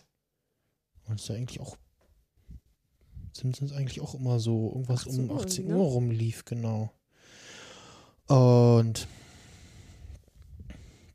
[1.05, 1.77] Weil es ja eigentlich auch
[3.35, 5.93] Simpsons eigentlich auch immer so irgendwas 18 um Uhr 18 irgendwie, Uhr ne?
[5.93, 6.93] rumlief, genau.
[8.29, 9.07] Und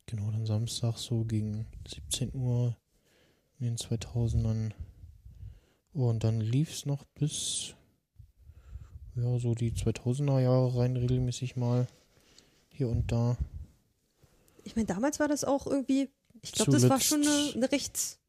[0.05, 2.77] genau dann Samstag so gegen 17 Uhr
[3.57, 4.73] in den 2000ern.
[5.93, 7.73] Und dann lief es noch bis
[9.23, 11.87] ja, so die 2000er Jahre rein regelmäßig mal
[12.69, 13.37] hier und da.
[14.63, 16.09] Ich meine, damals war das auch irgendwie,
[16.41, 18.19] ich glaube, das war schon eine, eine recht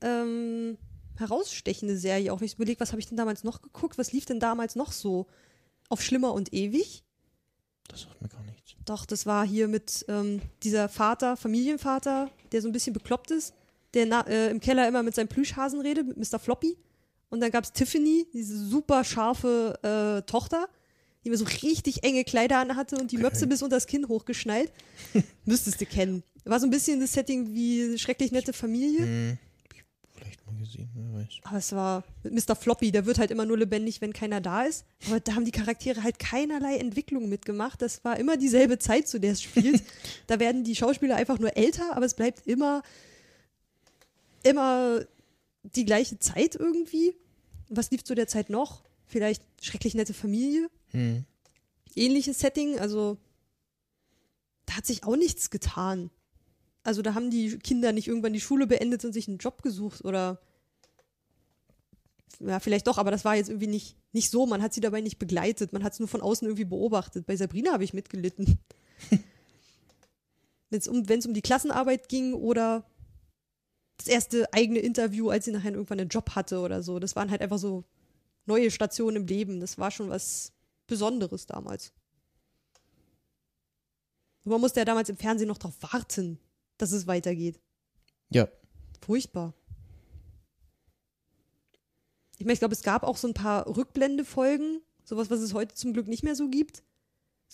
[0.00, 0.78] ähm,
[1.16, 2.32] herausstechende Serie.
[2.32, 3.98] Auch wenn ich überlege, was habe ich denn damals noch geguckt?
[3.98, 5.26] Was lief denn damals noch so?
[5.88, 7.04] Auf Schlimmer und Ewig?
[7.88, 8.74] Das sagt mir gar nichts.
[8.84, 13.54] Doch, das war hier mit ähm, dieser Vater, Familienvater, der so ein bisschen bekloppt ist,
[13.94, 16.38] der äh, im Keller immer mit seinem Plüschhasen redet, mit Mr.
[16.38, 16.76] Floppy.
[17.32, 20.68] Und dann gab es Tiffany, diese super scharfe äh, Tochter,
[21.24, 23.24] die immer so richtig enge Kleider anhatte und die Okay.
[23.24, 24.70] Möpse bis unter das Kinn hochgeschnallt.
[25.46, 26.22] Müsstest du kennen.
[26.44, 29.06] War so ein bisschen das Setting wie schrecklich nette Familie.
[29.06, 29.38] Hm,
[30.14, 31.28] vielleicht mal gesehen, wer weiß.
[31.44, 32.54] Aber es war mit Mr.
[32.54, 34.84] Floppy, der wird halt immer nur lebendig, wenn keiner da ist.
[35.06, 37.80] Aber da haben die Charaktere halt keinerlei Entwicklung mitgemacht.
[37.80, 39.82] Das war immer dieselbe Zeit, zu der es spielt.
[40.26, 42.82] da werden die Schauspieler einfach nur älter, aber es bleibt immer,
[44.42, 45.00] immer
[45.62, 47.14] die gleiche Zeit irgendwie.
[47.74, 48.84] Was lief zu der Zeit noch?
[49.06, 50.68] Vielleicht schrecklich nette Familie.
[50.90, 51.24] Hm.
[51.94, 53.18] Ähnliches Setting, also
[54.66, 56.10] da hat sich auch nichts getan.
[56.82, 60.04] Also da haben die Kinder nicht irgendwann die Schule beendet und sich einen Job gesucht
[60.04, 60.40] oder
[62.40, 64.46] ja, vielleicht doch, aber das war jetzt irgendwie nicht, nicht so.
[64.46, 65.72] Man hat sie dabei nicht begleitet.
[65.72, 67.26] Man hat es nur von außen irgendwie beobachtet.
[67.26, 68.58] Bei Sabrina habe ich mitgelitten.
[70.70, 72.84] Wenn es um, wenn's um die Klassenarbeit ging oder
[74.02, 76.98] das erste eigene Interview, als sie nachher irgendwann einen Job hatte oder so.
[76.98, 77.84] Das waren halt einfach so
[78.46, 79.60] neue Stationen im Leben.
[79.60, 80.52] Das war schon was
[80.86, 81.92] Besonderes damals.
[84.44, 86.38] Und man musste ja damals im Fernsehen noch darauf warten,
[86.78, 87.60] dass es weitergeht.
[88.30, 88.48] Ja.
[89.00, 89.54] Furchtbar.
[92.38, 95.74] Ich meine, ich glaube, es gab auch so ein paar Rückblendefolgen, sowas, was es heute
[95.74, 96.82] zum Glück nicht mehr so gibt.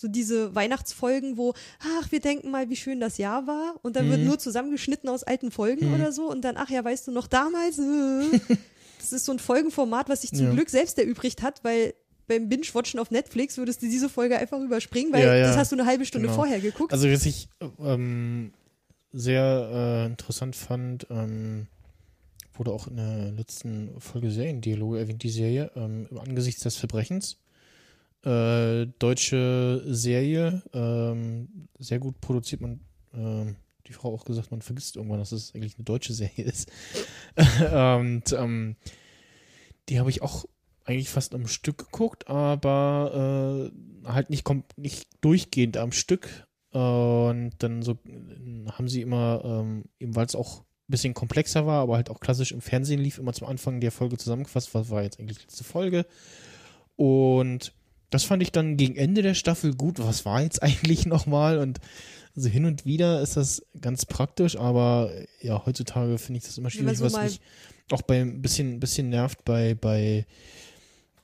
[0.01, 3.75] So diese Weihnachtsfolgen, wo, ach, wir denken mal, wie schön das Jahr war.
[3.83, 4.11] Und dann mhm.
[4.13, 5.95] wird nur zusammengeschnitten aus alten Folgen mhm.
[5.95, 6.31] oder so.
[6.31, 7.81] Und dann, ach ja, weißt du noch damals?
[7.81, 8.39] Äh.
[8.99, 10.53] das ist so ein Folgenformat, was sich zum ja.
[10.53, 11.95] Glück selbst erübrigt hat, weil
[12.29, 15.47] beim Binge-Watchen auf Netflix würdest du diese Folge einfach überspringen, weil ja, ja.
[15.49, 16.37] das hast du eine halbe Stunde genau.
[16.37, 16.93] vorher geguckt.
[16.93, 17.49] Also was ich
[17.81, 18.53] ähm,
[19.13, 21.67] sehr äh, interessant fand, ähm,
[22.55, 27.39] wurde auch in der letzten Folge Seriendialoge erwähnt, die Serie, ähm, angesichts des Verbrechens.
[28.25, 32.61] Äh, deutsche Serie, ähm, sehr gut produziert.
[32.61, 32.81] Man,
[33.13, 33.55] äh,
[33.87, 36.71] die Frau auch gesagt, man vergisst irgendwann, dass es eigentlich eine deutsche Serie ist.
[37.37, 38.77] Und ähm,
[39.89, 40.45] die habe ich auch
[40.85, 43.71] eigentlich fast am Stück geguckt, aber
[44.05, 44.47] äh, halt nicht,
[44.77, 46.47] nicht durchgehend am Stück.
[46.71, 47.99] Und dann so
[48.73, 52.21] haben sie immer, ähm, eben weil es auch ein bisschen komplexer war, aber halt auch
[52.21, 55.45] klassisch im Fernsehen lief, immer zum Anfang der Folge zusammengefasst, was war jetzt eigentlich die
[55.45, 56.07] letzte Folge.
[56.97, 57.73] Und
[58.11, 59.99] das fand ich dann gegen Ende der Staffel gut.
[59.99, 61.59] Was war jetzt eigentlich nochmal?
[61.59, 61.79] Und
[62.37, 66.71] also hin und wieder ist das ganz praktisch, aber ja, heutzutage finde ich das immer
[66.71, 67.41] schwierig, was mich
[67.91, 70.27] auch bei ein bisschen, bisschen nervt bei, bei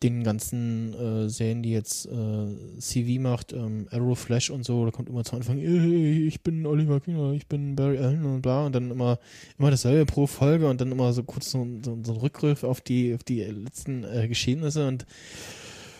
[0.02, 4.90] den ganzen äh, Serien, die jetzt äh, CV macht, ähm, Arrow Flash und so, da
[4.90, 8.66] kommt immer zu Anfang, hey, ich bin Oliver Kühner, ich bin Barry Allen und bla
[8.66, 9.18] und dann immer,
[9.58, 12.80] immer dasselbe pro Folge und dann immer so kurz so, so, so ein Rückgriff auf
[12.80, 15.06] die, auf die letzten äh, Geschehnisse und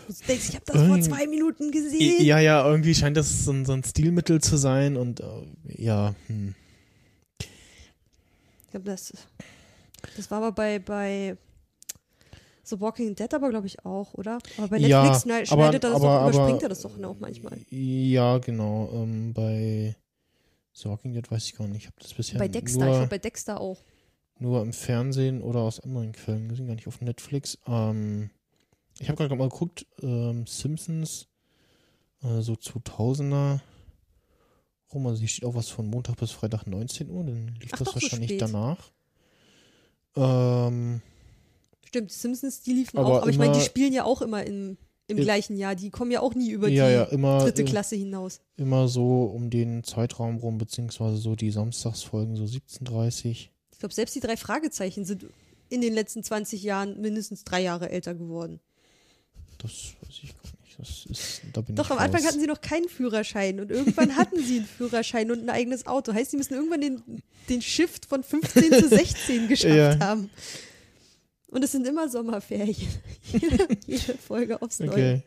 [0.07, 2.24] Du denkst, ich habe das vor zwei Minuten gesehen.
[2.24, 5.24] Ja, ja, irgendwie scheint das so ein, so ein Stilmittel zu sein und äh,
[5.66, 6.55] ja, hm.
[7.40, 9.12] Ich glaube, das,
[10.16, 11.36] das war aber bei, bei
[12.64, 14.38] The Walking Dead aber, glaube ich, auch, oder?
[14.57, 17.05] Aber bei Netflix ja, schneidet aber, er das aber, doch, überspringt aber, er das doch
[17.05, 17.59] auch manchmal.
[17.70, 18.90] Ja, genau.
[18.92, 19.94] Ähm, bei
[20.72, 21.82] The Walking Dead weiß ich gar nicht.
[21.82, 23.78] Ich habe das bisher Bei Dexter, nur, ich bei Dexter auch.
[24.38, 27.59] Nur im Fernsehen oder aus anderen Quellen gesehen, gar nicht auf Netflix.
[27.66, 28.30] Ähm,
[29.01, 31.26] ich habe gerade mal geguckt, ähm, Simpsons,
[32.22, 33.61] äh, so 2000er
[34.92, 37.78] rum, also hier steht auch was von Montag bis Freitag 19 Uhr, dann lief Ach,
[37.78, 38.92] das wahrscheinlich so danach.
[40.16, 41.03] Ähm,
[41.86, 44.76] Stimmt, Simpsons, die liefen aber auch, aber ich meine, die spielen ja auch immer im,
[45.07, 45.74] im gleichen Jahr.
[45.74, 48.40] Die kommen ja auch nie über ja, die ja, immer, dritte Klasse hinaus.
[48.57, 54.14] Immer so um den Zeitraum rum, beziehungsweise so die Samstagsfolgen, so 17.30 Ich glaube, selbst
[54.14, 55.26] die drei Fragezeichen sind
[55.68, 58.61] in den letzten 20 Jahren mindestens drei Jahre älter geworden.
[59.64, 60.78] Das weiß ich gar nicht.
[60.78, 62.06] Das ist, da bin Doch, am raus.
[62.06, 65.86] Anfang hatten sie noch keinen Führerschein und irgendwann hatten sie einen Führerschein und ein eigenes
[65.86, 66.12] Auto.
[66.12, 69.98] Heißt, sie müssen irgendwann den, den Shift von 15 zu 16 geschafft ja.
[70.00, 70.30] haben.
[71.48, 72.88] Und es sind immer Sommerferien.
[73.32, 74.90] jede, jede Folge aufs Neue.
[74.90, 75.22] Okay.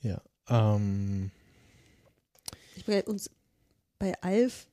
[0.00, 0.22] Ja.
[0.48, 1.30] Ähm.
[2.74, 3.30] Ich bei uns
[3.98, 4.66] bei Alf.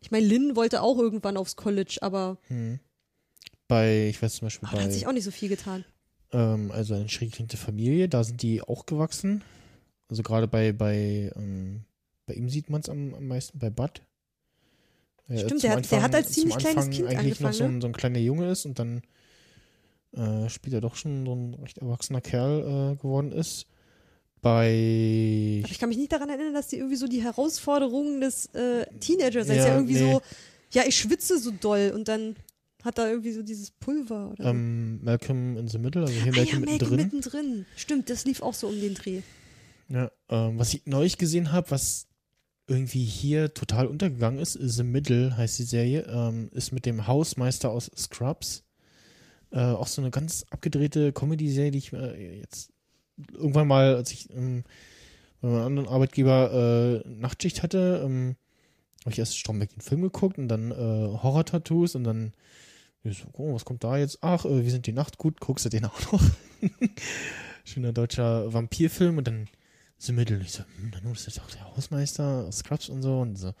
[0.00, 2.38] Ich meine, Lynn wollte auch irgendwann aufs College, aber.
[2.46, 2.78] Hm.
[3.68, 4.82] Bei, ich weiß zum Beispiel aber bei.
[4.82, 5.84] Da hat sich auch nicht so viel getan.
[6.32, 9.42] Ähm, also eine schräg Familie, da sind die auch gewachsen.
[10.08, 11.84] Also gerade bei, bei, ähm,
[12.26, 14.02] bei ihm sieht man es am, am meisten, bei Bud.
[15.34, 17.80] Stimmt, der, Anfang, der, hat als ziemlich kleines Kind eigentlich noch so ein, ne?
[17.80, 19.02] so ein kleiner Junge ist und dann
[20.14, 23.66] äh, spielt er doch schon so ein recht erwachsener Kerl äh, geworden ist.
[24.42, 25.60] Bei.
[25.62, 28.86] Aber ich kann mich nicht daran erinnern, dass die irgendwie so die Herausforderungen des äh,
[28.98, 30.12] Teenagers, ja, ist ja irgendwie nee.
[30.12, 30.22] so,
[30.72, 32.36] ja, ich schwitze so doll und dann
[32.82, 36.36] hat er irgendwie so dieses Pulver oder ähm, Malcolm in the Middle, also hier ah,
[36.36, 36.96] Malcolm, ja, Malcolm mittendrin.
[36.96, 37.66] mittendrin.
[37.76, 39.22] Stimmt, das lief auch so um den Dreh.
[39.88, 42.06] Ja, ähm, was ich neulich gesehen habe, was
[42.66, 44.54] irgendwie hier total untergegangen ist.
[44.54, 48.64] The Middle heißt die Serie, ähm, ist mit dem Hausmeister aus Scrubs.
[49.50, 52.72] Äh, auch so eine ganz abgedrehte Comedy-Serie, die ich äh, jetzt
[53.32, 54.64] irgendwann mal, als ich ähm,
[55.40, 58.36] bei meinem anderen Arbeitgeber äh, Nachtschicht hatte, ähm,
[59.00, 62.32] habe ich erst Stromberg den Film geguckt und dann äh, Horror-Tattoos und dann
[63.04, 64.18] so, oh, was kommt da jetzt?
[64.20, 66.22] Ach, äh, wir sind die Nacht gut, guckst du den auch noch?
[67.64, 69.48] Schöner deutscher Vampirfilm und dann
[70.10, 70.36] Middle.
[70.36, 73.20] Und ich so, hm, dann ist das auch der Hausmeister, Scrubs und so.
[73.20, 73.54] Und so,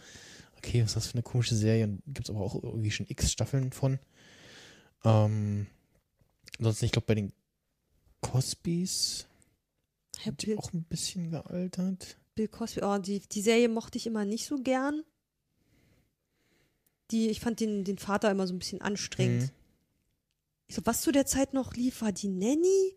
[0.56, 1.84] okay, was ist das für eine komische Serie?
[1.84, 3.98] Und gibt es aber auch irgendwie schon x Staffeln von.
[5.04, 5.66] Ähm,
[6.58, 7.32] ansonsten, ich glaube, bei den
[8.20, 9.26] Cosbys
[10.36, 12.16] Bill, auch ein bisschen gealtert.
[12.34, 15.02] Bill Cosby, oh, die, die Serie mochte ich immer nicht so gern.
[17.12, 19.42] Die, ich fand den, den Vater immer so ein bisschen anstrengend.
[19.42, 19.50] Mhm.
[20.66, 22.96] Ich glaube, was zu der Zeit noch lief, war die Nanny.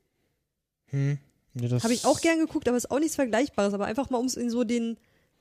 [0.88, 1.18] Hm.
[1.56, 3.74] Ja, Habe ich auch gern geguckt, aber ist auch nichts Vergleichbares.
[3.74, 4.98] Aber einfach mal, um es in so den,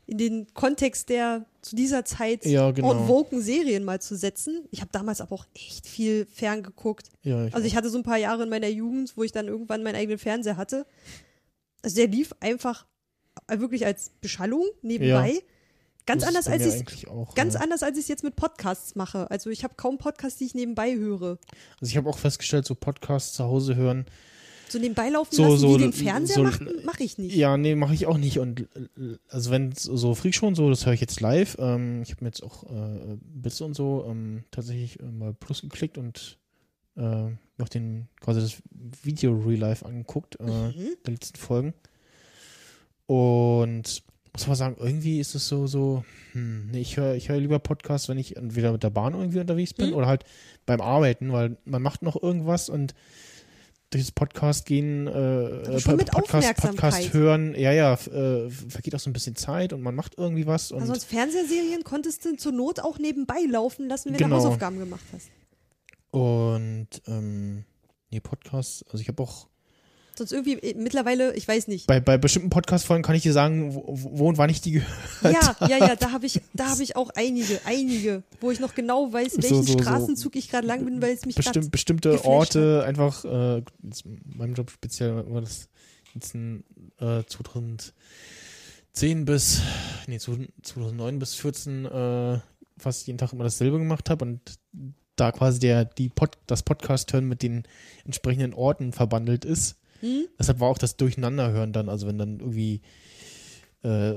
[0.06, 3.22] in den Kontext der zu dieser Zeit Ja, genau.
[3.40, 4.66] Serien mal zu setzen.
[4.70, 7.08] Ich habe damals aber auch echt viel ferngeguckt.
[7.22, 9.82] Ja, Also ich hatte so ein paar Jahre in meiner Jugend, wo ich dann irgendwann
[9.82, 10.86] meinen eigenen Fernseher hatte.
[11.82, 12.86] Also der lief einfach
[13.48, 15.42] wirklich als Beschallung nebenbei.
[16.06, 17.34] Ganz Das anders als ich auch.
[17.34, 17.60] ganz ja.
[17.60, 19.30] anders als ich es jetzt mit Podcasts mache.
[19.30, 21.38] Also ich habe kaum Podcasts, die ich nebenbei höre.
[21.80, 24.04] Also ich habe auch festgestellt, so Podcasts zu Hause hören,
[24.68, 27.34] So nebenbei laufen So- lassen, so- wie den Fernseher so- mache ich nicht.
[27.36, 28.38] Ja, nee, mache ich auch nicht.
[28.38, 28.66] Und
[29.28, 31.56] also wenn so Freak schon so, das höre ich jetzt live.
[31.58, 35.62] Ähm, ich habe mir jetzt auch äh, Bits und so ähm, tatsächlich äh, mal Plus
[35.62, 36.38] geklickt und
[36.96, 38.56] äh, noch den quasi das
[39.02, 40.74] Video Real Life angeguckt, äh, Mhm.
[41.06, 41.72] der letzten Folgen.
[43.06, 44.02] Und
[44.34, 47.58] muss mal sagen, irgendwie ist es so, so, hm, nee, ich höre ich hör lieber
[47.60, 49.94] Podcasts, wenn ich entweder mit der Bahn irgendwie unterwegs bin Mhm.
[49.96, 50.24] oder halt
[50.66, 52.94] beim Arbeiten, weil man macht noch irgendwas und
[53.90, 56.56] durch das Podcast gehen, äh, schon mit Podcast.
[56.56, 60.46] Podcast hören, ja, ja, äh, vergeht auch so ein bisschen Zeit und man macht irgendwie
[60.48, 64.30] was und Also sonst Fernsehserien konntest du zur Not auch nebenbei laufen lassen, wenn Genau.
[64.30, 65.30] du Hausaufgaben gemacht hast.
[66.10, 67.64] und ähm,
[68.10, 69.48] nee, Podcasts, also ich habe auch
[70.16, 71.86] Sonst irgendwie äh, mittlerweile, ich weiß nicht.
[71.86, 74.92] bei, bei bestimmten Podcast-Folgen kann ich dir sagen, wo, wo und wann ich die gehört
[75.22, 78.74] Ja, ja, ja, da habe ich, da habe ich auch einige, einige, wo ich noch
[78.74, 79.78] genau weiß, So, welchen so, so.
[79.78, 83.64] Straßenzug ich gerade lang bin, weil es mich Bestimmt, bestimmte Orte einfach, äh, in
[84.36, 85.68] meinem Job speziell war das
[86.14, 86.64] jetzt in
[86.98, 87.92] äh, 2010
[89.24, 89.60] bis,
[90.06, 92.38] nee, 2009 bis 14 äh,
[92.78, 94.40] fast jeden Tag immer dasselbe gemacht habe und
[95.16, 97.64] da quasi der, die Pod, das Podcast-Hören mit den
[98.04, 99.76] entsprechenden Orten verbandelt ist.
[100.04, 100.26] Hm?
[100.38, 102.82] Deshalb war auch das Durcheinanderhören dann, also wenn dann irgendwie,
[103.82, 104.12] äh,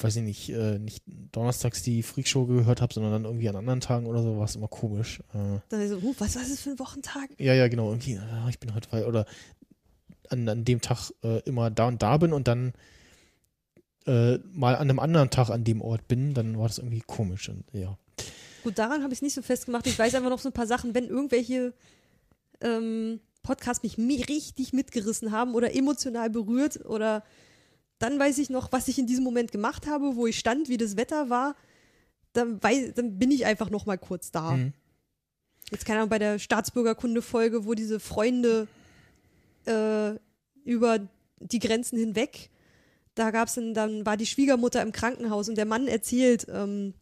[0.00, 1.02] weiß ich nicht, äh, nicht
[1.32, 4.54] donnerstags die Freakshow gehört habe, sondern dann irgendwie an anderen Tagen oder so, war es
[4.54, 5.20] immer komisch.
[5.34, 7.30] Äh, Dann so, huh, was war das für ein Wochentag?
[7.38, 9.26] ja, ja, genau, irgendwie, ah, ich bin heute frei oder
[10.30, 12.72] an, an dem Tag äh, immer da und da bin und dann
[14.06, 17.48] äh, mal an einem anderen Tag an dem Ort bin, dann war das irgendwie komisch
[17.48, 17.98] und ja.
[18.62, 19.86] Gut, daran habe ich es nicht so festgemacht.
[19.86, 21.74] Ich weiß einfach noch so ein paar Sachen, wenn irgendwelche
[22.60, 27.24] ähm, Podcasts mich mi- richtig mitgerissen haben oder emotional berührt oder
[27.98, 30.76] dann weiß ich noch, was ich in diesem Moment gemacht habe, wo ich stand, wie
[30.76, 31.56] das Wetter war,
[32.34, 34.52] dann, weiß, dann bin ich einfach noch mal kurz da.
[34.52, 34.72] Mhm.
[35.70, 38.68] Jetzt keine Ahnung, bei der Staatsbürgerkunde-Folge, wo diese Freunde
[39.66, 40.12] äh,
[40.64, 41.00] über
[41.40, 42.50] die Grenzen hinweg,
[43.14, 46.94] da gab's dann, dann war die Schwiegermutter im Krankenhaus und der Mann erzählt, ähm,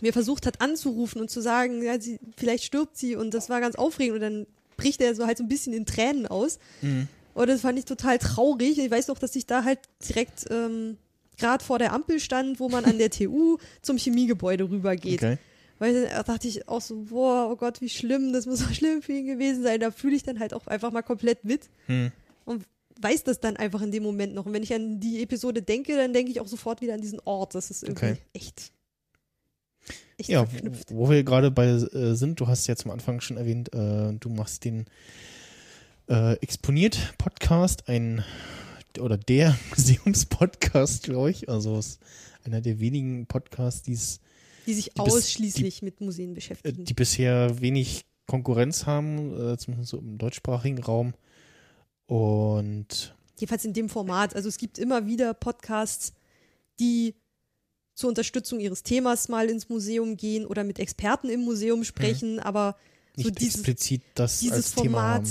[0.00, 3.60] mir versucht hat anzurufen und zu sagen, ja, sie, vielleicht stirbt sie und das war
[3.60, 4.46] ganz aufregend und dann
[4.76, 6.58] bricht er so halt so ein bisschen in Tränen aus.
[6.82, 7.08] Mhm.
[7.34, 8.78] Und das fand ich total traurig.
[8.78, 10.96] Ich weiß noch, dass ich da halt direkt ähm,
[11.38, 15.22] gerade vor der Ampel stand, wo man an der TU zum Chemiegebäude rübergeht.
[15.22, 15.38] Okay.
[15.80, 19.02] Weil da dachte ich auch so, boah, oh Gott, wie schlimm, das muss so schlimm
[19.02, 19.80] für ihn gewesen sein.
[19.80, 22.12] Da fühle ich dann halt auch einfach mal komplett mit Mhm.
[22.44, 22.64] und
[23.00, 24.46] weiß das dann einfach in dem Moment noch.
[24.46, 27.18] Und wenn ich an die Episode denke, dann denke ich auch sofort wieder an diesen
[27.24, 27.56] Ort.
[27.56, 28.16] Das ist irgendwie Okay.
[28.34, 28.70] echt,
[30.18, 30.46] echt Ja,
[30.90, 34.12] wo, wo wir gerade bei äh, sind, du hast ja zum Anfang schon erwähnt, äh,
[34.14, 34.86] du machst den
[36.08, 38.24] äh, Exponiert-Podcast, ein
[39.00, 41.48] oder der Museumspodcast, glaube ich.
[41.48, 42.00] Also ist
[42.44, 44.20] einer der wenigen Podcasts, die es
[44.66, 46.84] Die sich die bis- ausschließlich mit Museen äh, beschäftigen.
[46.84, 51.14] die bisher wenig Konkurrenz haben, äh, zumindest so im deutschsprachigen Raum.
[52.06, 54.36] Und Jedenfalls in dem Format.
[54.36, 56.12] Also es gibt immer wieder Podcasts,
[56.78, 57.14] die
[57.94, 62.76] zur Unterstützung ihres Themas mal ins Museum gehen oder mit Experten im Museum sprechen, aber
[63.16, 65.24] so nicht dieses, explizit das dieses Format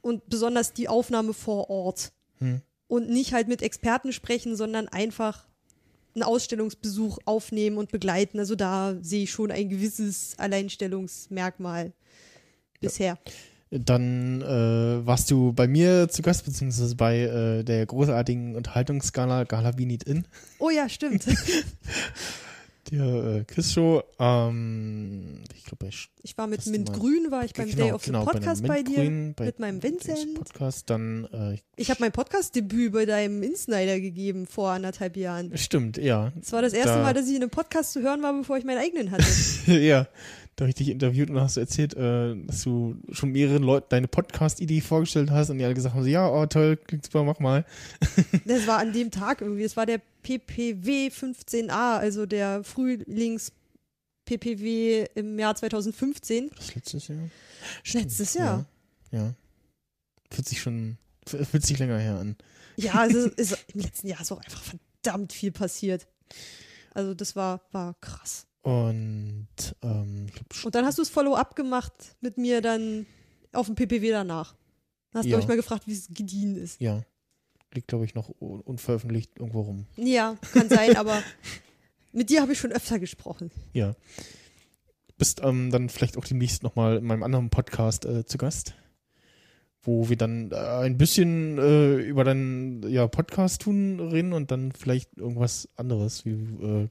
[0.00, 2.60] und besonders die Aufnahme vor Ort Hm.
[2.86, 5.46] und nicht halt mit Experten sprechen, sondern einfach
[6.14, 8.38] einen Ausstellungsbesuch aufnehmen und begleiten.
[8.38, 11.92] Also da sehe ich schon ein gewisses Alleinstellungsmerkmal
[12.80, 13.18] bisher.
[13.70, 19.76] Dann äh, warst du bei mir zu Gast, beziehungsweise bei äh, der großartigen Unterhaltungsgala Gala
[19.76, 20.24] Wie Need In,
[20.60, 21.26] Oh ja, stimmt.
[22.92, 23.04] der
[23.40, 24.04] äh, Quizshow.
[24.20, 27.90] Ähm, ich glaube, bei Sch- Ich war mit Mint mal- Grün, war ich beim Day
[27.90, 28.98] of the genau, bei einem Podcast bei, dir.
[29.00, 30.34] Mintgrün, bei mit meinem Vincent.
[30.34, 35.50] Podcast, dann äh, Ich habe mein Podcast-Debüt bei deinem Insnider gegeben vor anderthalb Jahren.
[35.58, 36.30] stimmt, ja.
[36.36, 38.56] Das war das erste Da- Mal, dass ich in einem Podcast zu hören war, bevor
[38.58, 39.24] ich meinen eigenen hatte.
[39.72, 40.06] ja,
[40.56, 43.88] da habe ich dich interviewt und hast du erzählt, äh, dass du schon mehreren Leuten
[43.90, 47.22] deine Podcast-Idee vorgestellt hast und die alle gesagt haben, so, ja, oh toll, klingt super,
[47.24, 47.66] mach mal.
[48.46, 49.64] Das war an dem Tag irgendwie.
[49.64, 56.50] Das war der PPW 15a, also der Frühlings-PPW im Jahr 2015.
[56.56, 57.28] Das letztes Jahr?
[57.92, 58.64] Letztes Jahr.
[59.10, 59.18] Ja.
[59.18, 59.34] ja.
[60.30, 60.96] Fühlt sich schon,
[61.26, 62.34] fühlt sich länger her an.
[62.76, 66.06] Ja, also ist, im letzten Jahr ist auch einfach verdammt viel passiert.
[66.94, 68.45] Also das war, war krass.
[68.66, 69.46] Und
[69.82, 70.26] ähm,
[70.64, 73.06] Und dann hast du das Follow-up gemacht mit mir dann
[73.52, 74.56] auf dem PPW danach.
[75.14, 75.38] Hast du Ja.
[75.38, 76.80] euch mal gefragt, wie es gediehen ist.
[76.80, 77.02] Ja.
[77.72, 79.86] Liegt, glaube ich, noch un- unveröffentlicht irgendwo rum.
[79.96, 81.22] Ja, kann sein, aber
[82.12, 83.50] mit dir habe ich schon öfter gesprochen.
[83.72, 83.94] Ja.
[85.16, 88.74] Bist ähm, dann vielleicht auch demnächst nochmal in meinem anderen Podcast äh, zu Gast,
[89.82, 94.72] wo wir dann äh, ein bisschen äh, über deinen ja, Podcast tun reden und dann
[94.72, 96.88] vielleicht irgendwas anderes, wie äh,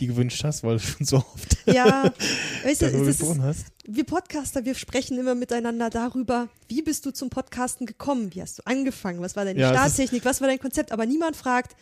[0.00, 2.12] die gewünscht hast, weil du schon so oft Ja,
[2.62, 3.66] weißt du, darüber es ist, gesprochen hast.
[3.84, 8.34] wir Podcaster, wir sprechen immer miteinander darüber, wie bist du zum Podcasten gekommen?
[8.34, 9.20] Wie hast du angefangen?
[9.20, 10.24] Was war deine Ja, Starttechnik?
[10.24, 10.92] Was war dein Konzept?
[10.92, 11.74] Aber niemand fragt,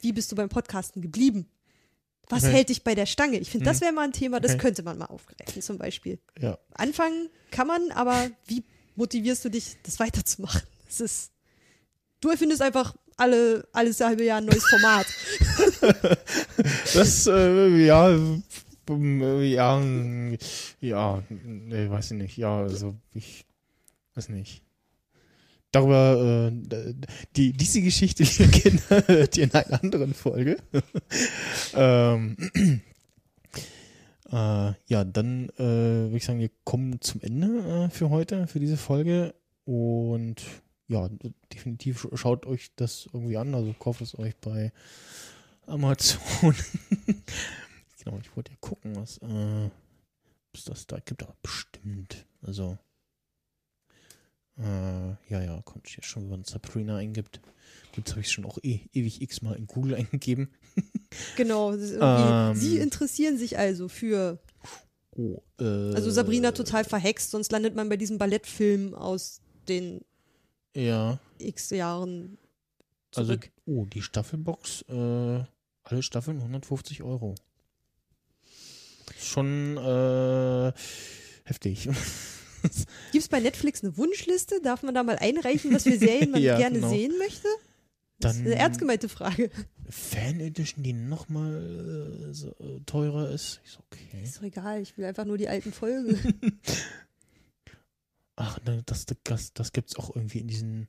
[0.00, 1.46] wie bist du beim Podcasten geblieben?
[2.30, 2.52] Was Okay.
[2.52, 3.38] hält dich bei der Stange?
[3.38, 3.84] Ich finde, das Mhm.
[3.84, 4.60] wäre mal ein Thema, das Okay.
[4.60, 6.18] könnte man mal aufgreifen, zum Beispiel.
[6.38, 6.58] Ja.
[6.74, 8.62] Anfangen kann man, aber wie
[8.96, 10.62] motivierst du dich, das weiterzumachen?
[10.86, 11.32] Das ist,
[12.20, 15.06] du erfindest einfach alle, alles halbe Jahr ein neues Format.
[16.94, 18.42] Das, äh, ja, ähm,
[19.22, 19.80] äh, ja,
[20.80, 22.36] ja, nee, weiß ich nicht.
[22.36, 23.44] Ja, also ich
[24.14, 24.62] weiß nicht.
[25.70, 26.94] Darüber, äh,
[27.36, 30.56] die, diese Geschichte die kennen hört ihr in einer anderen Folge.
[31.74, 32.36] ähm,
[34.30, 38.60] äh, ja, dann äh, würde ich sagen, wir kommen zum Ende äh, für heute, für
[38.60, 39.34] diese Folge.
[39.64, 40.42] Und
[40.88, 41.08] ja,
[41.52, 43.54] definitiv sch- schaut euch das irgendwie an.
[43.54, 44.72] Also kauft es euch bei
[45.66, 46.20] Amazon.
[48.02, 49.70] genau, ich wollte ja gucken, was äh,
[50.54, 51.22] was das da gibt.
[51.22, 52.24] Aber bestimmt.
[52.42, 52.78] Also,
[54.58, 57.40] äh, ja, ja, ich ja schon, wenn man Sabrina eingibt.
[57.94, 60.48] Gut, das habe ich schon auch e ewig x-mal in Google eingegeben.
[61.36, 61.74] genau.
[61.74, 62.54] Ähm.
[62.56, 64.38] Sie interessieren sich also für,
[65.16, 70.00] Oh, äh, also Sabrina total verhext, sonst landet man bei diesem Ballettfilm aus den
[70.74, 72.38] Ja, x Jahren
[73.14, 73.50] also, zurück.
[73.66, 75.44] oh, die Staffelbox, äh,
[75.84, 77.34] alle Staffeln 150 Euro.
[79.18, 80.72] Schon, äh,
[81.44, 81.84] heftig.
[83.12, 84.60] Gibt es bei Netflix eine Wunschliste?
[84.62, 86.90] Darf man da mal einreichen, was für Serien man Ja, gerne genau.
[86.90, 87.46] sehen möchte?
[88.20, 89.50] Das ist Dann- eine ernst gemeinte Frage.
[89.88, 93.60] Fan Edition, die nochmal äh, so, äh, teurer ist.
[93.64, 94.22] Ist okay.
[94.22, 96.18] Ist doch egal, ich will einfach nur die alten Folgen.
[98.40, 100.88] Ach, ne, das, das, das gibt's auch irgendwie in diesen,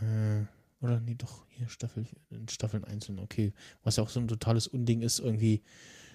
[0.00, 0.44] äh,
[0.80, 3.52] oder nee, doch, hier Staffel, in Staffeln einzeln, okay.
[3.84, 5.62] Was ja auch so ein totales Unding ist, irgendwie.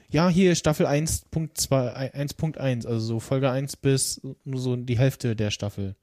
[0.10, 1.70] Ja, hier Staffel 1.2,
[2.14, 5.95] 1.1, also so Folge 1 bis nur so die Hälfte der Staffel.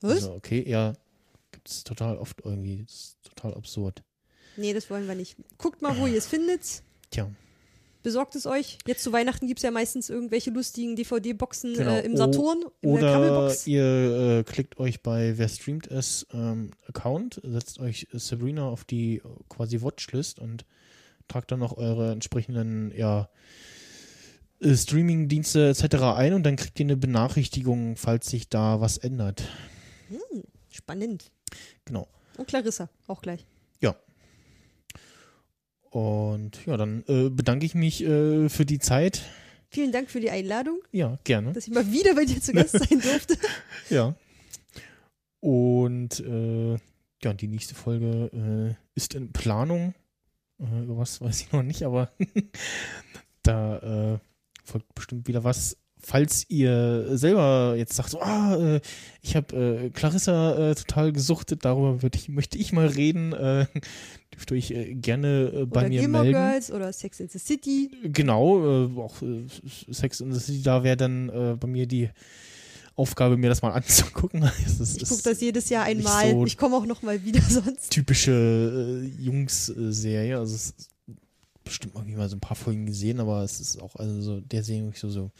[0.00, 0.12] Was?
[0.12, 0.94] Also, okay, ja,
[1.50, 2.84] gibt's total oft irgendwie.
[2.84, 4.04] Das ist total absurd.
[4.56, 5.36] Nee, das wollen wir nicht.
[5.58, 6.84] Guckt mal, wo ihr es findet.
[7.10, 7.28] Tja.
[8.02, 8.78] Besorgt es euch.
[8.86, 11.96] Jetzt zu Weihnachten gibt es ja meistens irgendwelche lustigen DVD-Boxen Genau.
[11.96, 16.70] äh, im Saturn, in der Oder ihr äh, klickt euch bei Wer streamt es ähm,
[16.86, 19.20] Account, setzt euch Sabrina auf die
[19.50, 20.64] quasi Watchlist und
[21.28, 23.28] tragt dann noch eure entsprechenden ja,
[24.60, 25.96] äh, Streaming-Dienste etc.
[26.16, 29.42] ein und dann kriegt ihr eine Benachrichtigung, falls sich da was ändert.
[30.08, 31.30] Hm, spannend.
[31.84, 32.08] Genau.
[32.38, 33.46] Und Clarissa, auch gleich.
[35.90, 39.22] Und ja, dann äh, bedanke ich mich äh, für die Zeit.
[39.68, 41.52] Vielen Dank für die Einladung, Ja, gerne.
[41.52, 43.36] dass ich mal wieder bei dir zu Gast sein durfte.
[43.88, 44.14] Ja.
[45.40, 46.76] Und äh,
[47.22, 49.94] ja, die nächste Folge äh, ist in Planung.
[50.60, 52.10] Äh, über was weiß ich noch nicht, aber
[53.42, 54.18] da äh,
[54.64, 55.76] folgt bestimmt wieder was.
[56.02, 58.80] Falls ihr selber jetzt sagt, so, ah,
[59.20, 63.66] ich habe äh, Clarissa äh, total gesuchtet, darüber ich, möchte ich mal reden, äh,
[64.34, 66.38] dürft ihr euch äh, gerne äh, bei oder mir Gilmore melden.
[66.38, 67.90] Girls oder Sex in the City.
[68.04, 69.46] Genau, äh, auch äh,
[69.92, 72.10] Sex in the City, da wäre dann äh, bei mir die
[72.96, 74.40] Aufgabe, mir das mal anzugucken.
[74.64, 76.30] Das ist, Ich gucke das jedes Jahr einmal.
[76.30, 77.90] so ich komme auch noch mal wieder sonst.
[77.90, 80.38] typische äh, Jungs-Serie.
[80.38, 80.90] Also es ist
[81.64, 84.62] bestimmt irgendwie mal so ein paar Folgen gesehen, aber es ist auch also so der
[84.64, 85.30] Serie so so.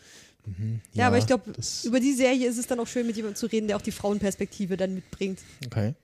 [0.46, 1.52] Mhm, Ja, aber ich glaube,
[1.84, 3.90] über die Serie ist es dann auch schön, mit jemandem zu reden, der auch die
[3.92, 5.38] Frauenperspektive dann mitbringt.
[5.66, 5.94] Okay.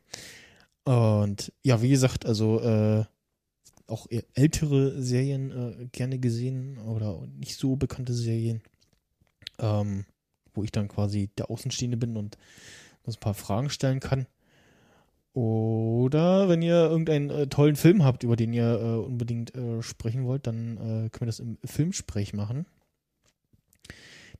[0.86, 3.04] Und ja, wie gesagt, also äh,
[3.88, 8.62] auch eher ältere Serien äh, gerne gesehen oder nicht so bekannte Serien,
[9.58, 10.04] ähm,
[10.54, 12.38] wo ich dann quasi der Außenstehende bin und
[13.02, 14.26] uns ein paar Fragen stellen kann.
[15.32, 20.24] Oder wenn ihr irgendeinen äh, tollen Film habt, über den ihr äh, unbedingt äh, sprechen
[20.24, 22.64] wollt, dann äh, können wir das im Filmsprech machen.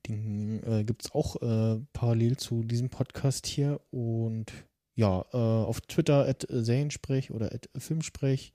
[0.07, 3.81] Den äh, gibt es auch äh, parallel zu diesem Podcast hier.
[3.91, 4.53] Und
[4.97, 8.53] ja, äh, auf Twitter at Seriensprech oder at Filmsprech.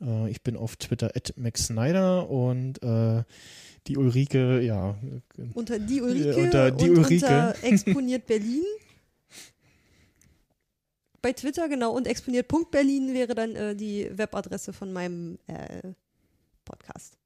[0.00, 3.24] Äh, ich bin auf Twitter at Max Snyder und äh,
[3.88, 4.96] die Ulrike, ja,
[5.54, 7.24] Unter die Ulrike unter die und Ulrike.
[7.24, 8.64] unter Exponiert Berlin.
[11.20, 11.92] Bei Twitter, genau.
[11.92, 15.92] Und exponiert.berlin wäre dann äh, die Webadresse von meinem äh,
[16.64, 17.16] Podcast.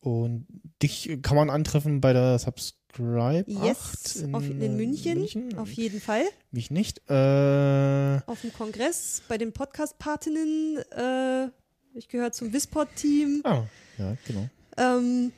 [0.00, 0.46] Und
[0.82, 5.58] dich kann man antreffen bei der Subs Subscribe Yes, 8 in, auf, in München, München.
[5.58, 6.24] auf jeden Fall.
[6.50, 6.98] Mich nicht.
[7.08, 10.78] Äh, Auf dem Kongress bei den Podcast-Patinnen.
[10.90, 11.48] Äh,
[11.94, 13.42] ich gehöre zum Wispod-Team.
[13.44, 13.64] ah,
[13.98, 14.48] ja, genau.
[14.76, 15.32] Ähm,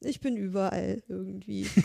[0.00, 1.66] ich bin überall irgendwie.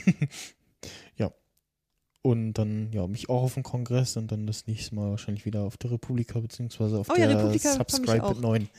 [2.25, 5.63] Und dann, ja, mich auch auf dem Kongress und dann das nächste Mal wahrscheinlich wieder
[5.63, 8.69] auf der Republika, beziehungsweise auf Oh ja, der Republika komm ich Subscribe mit 9.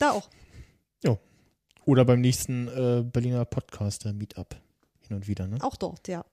[0.00, 0.28] Da auch.
[1.88, 4.56] Oder beim nächsten äh, Berliner Podcaster Meetup.
[5.08, 5.58] Hin und wieder, ne?
[5.60, 6.24] Auch dort, ja.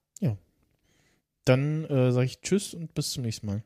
[1.46, 3.64] Dann äh, sage ich Tschüss und bis zum nächsten Mal.